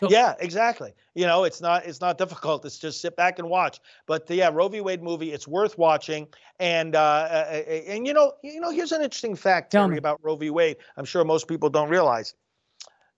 So, 0.00 0.10
yeah, 0.10 0.34
exactly. 0.40 0.94
You 1.14 1.26
know, 1.26 1.44
it's 1.44 1.62
not 1.62 1.86
it's 1.86 2.00
not 2.00 2.18
difficult. 2.18 2.64
It's 2.66 2.78
just 2.78 3.00
sit 3.00 3.16
back 3.16 3.38
and 3.38 3.48
watch. 3.48 3.80
But 4.06 4.26
the, 4.26 4.36
yeah, 4.36 4.50
Roe 4.52 4.68
v. 4.68 4.82
Wade 4.82 5.02
movie, 5.02 5.32
it's 5.32 5.48
worth 5.48 5.78
watching. 5.78 6.28
And 6.60 6.94
uh, 6.94 7.28
and 7.88 8.06
you 8.06 8.12
know, 8.12 8.32
you 8.42 8.60
know, 8.60 8.70
here's 8.70 8.92
an 8.92 9.02
interesting 9.02 9.36
fact 9.36 9.72
Terry, 9.72 9.96
about 9.96 10.20
Roe 10.22 10.36
v. 10.36 10.50
Wade. 10.50 10.76
I'm 10.96 11.06
sure 11.06 11.24
most 11.24 11.48
people 11.48 11.70
don't 11.70 11.88
realize. 11.88 12.34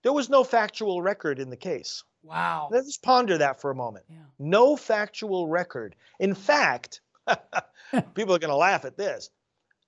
There 0.03 0.13
was 0.13 0.29
no 0.29 0.45
factual 0.45 1.01
record 1.01 1.39
in 1.39 1.49
the 1.49 1.57
case. 1.57 2.03
Wow. 2.23 2.69
Let's 2.71 2.97
ponder 2.97 3.37
that 3.37 3.61
for 3.61 3.71
a 3.71 3.75
moment. 3.75 4.05
Yeah. 4.09 4.17
No 4.37 4.75
factual 4.75 5.47
record. 5.47 5.95
In 6.19 6.33
fact, 6.33 7.01
people 8.13 8.35
are 8.35 8.39
going 8.39 8.49
to 8.49 8.55
laugh 8.55 8.85
at 8.85 8.97
this. 8.97 9.29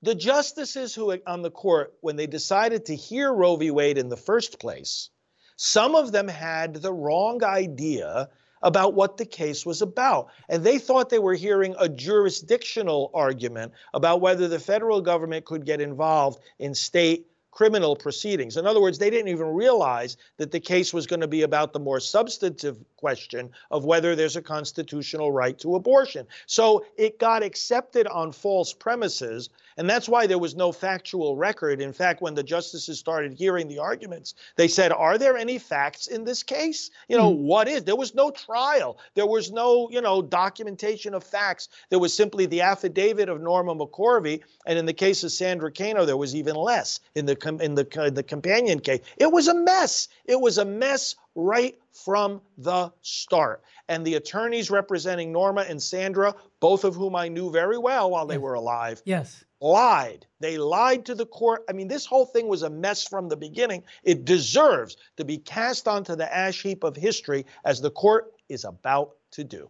The 0.04 0.16
justices 0.16 0.96
who 0.96 1.16
on 1.28 1.42
the 1.44 1.52
court, 1.52 1.94
when 2.02 2.16
they 2.16 2.28
decided 2.28 2.86
to 2.86 2.96
hear 2.96 3.32
Roe 3.32 3.56
v. 3.56 3.70
Wade 3.70 3.98
in 3.98 4.10
the 4.10 4.18
first 4.18 4.60
place, 4.60 5.10
some 5.58 5.94
of 5.94 6.12
them 6.12 6.28
had 6.28 6.76
the 6.76 6.94
wrong 6.94 7.44
idea 7.44 8.30
about 8.64 8.94
what 8.94 9.18
the 9.18 9.26
case 9.26 9.66
was 9.66 9.82
about. 9.82 10.30
And 10.50 10.64
they 10.64 10.78
thought 10.78 11.10
they 11.10 11.20
were 11.20 11.34
hearing 11.34 11.76
a 11.80 11.90
jurisdictional 11.90 13.12
argument 13.14 13.74
about 13.94 14.22
whether 14.22 14.48
the 14.48 14.60
federal 14.60 15.02
government 15.02 15.46
could 15.46 15.66
get 15.66 15.82
involved 15.82 16.40
in 16.60 16.76
state 16.76 17.28
criminal 17.52 17.96
proceedings. 17.96 18.58
In 18.58 18.66
other 18.66 18.82
words, 18.82 18.98
they 18.98 19.10
didn't 19.10 19.28
even 19.28 19.48
realize 19.48 20.18
that 20.38 20.52
the 20.52 20.60
case 20.60 20.94
was 20.94 21.06
going 21.06 21.20
to 21.20 21.28
be 21.28 21.44
about 21.44 21.74
the 21.74 21.80
more 21.80 22.00
substantive 22.00 22.78
question 22.96 23.52
of 23.70 23.86
whether 23.86 24.16
there's 24.16 24.38
a 24.38 24.42
constitutional 24.42 25.32
right 25.32 25.60
to 25.60 25.76
abortion. 25.76 26.26
So 26.46 26.86
it 26.98 27.20
got 27.20 27.44
accepted 27.44 28.08
on 28.08 28.32
false 28.32 28.74
premises 28.74 29.50
and 29.78 29.90
that's 29.90 30.10
why 30.10 30.28
there 30.28 30.38
was 30.38 30.56
no 30.56 30.72
factual 30.72 31.36
record. 31.36 31.82
In 31.82 31.94
fact, 31.94 32.22
when 32.22 32.36
the 32.36 32.44
justices 32.44 33.00
started 33.00 33.34
hearing 33.34 33.68
the 33.68 33.80
arguments, 33.80 34.36
they 34.56 34.68
said, 34.68 34.92
Are 34.92 35.18
there 35.18 35.38
any 35.38 35.58
facts 35.58 36.08
in 36.08 36.24
this 36.24 36.44
case? 36.44 36.92
You 37.08 37.18
know, 37.18 37.32
mm-hmm. 37.32 37.44
what 37.44 37.68
is? 37.68 37.84
There 37.84 37.96
was 37.96 38.14
no 38.14 38.32
trial. 38.32 39.00
There 39.16 39.26
was 39.26 39.52
no, 39.52 39.90
you 39.90 40.02
know, 40.02 40.22
documentation 40.22 41.14
of 41.14 41.24
facts. 41.24 41.70
There 41.90 42.00
was 42.00 42.14
simply 42.14 42.46
the 42.46 42.62
affidavit 42.62 43.30
of 43.30 43.42
Norma 43.42 43.76
McCorvey. 43.76 44.42
And 44.66 44.78
in 44.78 44.86
the 44.86 44.94
case 44.94 45.24
of 45.24 45.32
Sandra 45.32 45.72
Cano, 45.72 46.06
there 46.06 46.18
was 46.18 46.36
even 46.36 46.56
less 46.56 47.00
in 47.16 47.26
the, 47.26 47.36
in 47.46 47.76
the, 47.76 47.88
in 48.06 48.14
the 48.14 48.24
companion 48.24 48.80
case. 48.80 49.02
It 49.18 49.32
was 49.32 49.48
a 49.48 49.54
mess. 49.54 50.08
It 50.26 50.40
was 50.40 50.58
a 50.58 50.66
mess 50.66 51.16
right 51.36 51.78
from 51.92 52.42
the 52.58 52.92
start. 53.02 53.64
And 53.88 54.06
the 54.06 54.16
attorneys 54.16 54.72
representing 54.72 55.32
Norma 55.32 55.62
and 55.62 55.82
Sandra, 55.82 56.36
both 56.60 56.84
of 56.84 56.96
whom 56.96 57.16
I 57.16 57.28
knew 57.28 57.52
very 57.52 57.78
well 57.78 58.12
while 58.12 58.26
they 58.26 58.38
were 58.38 58.54
alive, 58.54 59.02
yes 59.06 59.44
lied. 59.62 60.26
They 60.40 60.58
lied 60.58 61.06
to 61.06 61.16
the 61.16 61.26
court. 61.26 61.64
I 61.70 61.74
mean, 61.74 61.88
this 61.88 62.06
whole 62.06 62.26
thing 62.26 62.48
was 62.48 62.64
a 62.64 62.70
mess 62.70 63.08
from 63.08 63.30
the 63.30 63.38
beginning. 63.38 63.84
It 64.04 64.26
deserves 64.26 64.98
to 65.18 65.24
be 65.24 65.38
cast 65.38 65.88
onto 65.88 66.16
the 66.16 66.36
ash 66.36 66.64
heap 66.64 66.84
of 66.84 66.96
history 66.96 67.46
as 67.64 67.80
the 67.80 67.92
court 67.92 68.34
is 68.50 68.66
about 68.66 69.12
to 69.32 69.44
do. 69.44 69.70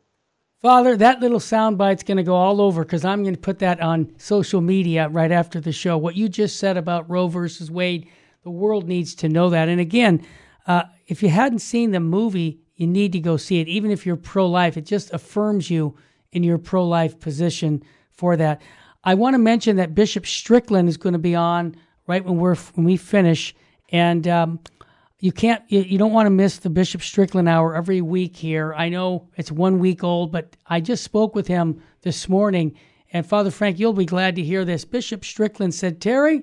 Father, 0.62 0.96
that 0.96 1.20
little 1.20 1.40
soundbite's 1.40 2.04
going 2.04 2.18
to 2.18 2.24
go 2.24 2.36
all 2.36 2.62
over 2.62 2.84
because 2.84 3.04
I'm 3.04 3.24
going 3.24 3.34
to 3.34 3.42
put 3.42 3.58
that 3.60 3.82
on 3.82 4.14
social 4.20 4.62
media 4.62 5.10
right 5.10 5.32
after 5.32 5.60
the 5.60 5.72
show. 5.72 5.98
What 5.98 6.16
you 6.16 6.30
just 6.30 6.60
said 6.60 6.78
about 6.78 7.10
Roe 7.10 7.28
versus 7.28 7.72
Wade, 7.72 8.08
the 8.44 8.52
world 8.52 8.88
needs 8.88 9.16
to 9.16 9.30
know 9.30 9.50
that. 9.50 9.70
And 9.70 9.82
again, 9.82 10.24
uh, 10.68 10.84
if 11.08 11.24
you 11.24 11.30
hadn't 11.30 11.60
seen 11.60 11.90
the 11.90 12.00
movie, 12.00 12.60
you 12.76 12.86
need 12.86 13.12
to 13.14 13.20
go 13.20 13.38
see 13.38 13.60
it. 13.60 13.68
Even 13.68 13.90
if 13.90 14.06
you're 14.06 14.16
pro 14.16 14.46
life, 14.46 14.78
it 14.78 14.86
just 14.86 15.12
affirms 15.14 15.72
you 15.72 15.98
in 16.32 16.44
your 16.44 16.60
pro 16.60 16.88
life 16.88 17.20
position 17.20 17.84
for 18.12 18.38
that. 18.38 18.62
I 19.04 19.16
want 19.16 19.34
to 19.34 19.40
mention 19.40 19.78
that 19.78 19.96
Bishop 19.96 20.28
Strickland 20.28 20.88
is 20.88 20.98
going 20.98 21.14
to 21.14 21.20
be 21.20 21.34
on 21.34 21.76
right 22.06 22.24
when 22.24 22.38
we're 22.38 22.56
when 22.56 22.86
we 22.86 22.98
finish, 22.98 23.56
and 23.90 24.28
um, 24.28 24.60
you 25.22 25.32
can't 25.32 25.64
you, 25.70 25.82
you 25.82 25.98
don't 25.98 26.12
want 26.12 26.26
to 26.26 26.32
miss 26.32 26.58
the 26.58 26.70
Bishop 26.70 27.02
Strickland 27.02 27.48
hour 27.48 27.76
every 27.76 28.02
week 28.02 28.36
here. 28.36 28.74
I 28.74 28.90
know 28.90 29.30
it's 29.38 29.52
one 29.52 29.80
week 29.80 30.04
old, 30.04 30.32
but 30.32 30.58
I 30.66 30.82
just 30.82 31.04
spoke 31.04 31.36
with 31.36 31.48
him 31.48 31.82
this 32.02 32.28
morning, 32.28 32.76
and 33.14 33.26
Father 33.26 33.52
Frank, 33.52 33.80
you'll 33.80 33.94
be 33.94 34.06
glad 34.06 34.36
to 34.36 34.44
hear 34.44 34.66
this. 34.66 34.84
Bishop 34.84 35.24
Strickland 35.24 35.76
said, 35.76 36.02
"Terry, 36.02 36.42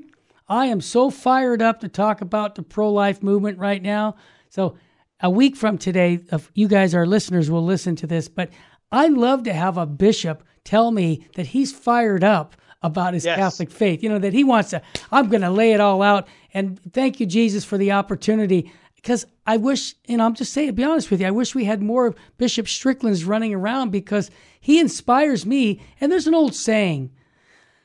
I 0.49 0.67
am 0.67 0.81
so 0.81 1.11
fired 1.11 1.61
up 1.61 1.81
to 1.81 1.89
talk 1.89 2.21
about 2.21 2.55
the 2.55 2.63
pro 2.63 2.91
life 2.91 3.23
movement 3.23 3.59
right 3.59 3.83
now." 3.83 4.15
So 4.49 4.77
a 5.21 5.29
week 5.29 5.57
from 5.57 5.77
today, 5.77 6.21
if 6.31 6.51
you 6.55 6.69
guys, 6.69 6.95
our 6.95 7.07
listeners, 7.07 7.51
will 7.51 7.65
listen 7.65 7.97
to 7.97 8.07
this, 8.07 8.29
but 8.29 8.51
I 8.93 9.09
love 9.09 9.43
to 9.43 9.53
have 9.53 9.77
a 9.77 9.87
bishop 9.87 10.45
tell 10.63 10.93
me 10.93 11.27
that 11.35 11.49
he's 11.49 11.73
fired 11.73 12.23
up 12.23 12.55
about 12.83 13.15
his 13.15 13.25
yes. 13.25 13.37
Catholic 13.37 13.71
faith. 13.71 14.03
You 14.03 14.09
know, 14.09 14.19
that 14.19 14.33
he 14.33 14.45
wants 14.45 14.71
to, 14.71 14.83
I'm 15.11 15.29
going 15.29 15.43
to 15.43 15.51
lay 15.51 15.73
it 15.73 15.81
all 15.81 16.03
out. 16.03 16.29
And 16.55 16.81
thank 16.93 17.21
you, 17.21 17.27
Jesus, 17.27 17.65
for 17.65 17.79
the 17.79 17.93
opportunity. 17.93 18.73
Because 18.95 19.27
I 19.47 19.57
wish, 19.57 19.95
you 20.07 20.17
know, 20.17 20.25
I'm 20.25 20.35
just 20.35 20.53
saying, 20.53 20.69
to 20.69 20.73
be 20.73 20.85
honest 20.85 21.11
with 21.11 21.21
you, 21.21 21.27
I 21.27 21.33
wish 21.33 21.55
we 21.55 21.65
had 21.65 21.83
more 21.83 22.15
Bishop 22.37 22.67
Stricklands 22.69 23.25
running 23.25 23.55
around 23.55 23.91
because 23.91 24.31
he 24.61 24.79
inspires 24.81 25.47
me. 25.47 25.81
And 26.01 26.11
there's 26.11 26.27
an 26.27 26.35
old 26.35 26.55
saying 26.55 27.13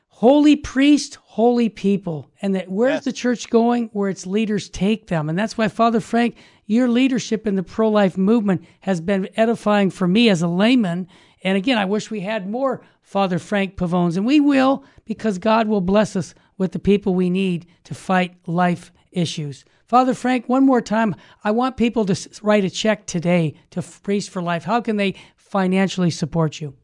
holy 0.07 0.55
priest, 0.55 1.15
holy 1.23 1.67
people. 1.69 2.29
And 2.41 2.55
that 2.55 2.69
where's 2.69 2.93
yes. 2.93 3.05
the 3.05 3.13
church 3.13 3.49
going? 3.49 3.89
Where 3.93 4.09
its 4.09 4.25
leaders 4.25 4.69
take 4.69 5.07
them. 5.07 5.27
And 5.27 5.37
that's 5.37 5.57
why, 5.57 5.67
Father 5.67 5.99
Frank, 5.99 6.35
your 6.65 6.87
leadership 6.87 7.45
in 7.45 7.55
the 7.55 7.63
pro 7.63 7.89
life 7.89 8.17
movement 8.17 8.63
has 8.81 9.01
been 9.01 9.27
edifying 9.35 9.89
for 9.89 10.07
me 10.07 10.29
as 10.29 10.41
a 10.41 10.47
layman 10.47 11.07
and 11.43 11.57
again, 11.57 11.77
I 11.77 11.85
wish 11.85 12.09
we 12.09 12.21
had 12.21 12.49
more 12.49 12.81
Father 13.03 13.37
Frank 13.37 13.75
Pavones, 13.75 14.17
and 14.17 14.25
we 14.25 14.39
will 14.39 14.83
because 15.05 15.37
God 15.37 15.67
will 15.67 15.81
bless 15.81 16.15
us 16.15 16.33
with 16.57 16.71
the 16.71 16.79
people 16.79 17.13
we 17.13 17.29
need 17.29 17.67
to 17.83 17.93
fight 17.93 18.35
life 18.47 18.91
issues. 19.11 19.65
Father 19.85 20.15
Frank, 20.15 20.49
one 20.49 20.65
more 20.65 20.81
time, 20.81 21.15
I 21.43 21.51
want 21.51 21.77
people 21.77 22.05
to 22.05 22.29
write 22.41 22.63
a 22.63 22.69
check 22.69 23.05
today 23.05 23.53
to 23.69 23.83
Priest 23.83 24.31
for 24.31 24.41
Life. 24.41 24.63
How 24.63 24.81
can 24.81 24.95
they 24.95 25.15
financially 25.35 26.09
support 26.09 26.59
you? 26.59 26.75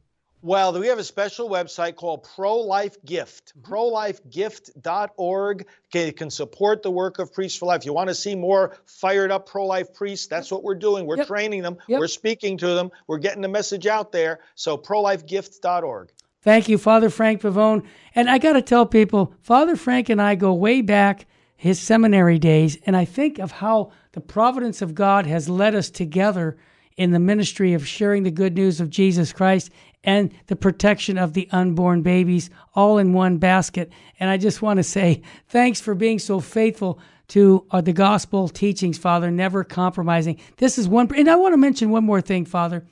Well, 0.42 0.80
we 0.80 0.88
have 0.88 1.00
a 1.00 1.04
special 1.04 1.50
website 1.50 1.98
called 1.98 2.24
Pro 2.36 2.60
Life 2.60 2.96
Gift, 3.06 3.54
mm-hmm. 3.60 3.74
prolifegift.org. 3.74 5.68
You 5.94 6.14
can 6.14 6.30
support 6.30 6.82
the 6.82 6.92
work 6.92 7.20
of 7.20 7.34
Priests 7.34 7.58
for 7.58 7.66
Life. 7.66 7.86
You 7.86 7.92
want 7.92 8.08
to 8.08 8.16
see 8.16 8.36
more 8.36 8.78
fired 8.86 9.32
up 9.32 9.46
pro 9.46 9.66
life 9.66 9.94
priests? 9.94 10.28
That's 10.28 10.50
what 10.50 10.64
we're 10.64 10.76
doing. 10.76 11.06
We're 11.06 11.18
yep. 11.18 11.28
training 11.28 11.62
them, 11.62 11.78
yep. 11.88 12.00
we're 12.00 12.08
speaking 12.08 12.58
to 12.60 12.68
them, 12.68 12.90
we're 13.08 13.18
getting 13.18 13.42
the 13.42 13.50
message 13.50 13.86
out 13.86 14.14
there. 14.14 14.40
So, 14.56 14.78
prolifegift.org. 14.78 16.10
Thank 16.42 16.70
you, 16.70 16.78
Father 16.78 17.10
Frank 17.10 17.42
Pavone. 17.42 17.86
And 18.16 18.30
I 18.30 18.38
got 18.38 18.54
to 18.54 18.62
tell 18.62 18.86
people, 18.86 19.34
Father 19.42 19.76
Frank 19.76 20.08
and 20.08 20.22
I 20.22 20.36
go 20.36 20.54
way 20.54 20.82
back 20.82 21.26
his 21.58 21.82
seminary 21.82 22.40
days, 22.40 22.78
and 22.86 22.96
I 22.96 23.04
think 23.04 23.40
of 23.40 23.52
how 23.52 23.92
the 24.14 24.22
providence 24.22 24.82
of 24.82 24.96
God 24.96 25.26
has 25.26 25.50
led 25.50 25.76
us 25.76 25.90
together 25.90 26.58
in 27.00 27.12
the 27.12 27.20
ministry 27.20 27.74
of 27.74 27.88
sharing 27.88 28.24
the 28.24 28.30
good 28.30 28.54
news 28.56 28.82
of 28.82 28.90
Jesus 28.90 29.32
Christ 29.32 29.72
and 30.04 30.34
the 30.48 30.56
protection 30.58 31.18
of 31.18 31.32
the 31.32 31.48
unborn 31.50 32.02
babies 32.02 32.50
all 32.76 32.98
in 32.98 33.14
one 33.14 33.38
basket. 33.38 33.90
And 34.20 34.30
I 34.30 34.36
just 34.36 34.62
want 34.62 34.78
to 34.78 34.84
say 34.84 35.22
thanks 35.48 35.80
for 35.80 35.96
being 35.96 36.20
so 36.20 36.42
faithful 36.42 37.00
to 37.30 37.66
uh, 37.72 37.80
the 37.80 37.94
gospel 37.94 38.50
teachings, 38.50 38.98
Father, 38.98 39.32
never 39.32 39.64
compromising. 39.64 40.42
This 40.58 40.78
is 40.78 40.90
one, 40.90 41.10
and 41.16 41.30
I 41.30 41.38
want 41.38 41.54
to 41.54 41.58
mention 41.58 41.90
one 41.90 42.04
more 42.04 42.20
thing, 42.20 42.44
Father. 42.44 42.86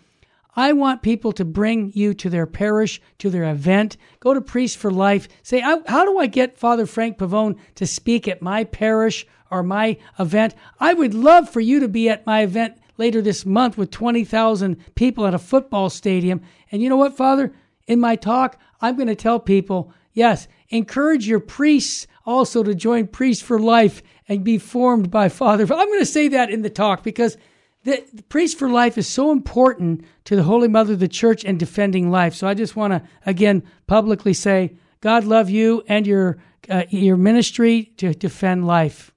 I 0.56 0.72
want 0.72 1.02
people 1.02 1.34
to 1.34 1.44
bring 1.44 1.92
you 1.94 2.14
to 2.14 2.30
their 2.30 2.48
parish, 2.48 3.02
to 3.18 3.30
their 3.30 3.44
event. 3.44 3.98
Go 4.22 4.34
to 4.34 4.40
Priest 4.40 4.78
for 4.78 4.90
Life. 4.90 5.28
Say, 5.44 5.60
how 5.60 6.06
do 6.06 6.18
I 6.18 6.28
get 6.28 6.58
Father 6.58 6.86
Frank 6.86 7.18
Pavone 7.18 7.60
to 7.76 7.86
speak 7.86 8.26
at 8.30 8.42
my 8.42 8.64
parish 8.64 9.28
or 9.52 9.64
my 9.64 9.98
event? 10.18 10.56
I 10.80 10.94
would 10.94 11.14
love 11.14 11.50
for 11.50 11.60
you 11.60 11.82
to 11.82 11.90
be 11.90 12.10
at 12.10 12.26
my 12.26 12.44
event 12.44 12.78
later 12.98 13.22
this 13.22 13.46
month 13.46 13.78
with 13.78 13.92
20,000 13.92 14.96
people 14.96 15.26
at 15.26 15.34
a 15.34 15.40
football 15.40 15.90
stadium. 15.90 16.42
And 16.72 16.82
you 16.82 16.90
know 16.90 16.98
what, 16.98 17.18
Father? 17.18 17.54
In 17.88 18.00
my 18.00 18.16
talk, 18.16 18.60
I'm 18.82 18.96
going 18.96 19.08
to 19.08 19.16
tell 19.16 19.40
people 19.40 19.94
yes, 20.18 20.48
encourage 20.70 21.28
your 21.28 21.40
priests 21.40 22.08
also 22.26 22.64
to 22.64 22.74
join 22.74 23.08
Priests 23.08 23.44
for 23.44 23.60
Life 23.60 24.02
and 24.28 24.44
be 24.44 24.58
formed 24.58 25.12
by 25.12 25.30
Father. 25.30 25.64
I'm 25.64 25.88
going 25.88 26.00
to 26.00 26.06
say 26.06 26.28
that 26.30 26.50
in 26.50 26.64
the 26.64 26.72
talk 26.72 27.04
because 27.04 27.38
the, 27.84 28.04
the 28.12 28.24
Priest 28.24 28.58
for 28.58 28.68
Life 28.68 28.98
is 28.98 29.08
so 29.08 29.32
important 29.32 30.04
to 30.26 30.36
the 30.36 30.44
Holy 30.44 30.68
Mother 30.68 30.94
of 30.94 31.00
the 31.00 31.08
Church 31.08 31.46
and 31.46 31.60
defending 31.60 32.10
life. 32.10 32.34
So 32.34 32.48
I 32.48 32.56
just 32.56 32.76
want 32.76 32.94
to, 32.94 33.04
again, 33.26 33.64
publicly 33.86 34.34
say, 34.34 34.76
God 35.02 35.24
love 35.24 35.50
you 35.52 35.84
and 35.88 36.08
your, 36.08 36.40
uh, 36.68 36.84
your 36.90 37.16
ministry 37.16 37.94
to 37.98 38.14
defend 38.14 38.66
life. 38.66 39.14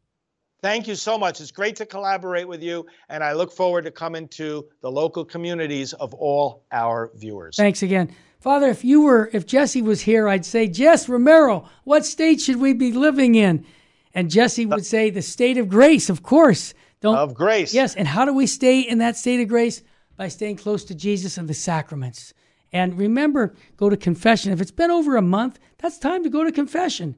Thank 0.62 0.86
you 0.86 0.94
so 0.94 1.16
much. 1.16 1.40
It's 1.40 1.50
great 1.50 1.76
to 1.76 1.86
collaborate 1.86 2.46
with 2.46 2.62
you, 2.62 2.86
and 3.08 3.24
I 3.24 3.32
look 3.32 3.50
forward 3.52 3.84
to 3.84 3.90
coming 3.90 4.28
to 4.28 4.66
the 4.82 4.90
local 4.90 5.24
communities 5.24 5.92
of 5.94 6.12
all 6.14 6.64
our 6.70 7.10
viewers. 7.14 7.56
Thanks 7.56 7.82
again. 7.82 8.14
Father, 8.40 8.68
if 8.68 8.84
you 8.84 9.02
were, 9.02 9.30
if 9.32 9.46
Jesse 9.46 9.82
was 9.82 10.00
here, 10.00 10.28
I'd 10.28 10.46
say, 10.46 10.66
Jess 10.66 11.08
Romero, 11.08 11.68
what 11.84 12.06
state 12.06 12.40
should 12.40 12.56
we 12.56 12.72
be 12.72 12.92
living 12.92 13.34
in? 13.34 13.66
And 14.14 14.30
Jesse 14.30 14.66
would 14.66 14.84
say, 14.84 15.10
the 15.10 15.22
state 15.22 15.58
of 15.58 15.68
grace, 15.68 16.10
of 16.10 16.22
course. 16.22 16.74
Don't, 17.00 17.16
of 17.16 17.34
grace. 17.34 17.72
Yes. 17.72 17.94
And 17.94 18.08
how 18.08 18.24
do 18.24 18.34
we 18.34 18.46
stay 18.46 18.80
in 18.80 18.98
that 18.98 19.16
state 19.16 19.40
of 19.40 19.48
grace? 19.48 19.82
By 20.16 20.28
staying 20.28 20.56
close 20.56 20.84
to 20.86 20.94
Jesus 20.94 21.38
and 21.38 21.48
the 21.48 21.54
sacraments. 21.54 22.34
And 22.72 22.98
remember, 22.98 23.54
go 23.76 23.88
to 23.88 23.96
confession. 23.96 24.52
If 24.52 24.60
it's 24.60 24.70
been 24.70 24.90
over 24.90 25.16
a 25.16 25.22
month, 25.22 25.58
that's 25.78 25.98
time 25.98 26.22
to 26.24 26.30
go 26.30 26.44
to 26.44 26.52
confession. 26.52 27.16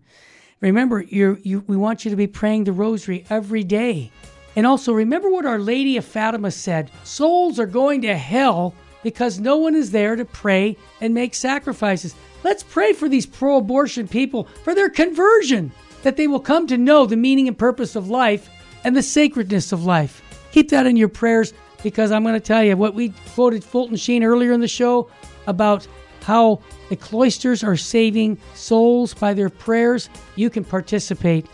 Remember, 0.63 1.03
you 1.03 1.65
we 1.67 1.77
want 1.77 2.05
you 2.05 2.11
to 2.11 2.17
be 2.17 2.27
praying 2.27 2.65
the 2.65 2.73
rosary 2.73 3.27
every 3.29 3.65
day. 3.65 4.11
And 4.57 4.67
also 4.67 4.93
remember 4.93 5.29
what 5.29 5.45
Our 5.45 5.59
Lady 5.59 5.97
of 5.97 6.05
Fatima 6.05 6.51
said 6.51 6.91
souls 7.05 7.59
are 7.59 7.67
going 7.67 8.03
to 8.03 8.17
hell 8.17 8.75
because 9.03 9.41
no 9.41 9.57
one 9.57 9.75
is 9.75 9.91
there 9.91 10.15
to 10.15 10.25
pray 10.25 10.77
and 11.01 11.13
make 11.13 11.35
sacrifices. 11.35 12.15
Let's 12.45 12.63
pray 12.63 12.93
for 12.93 13.09
these 13.09 13.27
pro 13.27 13.57
abortion 13.57 14.07
people 14.07 14.45
for 14.63 14.75
their 14.75 14.89
conversion, 14.89 15.73
that 16.03 16.17
they 16.17 16.29
will 16.29 16.41
come 16.41 16.67
to 16.69 16.79
know 16.79 17.07
the 17.07 17.17
meaning 17.17 17.49
and 17.49 17.59
purpose 17.59 17.97
of 17.97 18.09
life 18.09 18.49
and 18.85 18.97
the 18.97 19.03
sacredness 19.03 19.73
of 19.73 19.85
life. 19.85 20.23
Keep 20.53 20.71
that 20.71 20.87
in 20.87 20.97
your 20.97 21.09
prayers 21.09 21.53
because 21.83 22.13
I'm 22.13 22.23
going 22.23 22.35
to 22.35 22.41
tell 22.41 22.63
you 22.63 22.77
what 22.77 22.95
we 22.95 23.13
quoted 23.35 23.65
Fulton 23.65 23.97
Sheen 23.97 24.23
earlier 24.23 24.53
in 24.53 24.61
the 24.61 24.69
show 24.69 25.11
about 25.47 25.87
how 26.23 26.61
the 26.93 26.97
cloisters 26.97 27.65
are 27.65 27.75
saving 27.75 28.37
souls 28.53 29.15
by 29.15 29.33
their 29.33 29.49
prayers. 29.49 30.11
You 30.37 30.51
can 30.51 30.63
participate. 30.63 31.47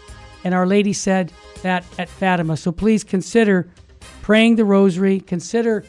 And 0.42 0.52
Our 0.52 0.66
Lady 0.66 0.92
said 0.92 1.32
that 1.62 1.84
at 1.96 2.08
Fatima. 2.08 2.56
So 2.56 2.72
please 2.72 3.04
consider 3.04 3.70
praying 4.20 4.56
the 4.56 4.64
rosary, 4.64 5.20
consider 5.20 5.84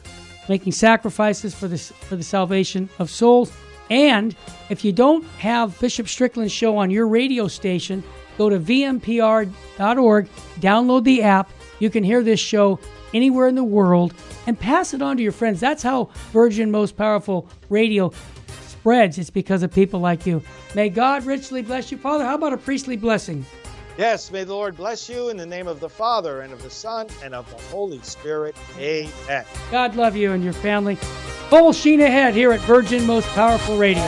making 0.48 0.74
sacrifices 0.74 1.56
for, 1.56 1.68
this, 1.68 1.92
for 1.92 2.16
the 2.16 2.22
salvation 2.22 2.90
of 3.00 3.10
souls. 3.10 3.52
And 3.90 4.36
if 4.70 4.86
you 4.86 4.92
don't 4.92 5.26
have 5.40 5.80
Bishop 5.80 6.08
Strickland's 6.08 6.54
show 6.54 6.78
on 6.78 6.92
your 6.92 7.08
radio 7.08 7.48
station, 7.48 8.04
go 8.38 8.52
to 8.52 8.60
vmpr.org, 8.60 10.30
download 10.60 11.04
the 11.06 11.24
app. 11.24 11.50
You 11.80 11.90
can 11.90 12.04
hear 12.04 12.22
this 12.22 12.40
show 12.40 12.80
anywhere 13.16 13.48
in 13.48 13.56
the 13.56 13.64
world 13.64 14.14
and 14.46 14.60
pass 14.60 14.94
it 14.94 15.02
on 15.02 15.18
to 15.18 15.24
your 15.24 15.32
friends. 15.32 15.60
That's 15.60 15.82
how 15.82 16.12
Virgin 16.34 16.70
Most 16.70 16.96
Powerful 16.96 17.50
Radio 17.70 18.12
spreads. 18.80 19.18
It's 19.18 19.30
because 19.30 19.64
of 19.64 19.72
people 19.72 20.00
like 20.00 20.26
you. 20.26 20.42
May 20.74 20.90
God 20.90 21.26
richly 21.26 21.62
bless 21.62 21.92
you. 21.92 21.98
Father, 21.98 22.26
how 22.26 22.36
about 22.36 22.54
a 22.54 22.58
priestly 22.58 22.96
blessing? 22.96 23.46
Yes, 23.98 24.32
may 24.32 24.46
the 24.46 24.54
Lord 24.54 24.78
bless 24.78 25.10
you 25.10 25.28
in 25.28 25.36
the 25.36 25.46
name 25.46 25.68
of 25.68 25.82
the 25.82 25.90
Father 25.90 26.42
and 26.42 26.54
of 26.54 26.64
the 26.64 26.70
Son 26.70 27.08
and 27.22 27.36
of 27.36 27.50
the 27.50 27.62
Holy 27.64 28.00
Spirit. 28.00 28.56
Amen. 28.78 29.44
God 29.72 29.96
love 29.96 30.16
you 30.16 30.32
and 30.32 30.42
your 30.42 30.54
family. 30.54 30.96
Full 31.50 31.74
sheen 31.74 32.00
ahead 32.00 32.34
here 32.34 32.54
at 32.54 32.62
Virgin 32.62 33.06
Most 33.06 33.28
Powerful 33.30 33.78
Radio. 33.78 34.04